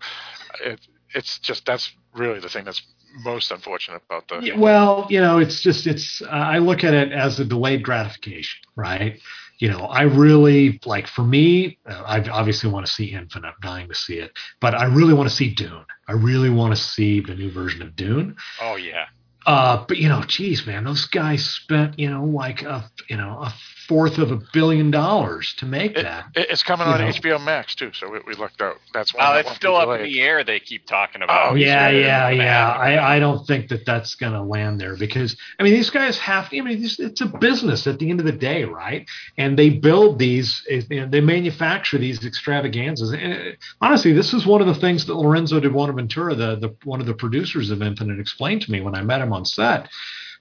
[0.64, 0.80] it,
[1.14, 2.82] it's just that's really the thing that's
[3.24, 4.54] most unfortunate about the.
[4.58, 6.22] Well, you know, it's just it's.
[6.22, 9.20] Uh, I look at it as a delayed gratification, right?
[9.60, 11.80] You know, I really like for me.
[11.86, 13.48] Uh, I obviously want to see Infinite.
[13.48, 14.32] I'm dying to see it,
[14.62, 15.86] but I really want to see Dune.
[16.08, 18.36] I really want to see the new version of Dune.
[18.62, 19.06] Oh yeah.
[19.48, 23.40] Uh, but you know, geez, man, those guys spent you know like a you know
[23.42, 23.54] a
[23.88, 26.26] fourth of a billion dollars to make It, that.
[26.36, 27.08] it's coming You on know.
[27.08, 28.78] HBO Max too, so we, we lucked out.
[28.94, 29.24] That's one.
[29.24, 30.44] Well, that it's still be up in the air.
[30.44, 31.52] They keep talking about.
[31.52, 32.70] Oh, yeah, So, yeah, yeah.
[32.72, 36.18] I, I don't think that that's going to land there because I mean these guys
[36.20, 36.50] have.
[36.50, 36.58] To.
[36.58, 39.08] I mean it's, it's a business at the end of the day, right?
[39.38, 43.12] And they build these, eh, you know, they manufacture these extravaganzas.
[43.14, 43.52] And eh,
[43.82, 47.06] honestly, this is one of the things that Lorenzo di Bonaventura, the, the one of
[47.08, 49.90] the producers of Infinite, explained to me when I met him on set,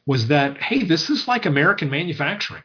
[0.06, 2.62] was that hey, this is like American manufacturing,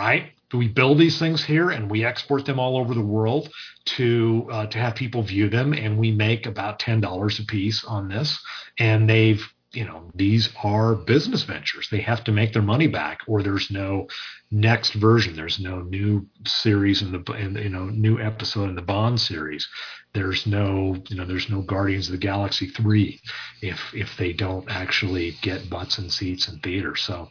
[0.00, 0.32] right?
[0.54, 3.50] We build these things here and we export them all over the world
[3.96, 7.84] to uh, to have people view them, and we make about ten dollars a piece
[7.84, 8.38] on this.
[8.78, 11.88] And they've you know these are business ventures.
[11.90, 14.08] They have to make their money back, or there's no
[14.50, 15.36] next version.
[15.36, 19.68] There's no new series in the in, you know new episode in the Bond series.
[20.12, 23.20] There's no you know there's no Guardians of the Galaxy three
[23.62, 27.02] if if they don't actually get butts and seats in theaters.
[27.02, 27.28] So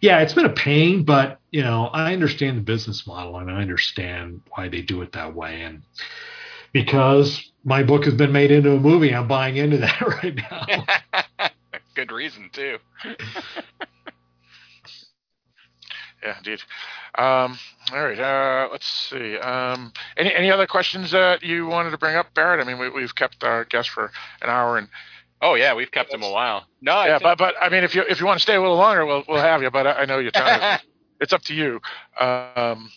[0.00, 3.60] yeah, it's been a pain, but you know I understand the business model and I
[3.60, 5.60] understand why they do it that way.
[5.60, 5.82] And
[6.72, 11.21] because my book has been made into a movie, I'm buying into that right now.
[11.94, 12.78] Good reason too.
[16.24, 16.60] Yeah, indeed.
[17.16, 17.58] Um,
[17.92, 18.16] all right.
[18.16, 19.36] Uh, let's see.
[19.38, 22.64] Um, any any other questions that you wanted to bring up, Barrett?
[22.64, 24.86] I mean, we, we've kept our guest for an hour, and
[25.42, 26.66] Oh yeah, we've kept him a while.
[26.80, 28.76] No, yeah, but but I mean, if you if you want to stay a little
[28.76, 29.70] longer, we'll we'll have you.
[29.72, 30.80] But I, I know you're tired.
[31.20, 31.80] it's up to you.
[32.18, 32.90] Um,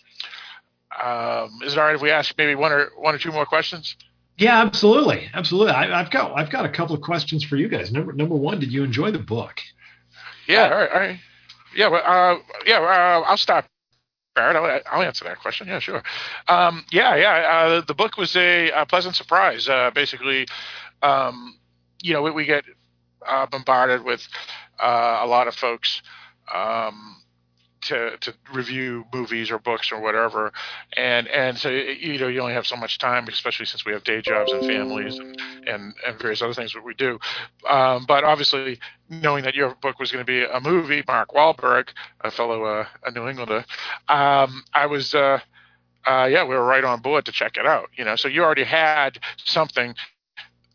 [1.02, 3.46] um, is it all right if we ask maybe one or one or two more
[3.46, 3.96] questions?
[4.38, 5.72] Yeah, absolutely, absolutely.
[5.72, 7.92] I, I've got I've got a couple of questions for you guys.
[7.92, 9.60] Number number one, did you enjoy the book?
[10.46, 10.64] Yeah.
[10.64, 10.90] All right.
[10.90, 11.18] All right.
[11.74, 11.88] Yeah.
[11.88, 12.78] Uh, yeah.
[12.78, 13.66] Uh, I'll stop.
[14.34, 15.66] Barrett, I'll, I'll answer that question.
[15.66, 16.02] Yeah, sure.
[16.48, 17.32] Um, yeah, yeah.
[17.32, 19.66] Uh, the book was a, a pleasant surprise.
[19.66, 20.46] Uh, basically,
[21.02, 21.58] um,
[22.02, 22.64] you know, we, we get
[23.26, 24.28] uh, bombarded with
[24.78, 26.02] a lot of folks
[26.54, 27.16] um,
[27.86, 30.52] to to review movies or books or whatever,
[30.96, 34.04] and and so you know you only have so much time, especially since we have
[34.04, 37.18] day jobs and families and and, and various other things that we do.
[37.68, 41.88] Um, but obviously, knowing that your book was going to be a movie, Mark Wahlberg,
[42.20, 43.64] a fellow uh, a New Englander,
[44.08, 45.14] um, I was.
[45.14, 45.40] Uh,
[46.08, 47.88] uh, yeah, we were right on board to check it out.
[47.96, 49.92] You know, so you already had something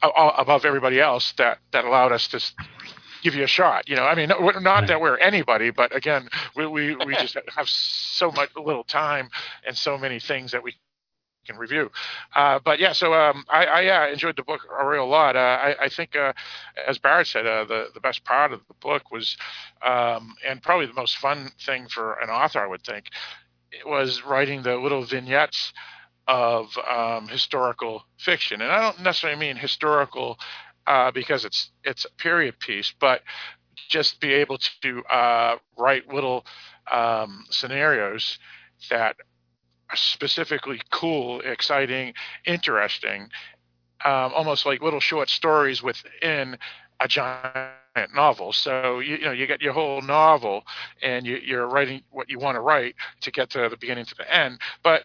[0.03, 2.39] above everybody else that that allowed us to
[3.22, 3.88] give you a shot.
[3.88, 4.31] You know, I mean,
[4.61, 9.30] not that we're anybody, but again, we we, we just have so much little time
[9.65, 10.76] and so many things that we
[11.45, 11.91] can review.
[12.35, 15.35] Uh, but yeah, so um, I, I yeah, enjoyed the book a real lot.
[15.35, 16.34] Uh, I, I think, uh,
[16.88, 19.38] as Barrett said, uh, the the best part of the book was,
[19.81, 23.07] um, and probably the most fun thing for an author, I would think,
[23.72, 25.73] it was writing the little vignettes
[26.27, 30.38] of um, historical fiction, and I don't necessarily mean historical
[30.87, 33.21] uh, because it's it's a period piece, but
[33.89, 36.45] just be able to uh, write little
[36.91, 38.39] um, scenarios
[38.89, 39.15] that
[39.89, 42.13] are specifically cool, exciting,
[42.45, 43.29] interesting,
[44.05, 46.57] um, almost like little short stories within
[46.99, 48.53] a giant novel.
[48.53, 50.63] So you, you know you get your whole novel,
[51.01, 54.15] and you, you're writing what you want to write to get to the beginning to
[54.15, 55.03] the end, but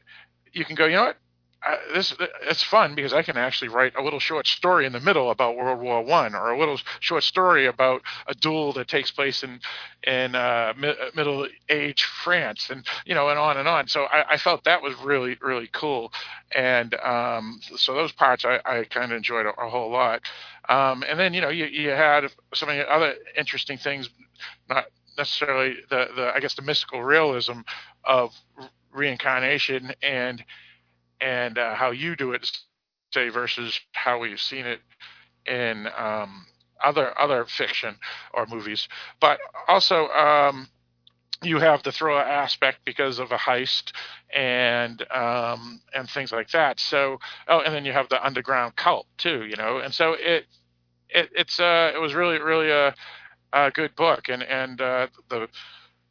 [0.52, 1.16] you can go, you know what?
[1.64, 5.00] Uh, this it's fun because I can actually write a little short story in the
[5.00, 9.10] middle about World War One, or a little short story about a duel that takes
[9.10, 9.60] place in
[10.04, 13.88] in uh, mi- Middle Age France, and you know, and on and on.
[13.88, 16.12] So I, I felt that was really really cool,
[16.54, 20.22] and um, so those parts I, I kind of enjoyed a, a whole lot.
[20.68, 24.08] Um, and then you know you, you had so many other interesting things,
[24.68, 24.84] not
[25.18, 27.60] necessarily the the I guess the mystical realism
[28.04, 28.32] of
[28.92, 30.44] reincarnation and
[31.20, 32.50] and uh, how you do it,
[33.12, 34.80] say, versus how we've seen it
[35.46, 36.46] in um,
[36.82, 37.96] other other fiction
[38.34, 38.88] or movies,
[39.20, 39.38] but
[39.68, 40.68] also um,
[41.42, 43.92] you have the thriller aspect because of a heist
[44.34, 46.80] and um, and things like that.
[46.80, 47.18] So
[47.48, 49.78] oh, and then you have the underground cult too, you know.
[49.78, 50.46] And so it
[51.08, 52.94] it it's uh it was really really a,
[53.52, 55.48] a good book, and and uh, the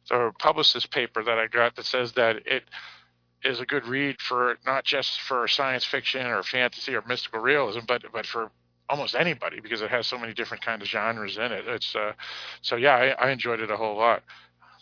[0.08, 2.64] the publicist paper that I got that says that it
[3.46, 7.80] is a good read for not just for science fiction or fantasy or mystical realism,
[7.86, 8.50] but but for
[8.88, 11.66] almost anybody because it has so many different kind of genres in it.
[11.66, 12.12] It's uh,
[12.62, 14.22] so yeah, I, I enjoyed it a whole lot.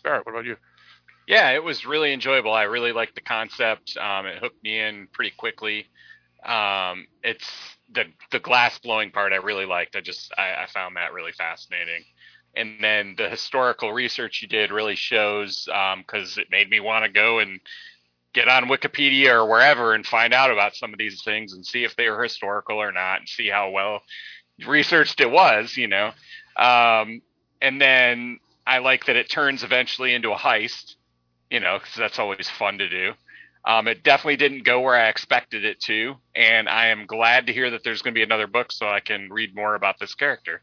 [0.03, 0.57] Barrett, what about you?
[1.27, 2.53] Yeah, it was really enjoyable.
[2.53, 3.97] I really liked the concept.
[3.97, 5.87] Um, it hooked me in pretty quickly.
[6.45, 7.49] Um, it's
[7.91, 9.95] the the glass blowing part I really liked.
[9.95, 12.03] I just I, I found that really fascinating.
[12.55, 17.03] And then the historical research you did really shows because um, it made me want
[17.03, 17.59] to go and
[18.35, 21.85] get on Wikipedia or wherever and find out about some of these things and see
[21.85, 24.01] if they were historical or not and see how well
[24.67, 26.11] researched it was, you know.
[26.57, 27.21] Um,
[27.61, 30.95] and then I like that it turns eventually into a heist,
[31.49, 33.13] you know, because that's always fun to do.
[33.65, 37.53] Um, it definitely didn't go where I expected it to, and I am glad to
[37.53, 40.13] hear that there's going to be another book so I can read more about this
[40.13, 40.61] character.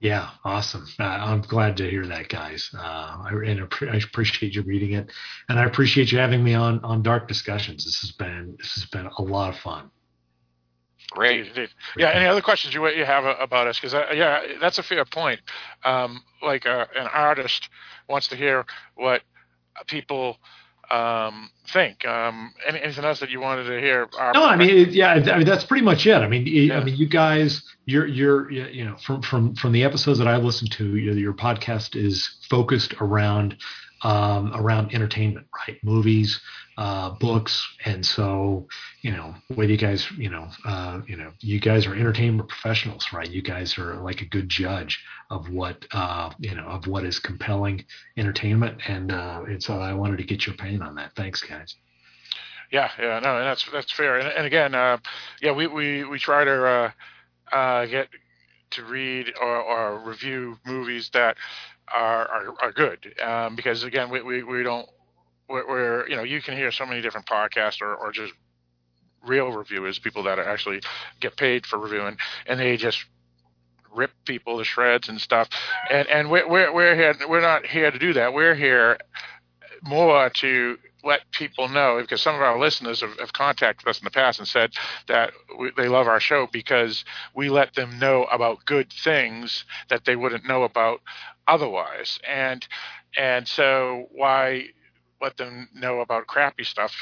[0.00, 0.86] Yeah, awesome.
[0.98, 2.70] Uh, I'm glad to hear that, guys.
[2.74, 5.12] Uh, I, and I appreciate you reading it,
[5.50, 7.84] and I appreciate you having me on on Dark Discussions.
[7.84, 9.90] This has been this has been a lot of fun.
[11.10, 11.48] Great.
[11.48, 11.68] Indeed.
[11.98, 12.10] Yeah.
[12.10, 13.78] Any other questions you you have about us?
[13.78, 15.40] Because uh, yeah, that's a fair point.
[15.84, 17.68] Um, like uh, an artist
[18.08, 18.64] wants to hear
[18.94, 19.20] what
[19.86, 20.38] people
[20.90, 22.04] um, think.
[22.04, 24.08] Um, any, anything else that you wanted to hear?
[24.34, 26.14] no, I mean, it, yeah, I mean, that's pretty much it.
[26.14, 26.78] I mean, yeah.
[26.78, 30.44] I mean, you guys, you're, you're, you know, from from from the episodes that I've
[30.44, 33.56] listened to, your, your podcast is focused around
[34.02, 35.78] um, around entertainment, right?
[35.82, 36.40] Movies,
[36.76, 38.66] uh, books, and so
[39.02, 43.06] you know whether you guys, you know, uh, you know, you guys are entertainment professionals,
[43.12, 43.30] right?
[43.30, 47.18] You guys are like a good judge of what uh, you know of what is
[47.18, 47.84] compelling
[48.16, 51.14] entertainment, and uh, and so I wanted to get your opinion on that.
[51.16, 51.74] Thanks, guys.
[52.70, 54.18] Yeah, yeah, no, and that's that's fair.
[54.18, 54.98] And, and again, uh,
[55.42, 56.90] yeah, we we we try to uh,
[57.52, 58.08] uh, get
[58.70, 61.36] to read or, or review movies that
[61.94, 63.14] are are, are good.
[63.22, 64.88] Um, because again we, we, we don't
[65.48, 68.32] we're, we're, you know you can hear so many different podcasts or, or just
[69.26, 70.80] real reviewers people that actually
[71.20, 73.04] get paid for reviewing and they just
[73.94, 75.48] rip people to shreds and stuff.
[75.90, 78.32] And and we're we're, we're here we're not here to do that.
[78.32, 78.98] We're here
[79.82, 84.04] more to let people know because some of our listeners have, have, contacted us in
[84.04, 84.70] the past and said
[85.08, 90.04] that we, they love our show because we let them know about good things that
[90.04, 91.00] they wouldn't know about
[91.50, 92.18] otherwise.
[92.26, 92.66] And
[93.18, 94.66] and so why
[95.20, 96.94] let them know about crappy stuff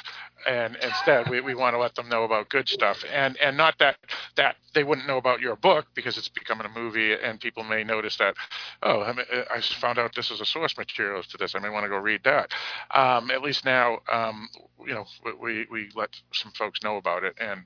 [0.45, 3.05] and instead we, we want to let them know about good stuff.
[3.12, 3.97] And and not that
[4.37, 7.85] that they wouldn't know about your book because it's becoming a movie and people may
[7.85, 8.35] notice that
[8.83, 11.55] oh I, mean, I found out this is a source material to this.
[11.55, 12.51] I may want to go read that.
[12.91, 14.49] Um, at least now um,
[14.85, 15.05] you know
[15.41, 17.65] we we let some folks know about it and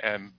[0.00, 0.32] and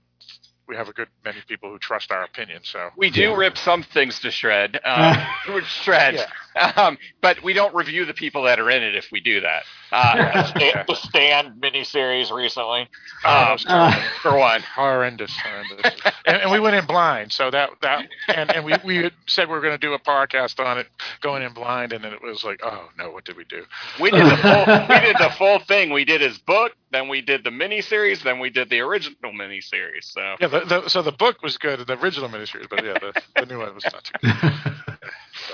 [0.68, 2.62] we have a good many people who trust our opinion.
[2.64, 3.36] So we do yeah.
[3.36, 5.26] rip some things to shred, uh,
[5.66, 6.26] shred, yeah.
[6.56, 9.64] Um, but we don't review the people that are in it if we do that.
[9.92, 12.82] Uh, the, stand, the Stand miniseries recently,
[13.26, 16.02] um, uh, for one, horrendous, horrendous.
[16.26, 19.54] and, and, we went in blind, so that that and, and we we said we
[19.54, 20.88] were going to do a podcast on it,
[21.22, 23.64] going in blind, and then it was like, oh no, what did we do?
[24.00, 25.92] We did the full, we did the full thing.
[25.94, 30.06] We did his book, then we did the miniseries, then we did the original miniseries.
[30.06, 33.22] So yeah, the, the, so the book was good, the original miniseries, but yeah, the,
[33.36, 34.34] the new one was not too good.
[35.48, 35.54] so,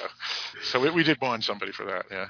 [0.63, 2.05] so we, we did bond somebody for that.
[2.11, 2.27] Yeah.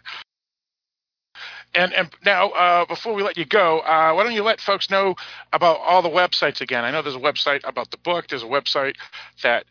[1.76, 4.90] And and now, uh, before we let you go, uh, why don't you let folks
[4.90, 5.16] know
[5.54, 6.84] about all the websites again?
[6.84, 8.28] I know there's a website about the book.
[8.28, 8.96] There's a website
[9.44, 9.66] that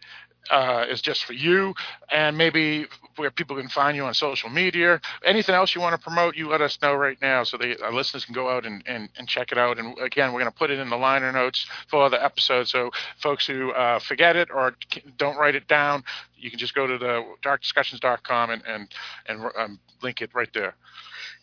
[0.50, 1.74] uh, is just for you,
[2.10, 2.86] and maybe
[3.16, 5.00] where people can find you on social media.
[5.24, 7.92] Anything else you want to promote, you let us know right now so the our
[7.92, 9.78] listeners can go out and, and, and check it out.
[9.78, 12.68] And again, we're going to put it in the liner notes for the episode.
[12.68, 14.76] So folks who uh, forget it or
[15.16, 16.04] don't write it down,
[16.38, 18.88] you can just go to the darkdiscussions.com and, and,
[19.28, 20.74] and um, link it right there.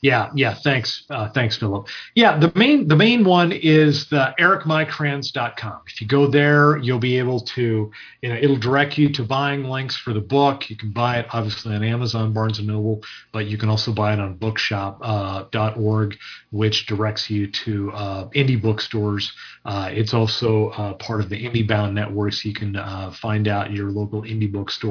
[0.02, 0.54] Yeah, yeah.
[0.54, 1.88] Thanks, uh, thanks, Philip.
[2.14, 5.82] Yeah, the main the main one is the ericmaikranz.com.
[5.88, 7.92] If you go there, you'll be able to,
[8.22, 10.70] you know, it'll direct you to buying links for the book.
[10.70, 13.02] You can buy it obviously on Amazon, Barnes and Noble,
[13.32, 16.18] but you can also buy it on Bookshop.org, uh,
[16.52, 19.34] which directs you to uh, indie bookstores.
[19.64, 23.72] Uh, it's also uh, part of the IndieBound network, so you can uh, find out
[23.72, 24.85] your local indie bookstore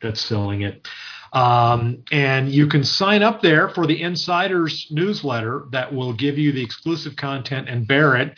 [0.00, 0.86] that's selling it.
[1.32, 6.52] Um, and you can sign up there for the Insiders newsletter that will give you
[6.52, 8.36] the exclusive content and Barrett.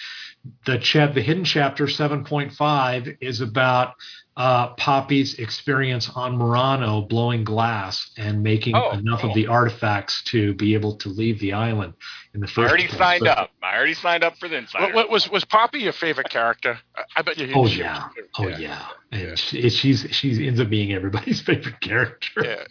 [0.67, 3.95] The chat, the hidden chapter 7.5 is about
[4.37, 9.31] uh, Poppy's experience on Murano blowing glass and making Oh, enough cool.
[9.31, 11.93] of the artifacts to be able to leave the island
[12.35, 12.59] in the first.
[12.61, 12.99] I already place.
[12.99, 13.51] signed So- up.
[13.63, 14.87] I already signed up for the insider.
[14.87, 16.79] What, what was was Poppy your favorite character?
[16.97, 17.53] I, I bet you.
[17.55, 18.09] Oh she- yeah,
[18.39, 19.35] oh yeah, and Yeah.
[19.35, 22.43] She, she's she ends up being everybody's favorite character.
[22.43, 22.65] Yeah,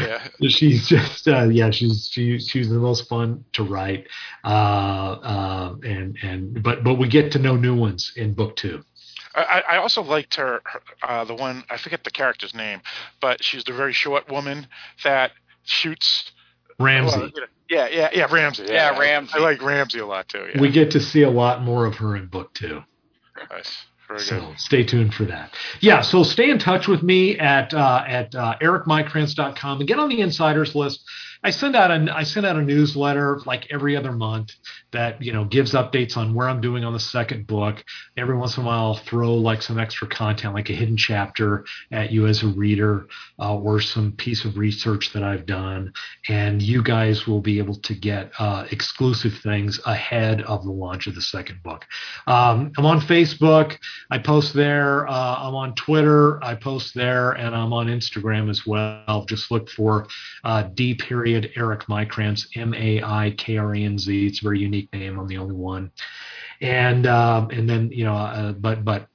[0.00, 0.28] yeah.
[0.48, 4.06] She's just uh, yeah, she's she, she's the most fun to write,
[4.44, 8.84] uh, uh, and and but but we get to know new ones in book two.
[9.34, 12.80] I, I also liked her, her uh, the one I forget the character's name,
[13.20, 14.66] but she's the very short woman
[15.04, 15.30] that
[15.64, 16.32] shoots.
[16.78, 17.30] Ramsey, well,
[17.68, 18.64] yeah, yeah, yeah, Ramsey.
[18.68, 19.32] Yeah, I- Ramsey.
[19.34, 20.46] I, like Ramsey a lot too.
[20.54, 22.82] Yeah, we get to see a lot more of her in book two.
[23.50, 24.58] nice, very So good.
[24.58, 25.54] stay tuned for that.
[25.80, 30.08] Yeah, so stay in touch with me at uh, at uh, ericmaikranz.com and get on
[30.08, 31.02] the insiders list.
[31.42, 34.52] I send out a I send out a newsletter like every other month
[34.92, 37.82] that you know gives updates on where I'm doing on the second book.
[38.16, 41.64] Every once in a while, I'll throw like some extra content, like a hidden chapter
[41.90, 43.06] at you as a reader,
[43.38, 45.92] uh, or some piece of research that I've done,
[46.28, 51.06] and you guys will be able to get uh, exclusive things ahead of the launch
[51.06, 51.86] of the second book.
[52.26, 53.78] Um, I'm on Facebook.
[54.10, 55.08] I post there.
[55.08, 56.42] Uh, I'm on Twitter.
[56.44, 59.24] I post there, and I'm on Instagram as well.
[59.26, 60.06] Just look for
[60.44, 64.26] uh, D period Eric Maikranz, M A I K R A N Z.
[64.26, 65.18] It's a very unique name.
[65.18, 65.90] I'm the only one.
[66.60, 69.08] And um, and then you know, uh, but but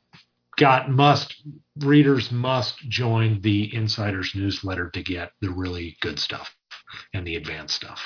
[0.58, 1.36] got must
[1.80, 6.56] readers must join the Insiders newsletter to get the really good stuff
[7.14, 8.02] and the advanced stuff.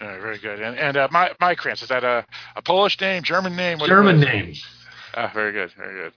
[0.00, 0.60] All right, very good.
[0.60, 2.26] And and uh, my Maikranz is that a,
[2.56, 3.78] a Polish name, German name?
[3.78, 4.54] What- German name.
[5.14, 6.12] Ah, very good, very good.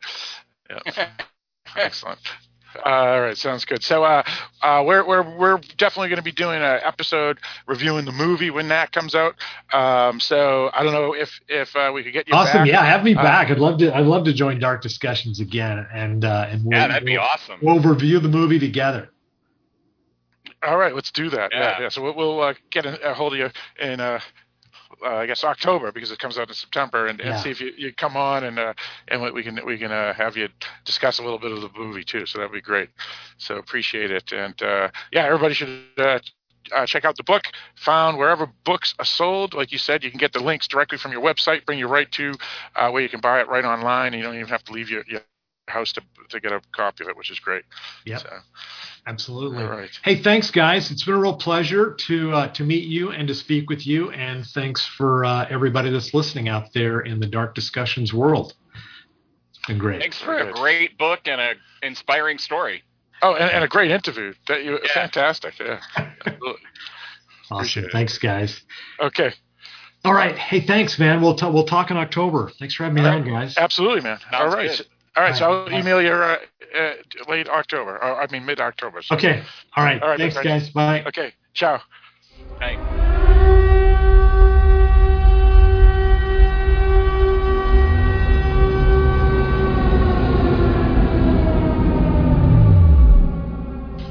[0.69, 1.09] Yeah,
[1.77, 2.19] excellent.
[2.85, 3.83] All right, sounds good.
[3.83, 4.23] So, uh,
[4.61, 8.67] uh, we're we're we're definitely going to be doing an episode reviewing the movie when
[8.67, 9.35] that comes out.
[9.73, 12.59] Um, so I don't know if if uh, we could get you Awesome.
[12.59, 12.67] back.
[12.67, 13.49] Yeah, have me Uh, back.
[13.49, 13.95] I'd love to.
[13.95, 17.21] I'd love to join Dark Discussions again, and uh, and we'll, yeah, that'd be we'll,
[17.21, 17.59] awesome.
[17.61, 19.09] we'll review the movie together.
[20.61, 21.51] All right, let's do that.
[21.53, 21.81] Yeah, Yeah.
[21.83, 21.89] yeah.
[21.89, 23.49] So we'll, we'll uh, get a, a hold of you
[23.81, 23.99] in,
[25.03, 27.37] uh, I guess October because it comes out in September, and, and Yeah.
[27.37, 28.73] see if you, you come on and uh,
[29.07, 30.49] and we- we can we can uh, have you
[30.85, 32.25] discuss a little bit of the movie too.
[32.25, 32.89] So that'd be great.
[33.37, 35.69] So appreciate it, and uh, yeah, everybody should.
[35.69, 35.87] Uh,
[36.41, 37.13] uh, check out the book
[37.75, 41.11] found wherever books are sold like you said you can get the links directly from
[41.11, 42.33] your website bring you right to
[42.75, 44.89] uh, where you can buy it right online And you don't even have to leave
[44.89, 45.21] your, your
[45.69, 47.63] house to, to get a copy of it which is great
[48.05, 48.29] Yeah, so,
[49.07, 49.63] Absolutely.
[49.63, 50.91] all right Hey, thanks, guys.
[50.91, 54.11] It's been a real pleasure to uh, to meet you and to speak with you.
[54.11, 58.53] And thanks for uh, everybody that's listening out there in the Dark Discussions world.
[59.51, 60.01] It's been great.
[60.01, 62.83] Thanks for a great book and a inspiring story.
[63.21, 64.33] Oh, and, and a great interview.
[64.47, 64.93] That you Yeah.
[64.93, 65.53] fantastic.
[65.59, 65.79] Yeah.
[67.51, 67.57] Awesome.
[67.57, 67.91] appreciate it.
[67.91, 68.61] Thanks, guys.
[68.99, 69.31] Okay.
[70.05, 70.37] All right.
[70.37, 71.19] Hey, thanks, man.
[71.21, 72.51] We'll t- we'll talk in October.
[72.59, 73.57] Thanks for having me All on, guys.
[73.57, 74.19] Absolutely, man.
[74.19, 74.69] Sounds All right.
[74.77, 74.85] good.
[75.19, 75.35] All right.
[75.35, 76.37] So I'll email you uh,
[76.77, 76.93] uh,
[77.27, 77.97] late October.
[78.01, 79.01] Or, I mean mid October.
[79.01, 79.15] So.
[79.15, 79.43] Okay.
[79.75, 80.01] All right.
[80.01, 80.69] All right, Thanks, guys.
[80.69, 81.03] Bye.
[81.07, 81.33] Okay.
[81.53, 81.81] Ciao.
[82.57, 83.08] Thanks.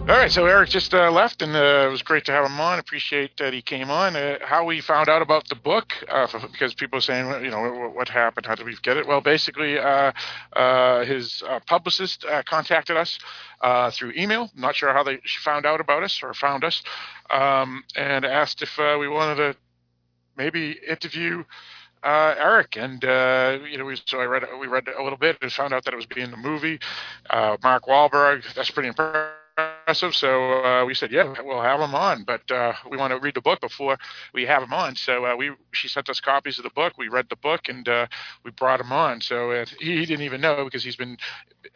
[0.08, 0.32] All right.
[0.32, 2.78] So Eric just uh, left, and uh, it was great to have him on.
[2.78, 4.16] Appreciate that he came on.
[4.16, 7.50] Uh, how we found out about the book, uh, f- because people are saying, you
[7.50, 8.46] know, what, what happened?
[8.46, 9.06] How did we get it?
[9.06, 10.12] Well, basically, uh,
[10.54, 13.18] uh, his publicist contacted us
[13.92, 14.50] through email.
[14.56, 16.82] Not sure how they found out about us or found us,
[17.28, 19.56] um, and asked if we wanted to
[20.38, 21.44] maybe interview
[22.02, 25.36] uh, Eric, and uh, you know, we, so I read we read a little bit
[25.42, 26.78] and found out that it was being the movie.
[27.28, 29.37] Uh, Mark Wahlberg, that's pretty impressive.
[29.92, 33.34] So uh, we said, yeah, we'll have him on, but uh, we want to read
[33.34, 33.96] the book before
[34.34, 34.96] we have him on.
[34.96, 36.94] So uh, we she sent us copies of the book.
[36.98, 38.06] We read the book and uh,
[38.44, 39.20] we brought him on.
[39.20, 41.16] So uh, he, he didn't even know because he's been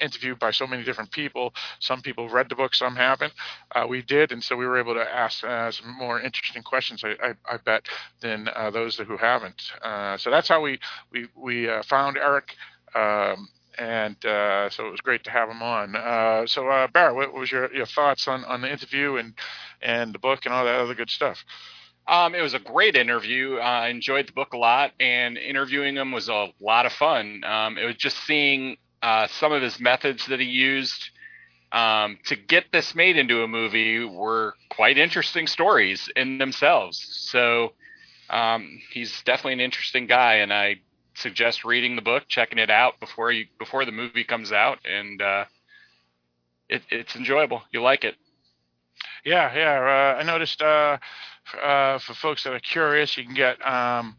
[0.01, 1.55] interviewed by so many different people.
[1.81, 3.33] Some people read the book, some haven't.
[3.75, 7.05] Uh, we did, and so we were able to ask some more interesting questions.
[7.05, 7.87] I, I, I bet
[8.21, 9.63] than those who haven't.
[10.21, 10.79] So that's how we
[11.13, 12.55] we we found Eric.
[12.95, 15.97] Um, and uh, so it was great to have him on.
[15.97, 19.35] Uh, so, uh, Barrett, what was your, your thoughts on, on the interview and
[19.81, 21.45] and the book and all that other good stuff?
[22.07, 23.57] Um, it was a great interview.
[23.57, 27.45] Uh, I enjoyed the book a lot, and interviewing him was a lot of fun.
[27.45, 31.11] Um, it was just seeing uh, some of his methods that he used
[31.71, 37.05] um, to get this made into a movie were quite interesting stories in themselves.
[37.31, 37.73] So
[38.31, 40.77] um, he's definitely an interesting guy, and I
[41.15, 45.21] suggest reading the book, checking it out before you before the movie comes out, and
[45.21, 45.45] uh,
[46.69, 47.63] it, it's enjoyable.
[47.71, 48.17] You like it.
[49.25, 50.15] Yeah, yeah.
[50.17, 50.99] Uh, I noticed uh,
[51.63, 54.17] uh, for folks that are curious, you can get um,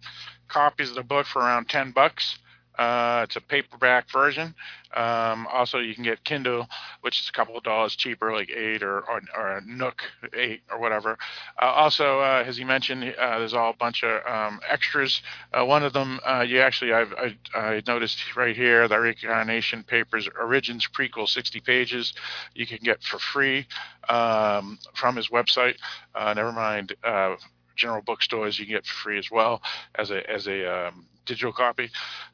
[0.48, 2.38] copies of the book for around ten bucks.
[2.78, 4.56] Uh, it's a paperback version.
[4.96, 6.68] Um, also, you can get Kindle,
[7.02, 10.62] which is a couple of dollars cheaper, like eight or or, or a Nook eight
[10.72, 11.18] or whatever.
[11.62, 15.22] Uh, also, uh, as you mentioned, uh, there's all a bunch of um, extras.
[15.54, 19.84] Uh, one of them, uh, you actually, I've, I, I noticed right here, the Reincarnation
[19.84, 22.14] Papers Origins Prequel, 60 pages,
[22.54, 23.68] you can get for free
[24.10, 25.76] um, from his website.
[26.16, 26.96] Never mind.
[27.76, 29.62] General bookstores you can get for free as well
[29.96, 31.90] as a as a um, digital copy.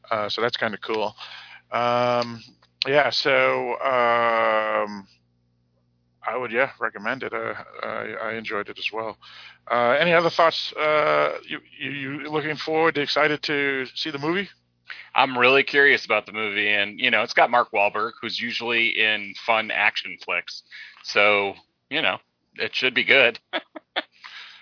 [0.09, 1.15] Uh, so that's kind of cool.
[1.71, 2.43] Um,
[2.87, 5.07] yeah, so um,
[6.27, 7.33] I would yeah recommend it.
[7.33, 7.53] Uh,
[7.83, 9.17] I, I enjoyed it as well.
[9.69, 10.73] Uh, any other thoughts?
[10.73, 14.49] Uh, you, you you looking forward, excited to see the movie?
[15.13, 18.99] I'm really curious about the movie, and you know, it's got Mark Wahlberg, who's usually
[18.99, 20.63] in fun action flicks,
[21.03, 21.53] so
[21.89, 22.17] you know,
[22.55, 23.39] it should be good.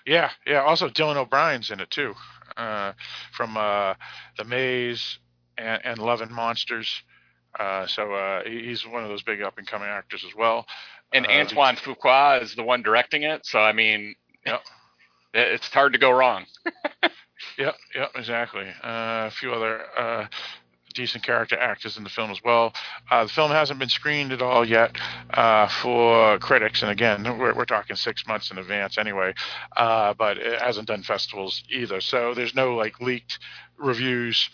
[0.07, 0.61] Yeah, yeah.
[0.63, 2.13] Also, Dylan O'Brien's in it too,
[2.55, 2.93] uh,
[3.33, 3.93] from uh,
[4.37, 5.19] The Maze
[5.57, 7.03] and, and Love and Monsters.
[7.59, 10.65] Uh, so uh, he's one of those big up and coming actors as well.
[11.13, 14.15] And Uh, Antoine Fuqua is the one directing it, so I mean,
[14.45, 14.61] Yep.
[15.33, 16.45] it's hard to go wrong.
[17.59, 18.65] Yep, yep, exactly.
[18.83, 20.25] Uh, a few other uh,
[20.97, 22.73] decent character actors in the film as well.
[23.09, 24.97] Uh, the film hasn't been screened at all yet
[25.29, 29.33] uh, for critics, and again, we're, we're talking six months in advance anyway.
[29.77, 33.39] Uh, but it hasn't done festivals either, so there's no like leaked
[33.77, 34.49] reviews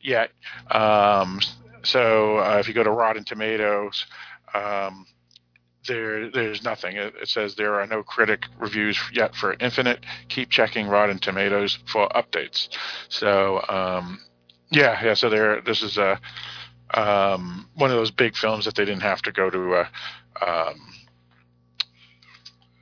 [0.00, 0.30] yet.
[0.70, 1.40] Um,
[1.82, 4.06] so uh, if you go to Rotten Tomatoes.
[4.54, 5.04] Um,
[5.86, 6.96] there, there's nothing.
[6.96, 10.04] It, it says there are no critic reviews yet for Infinite.
[10.28, 12.68] Keep checking Rotten Tomatoes for updates.
[13.08, 14.20] So, um,
[14.70, 15.14] yeah, yeah.
[15.14, 16.20] So there, this is a
[16.94, 19.86] um, one of those big films that they didn't have to go to, uh,
[20.40, 20.94] um,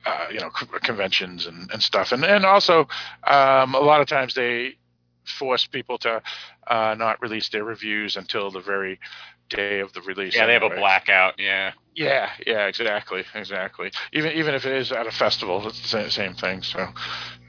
[0.04, 2.12] uh, you know, c- conventions and, and stuff.
[2.12, 2.88] And and also,
[3.24, 4.76] um, a lot of times they
[5.24, 6.22] force people to
[6.68, 9.00] uh, not release their reviews until the very
[9.48, 10.34] day of the release.
[10.34, 11.38] Yeah, they have a blackout.
[11.38, 11.72] Yeah.
[11.94, 13.90] Yeah, yeah, exactly, exactly.
[14.12, 16.62] Even even if it is at a festival, it's the same, same thing.
[16.62, 16.88] So,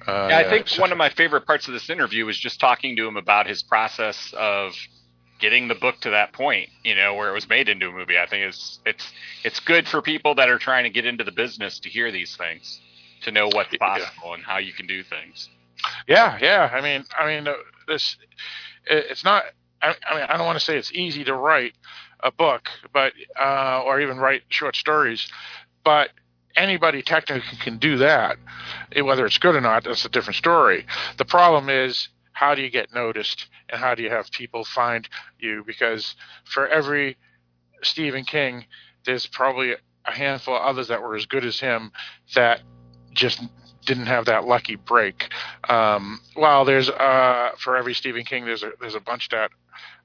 [0.08, 2.96] uh, Yeah, I think one of my favorite parts of this interview was just talking
[2.98, 4.74] to him about his process of
[5.40, 8.18] getting the book to that point, you know, where it was made into a movie.
[8.18, 9.12] I think it's it's
[9.44, 12.36] it's good for people that are trying to get into the business to hear these
[12.36, 12.80] things,
[13.24, 13.80] to know what's Yeah.
[13.80, 15.50] possible and how you can do things.
[16.08, 16.70] Yeah, yeah.
[16.74, 17.54] I mean, I mean, uh,
[17.88, 18.18] this
[18.86, 19.44] it, it's not.
[19.82, 21.74] I, I mean, I don't want to say it's easy to write
[22.22, 25.28] a book, but uh, or even write short stories,
[25.84, 26.10] but
[26.58, 28.38] anybody technically can do that.
[29.02, 30.86] Whether it's good or not, that's a different story.
[31.18, 35.08] The problem is how do you get noticed and how do you have people find
[35.40, 35.64] you?
[35.66, 37.18] Because for every
[37.84, 38.66] Stephen King,
[39.06, 39.76] there's probably
[40.06, 41.92] a handful of others that were as good as him
[42.36, 42.62] that
[43.14, 43.42] just
[43.86, 45.32] didn't have that lucky break.
[45.68, 49.52] Um, while there's uh, for every Stephen King, there's a there's a bunch that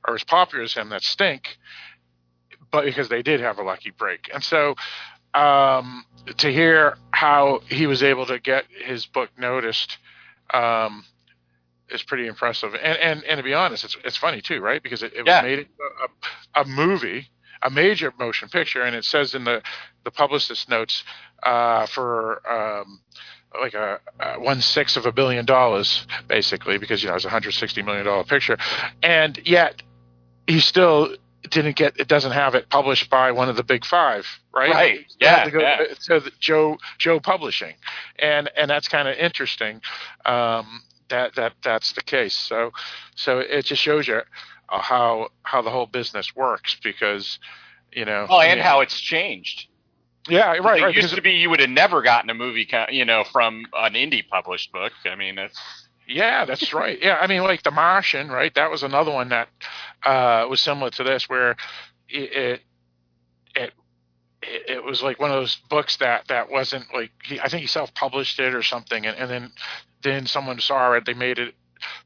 [0.05, 1.59] are as popular as him that stink,
[2.71, 4.31] but because they did have a lucky break.
[4.33, 4.75] And so
[5.35, 6.05] um,
[6.39, 9.99] to hear how he was able to get his book noticed
[10.53, 11.05] um,
[11.91, 12.75] is pretty impressive.
[12.75, 14.83] And, and and to be honest, it's it's funny too, right?
[14.83, 15.43] Because it, it Yeah.
[15.43, 15.69] was made
[16.55, 17.29] a, a movie,
[17.63, 19.63] a major motion picture, and it says in the
[20.05, 21.05] the publicist notes
[21.43, 23.01] uh, for um,
[23.61, 27.31] like a, a one sixth of a billion dollars, basically, because you know it's a
[27.31, 28.57] hundred sixty million dollar picture,
[29.03, 29.83] and yet
[30.47, 31.17] he still
[31.51, 35.07] didn't get it doesn't have it published by one of the big five right Right.
[35.21, 35.85] Yeah, go yeah.
[36.09, 37.75] the joe joe publishing
[38.19, 39.81] and and that's kind of interesting
[40.25, 42.71] um that that that's the case so
[43.17, 44.21] so it just shows you
[44.69, 47.39] how how the whole business works because
[47.93, 48.65] you know Oh, and yeah.
[48.65, 49.69] how it's changed.
[50.29, 53.05] yeah right it right used to be you would have never gotten a movie, you
[53.05, 54.93] know, from an indie published book.
[55.05, 55.59] I mean, it's
[56.07, 56.99] Yeah, that's right.
[57.01, 58.55] Yeah, I mean, like The Martian, right?
[58.55, 59.49] That was another one that
[60.05, 61.57] uh, was similar to this, where
[62.09, 62.63] it
[63.55, 63.73] it
[64.43, 67.63] it, it was like one of those books that that wasn't like he, I think
[67.63, 69.53] he self published it or something, and, and then
[70.03, 71.55] then someone saw it, they made it,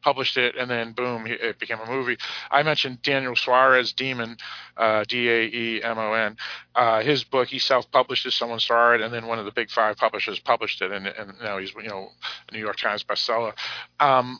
[0.02, 2.16] published it, and then boom, it became a movie.
[2.50, 4.36] I mentioned Daniel Suarez, Demon,
[4.76, 6.36] uh, D A E M O N.
[6.74, 9.52] Uh, his book, he self published it, someone saw it, and then one of the
[9.52, 12.10] big five publishers published it, and, and now he's you know
[12.48, 13.52] a New York Times bestseller.
[14.00, 14.38] Um,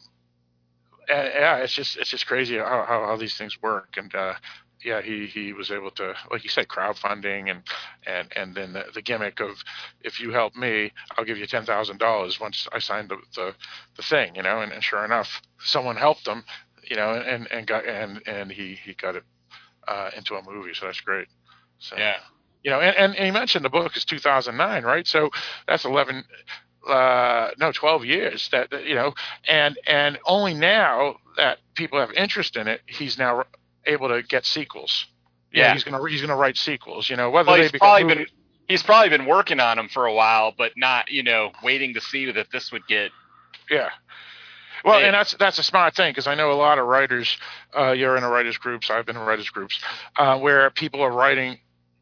[1.09, 4.35] yeah, it's just it's just crazy how, how, how these things work, and uh,
[4.85, 7.63] yeah, he, he was able to, like you said, crowdfunding, and
[8.07, 9.63] and and then the, the gimmick of
[10.03, 13.55] if you help me, I'll give you ten thousand dollars once I signed the, the
[13.97, 16.45] the thing, you know, and, and sure enough, someone helped him,
[16.83, 19.25] you know, and and got and and he he got it
[19.89, 21.29] uh, into a movie, so that's great.
[21.79, 22.17] So yeah.
[22.63, 25.07] You know, and, and, and he mentioned the book is 2009, right?
[25.07, 25.31] So
[25.69, 26.25] that's 11,
[26.89, 29.15] uh, no, 12 years that, that, you know,
[29.47, 33.45] and, and only now that people have interest in it, he's now
[33.87, 35.07] able to get sequels.
[35.53, 35.73] Yeah.
[35.73, 37.09] he's gonna he's gonna write sequels.
[37.09, 38.37] You know, whether Well, they he's become probably movies- been
[38.69, 42.01] he's probably been working on them for a while, but not you know waiting to
[42.01, 43.11] see that this would get.
[43.71, 43.91] Yeah.
[44.85, 47.39] Well, and that's that's a smart thing because I know a lot of writers.
[47.77, 48.91] Uh, you're in a writers groups.
[48.91, 49.81] I've been in writers groups
[50.17, 51.59] uh, where people are writing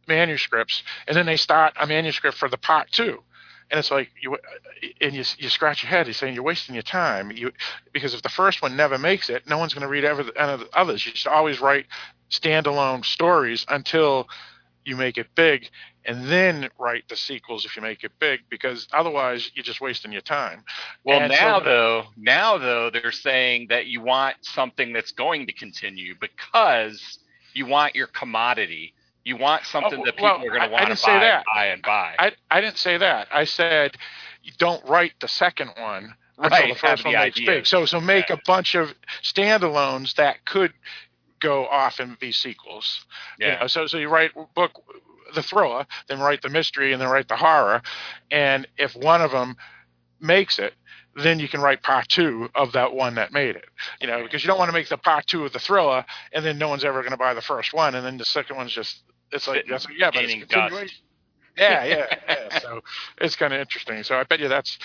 [0.06, 3.22] manuscripts and then they start a manuscript for the part two,
[3.74, 4.38] and it's like you
[5.00, 6.06] and you you scratch your head.
[6.06, 7.32] You're saying you're wasting your time.
[7.32, 7.50] You
[7.92, 10.52] because if the first one never makes it, no one's going to read ever any
[10.52, 11.04] of the others.
[11.04, 11.86] You should always write
[12.30, 14.28] standalone stories until
[14.84, 15.68] you make it big
[16.04, 20.12] and then write the sequels if you make it big because otherwise you're just wasting
[20.12, 20.62] your time
[21.02, 25.46] Well, And now so- though, now though, they're saying that you want something that's going
[25.48, 27.18] to continue because
[27.54, 28.94] you want your commodity.
[29.24, 31.44] You want something Oh, that people well, are going to want to buy, that.
[31.54, 32.14] buy, and buy.
[32.18, 33.28] I, I didn't say that.
[33.32, 33.96] I said
[34.42, 37.66] you don't write the second one until Right, the first have one the makes big.
[37.66, 38.36] So so make Yeah.
[38.36, 40.72] a bunch of standalones that could
[41.40, 43.06] go off and be sequels.
[43.40, 43.60] You yeah.
[43.60, 44.72] know, so so you write book
[45.34, 47.82] the thriller, then write the mystery, and then write the horror.
[48.30, 49.56] And if one of them
[50.20, 50.74] makes it,
[51.16, 53.66] then you can write part two of that one that made it.
[54.00, 56.44] You know, because you don't want to make the part two of the thriller, and
[56.44, 58.72] then no one's ever going to buy the first one, and then the second one's
[58.72, 59.02] just
[59.32, 60.98] it's like that's, yeah, but it's continuation.
[61.56, 62.58] Yeah, yeah, yeah.
[62.58, 62.80] So
[63.20, 64.02] it's kind of interesting.
[64.02, 64.76] So I bet you that's,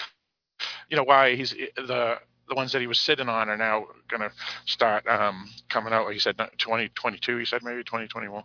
[0.88, 4.22] you know, why he's the the ones that he was sitting on are now going
[4.22, 4.32] to
[4.66, 6.06] start um, coming out.
[6.06, 7.38] Like he said, 2022.
[7.38, 8.44] He said maybe 2021,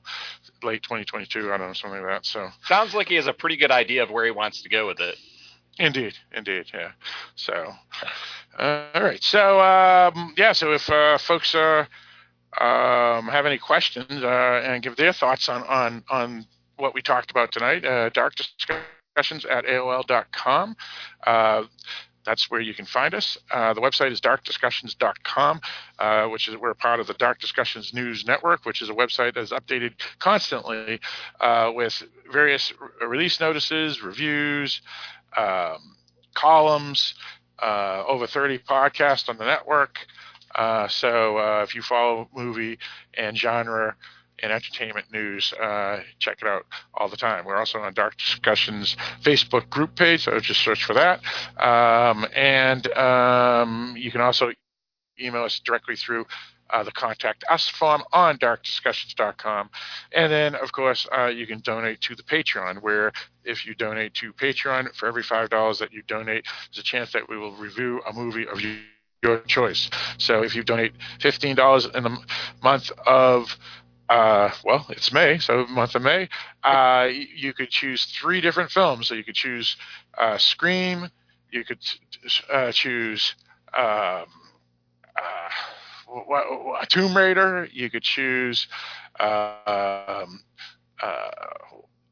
[0.62, 1.52] late 2022.
[1.52, 2.26] I don't know, something like that.
[2.26, 4.86] So Sounds like he has a pretty good idea of where he wants to go
[4.86, 5.16] with it.
[5.78, 6.92] indeed, indeed, yeah.
[7.34, 7.72] So
[8.58, 9.22] uh, all right.
[9.22, 10.52] So um, yeah.
[10.52, 11.86] So if uh, folks uh,
[12.60, 17.30] um, have any questions uh, and give their thoughts on on on what we talked
[17.30, 20.76] about tonight, uh, dark discussions at AOL.com.
[21.26, 21.64] Uh,
[22.24, 23.36] that's where you can find us.
[23.50, 25.60] Uh, the website is darkdiscussions.com,
[25.98, 29.34] uh, which is we're part of the Dark Discussions News Network, which is a website
[29.34, 31.00] that is updated constantly
[31.40, 32.02] uh, with
[32.32, 34.80] various re- release notices, reviews,
[35.36, 35.96] um,
[36.32, 37.14] columns,
[37.62, 40.06] uh, over 30 podcasts on the network.
[40.54, 42.78] Uh, so uh, if you follow movie
[43.14, 43.96] and genre
[44.42, 47.44] and entertainment news, uh, check it out all the time.
[47.44, 51.20] We're also on Dark Discussions Facebook group page, so just search for that.
[51.60, 54.50] Um, and um, you can also
[55.20, 56.26] email us directly through
[56.70, 59.70] uh, the contact us form on darkdiscussions.com.
[60.12, 63.12] And then, of course, uh, you can donate to the Patreon, where
[63.44, 67.28] if you donate to Patreon, for every $5 that you donate, there's a chance that
[67.28, 68.78] we will review a movie of you,
[69.24, 69.90] your choice.
[70.18, 72.18] So if you donate $15 in the
[72.62, 73.56] month of
[74.08, 76.28] uh, well, it's May, so month of May.
[76.62, 79.08] Uh, you could choose three different films.
[79.08, 79.76] So you could choose
[80.18, 81.08] uh, Scream.
[81.50, 81.78] You could
[82.52, 83.34] uh, choose
[83.76, 84.26] um,
[85.16, 87.68] uh, Tomb Raider.
[87.72, 88.66] You could choose
[89.18, 90.40] um,
[91.02, 91.30] uh,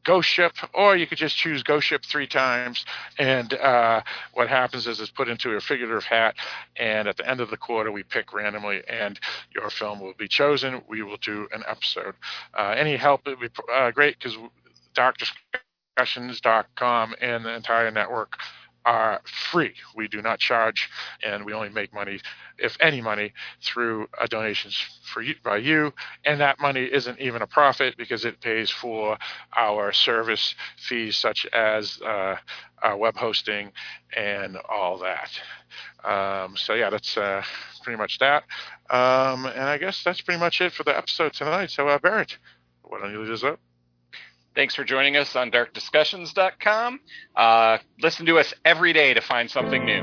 [0.05, 2.85] Ghost Ship, or you could just choose Ghost Ship three times.
[3.19, 4.03] And uh,
[4.35, 6.35] what happens is it's put into a figurative hat,
[6.77, 9.19] and at the end of the quarter, we pick randomly, and
[9.55, 10.83] your film will be chosen.
[10.89, 12.15] We will do an episode.
[12.55, 14.37] Uh, any help would be uh, great because
[14.95, 18.39] DarkDiscussions.com and the entire network
[18.85, 19.75] are free.
[19.95, 20.89] We do not charge,
[21.25, 22.21] and we only make money,
[22.59, 23.33] if any money,
[23.63, 24.77] through uh, donations
[25.13, 25.93] for you, by you.
[26.25, 29.19] And that money isn't even a profit because it pays for
[29.57, 32.37] our service fees, such as uh,
[32.83, 33.73] our web hosting
[34.17, 35.31] and all that.
[36.05, 37.43] Um, so yeah, that's uh,
[37.83, 38.45] pretty much that.
[38.91, 41.71] Um, and I guess that's pretty much it for the episode tonight.
[41.71, 42.37] So uh, Barrett,
[42.83, 43.61] why don't you lead us up?
[44.55, 47.01] Thanks for joining us on darkdiscussions.com.
[47.35, 50.03] Uh, listen to us every day to find something new.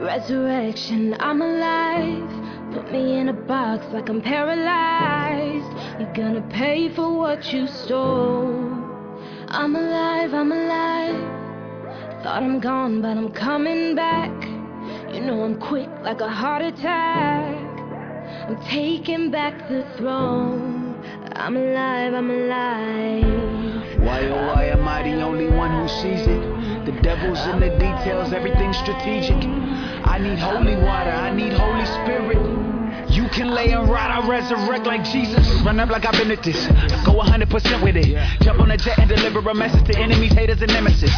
[0.00, 2.72] Resurrection, I'm alive.
[2.72, 6.00] Put me in a box like I'm paralyzed.
[6.00, 8.72] You're gonna pay for what you stole.
[9.48, 12.22] I'm alive, I'm alive.
[12.22, 14.32] Thought I'm gone, but I'm coming back.
[15.14, 17.54] You know I'm quick like a heart attack.
[18.48, 20.83] I'm taking back the throne.
[21.32, 23.98] I'm alive, I'm alive.
[24.00, 26.84] Why oh why am I the only one who sees it?
[26.84, 29.42] The devil's in the details, everything's strategic.
[30.04, 32.63] I need holy water, I need Holy Spirit.
[33.34, 35.48] Can lay and rot, I resurrect like Jesus.
[35.62, 36.66] Run up like I've been at this.
[37.04, 38.14] Go 100% with it.
[38.42, 41.12] Jump on a jet and deliver a message to enemies, haters, and nemesis.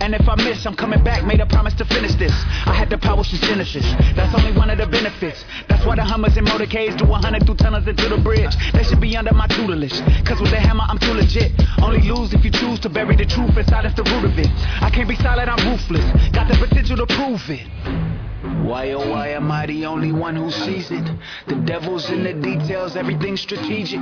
[0.00, 1.24] And And if I miss, I'm coming back.
[1.24, 2.32] Made a promise to finish this.
[2.66, 3.84] I had the power since Genesis.
[4.14, 5.42] That's only one of the benefits.
[5.68, 8.54] That's why the Hummers and motorcades do 100 through tunnels into the bridge.
[8.74, 10.00] They should be under my tutelage.
[10.26, 11.52] Cause with the hammer, I'm too legit.
[11.80, 14.48] Only lose if you choose to bury the truth and silence the root of it.
[14.82, 16.04] I can't be silent, I'm ruthless.
[16.32, 18.31] Got the potential to prove it.
[18.42, 21.04] Why oh why am I the only one who sees it?
[21.46, 24.00] The devil's in the details, everything's strategic.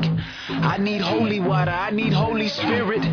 [0.49, 3.05] I need holy water, I need Holy Spirit.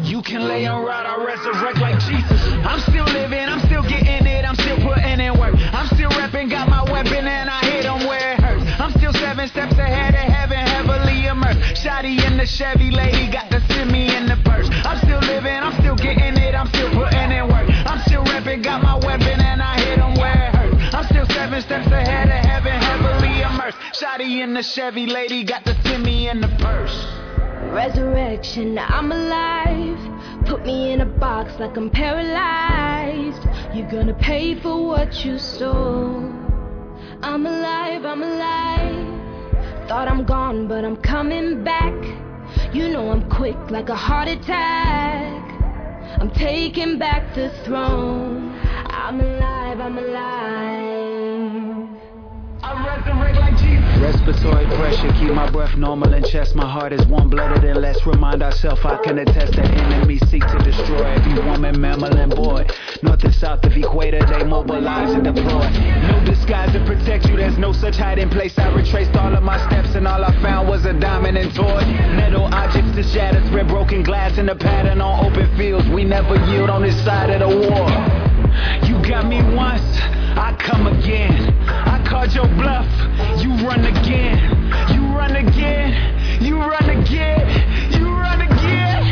[0.00, 2.42] You can lay and rot, I resurrect like Jesus.
[2.64, 5.54] I'm still living, I'm still getting it, I'm still putting in work.
[5.74, 8.64] I'm still repping, got my weapon and I hit 'em where it hurts.
[8.80, 11.60] I'm still seven steps ahead of heaven, heavily immersed.
[11.84, 14.68] Shotty in the Chevy, lady got send me in the purse.
[14.84, 17.68] I'm still living, I'm still getting it, I'm still putting in work.
[17.86, 19.21] I'm still repping, got my weapon
[21.02, 23.76] I'm still seven steps ahead of heaven, heavily immersed.
[23.92, 26.94] Shotty in the Chevy, lady got send me in the purse.
[27.72, 29.98] Resurrection, I'm alive.
[30.46, 33.42] Put me in a box like I'm paralyzed.
[33.74, 36.30] You're gonna pay for what you stole.
[37.20, 39.88] I'm alive, I'm alive.
[39.88, 41.94] Thought I'm gone, but I'm coming back.
[42.72, 45.42] You know I'm quick like a heart attack.
[46.20, 48.56] I'm taking back the throne.
[48.86, 51.88] I'm alive, I'm alive.
[52.62, 54.02] I resurrect like Jesus.
[54.02, 56.54] Respiratory pressure, keep my breath normal in chest.
[56.54, 60.46] My heart is warm blooded and let's remind ourselves I can attest that enemies seek
[60.46, 62.66] to destroy every woman, mammal, and boy.
[63.02, 65.70] North and south of equator, they mobilize and deploy.
[66.06, 68.58] No disguise to protect you, there's no such hiding place.
[68.58, 71.82] I retraced all of my steps and all I found was a diamond and toy.
[72.14, 75.88] Metal objects to shatter, spread broken glass in a pattern on open fields.
[75.88, 78.31] We never yield on this side of the war.
[78.86, 79.82] You got me once,
[80.36, 81.52] I come again.
[81.68, 82.88] I called your bluff,
[83.42, 84.38] you run again.
[84.94, 89.02] You run again, you run again, you run again.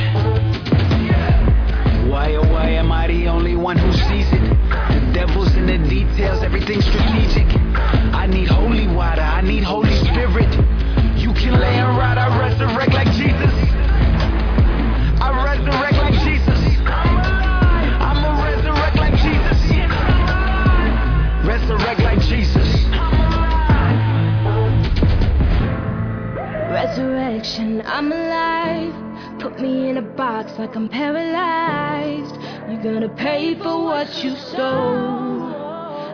[2.08, 4.40] Why oh why am I the only one who sees it?
[4.70, 7.46] The devil's in the details, everything's strategic.
[8.14, 10.50] I need holy water, I need Holy Spirit.
[11.16, 13.08] You can lay and rot, I resurrect like
[26.90, 29.38] Resurrection, I'm alive.
[29.38, 32.34] Put me in a box like I'm paralyzed.
[32.68, 35.54] You're gonna pay for what you stole.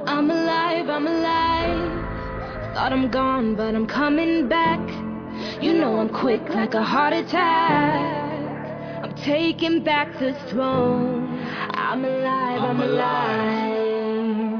[0.07, 2.74] I'm alive, I'm alive.
[2.74, 4.86] Thought I'm gone, but I'm coming back.
[5.62, 9.03] You know I'm quick like a heart attack.
[9.03, 11.40] I'm taking back the throne.
[11.70, 14.55] I'm alive, I'm alive.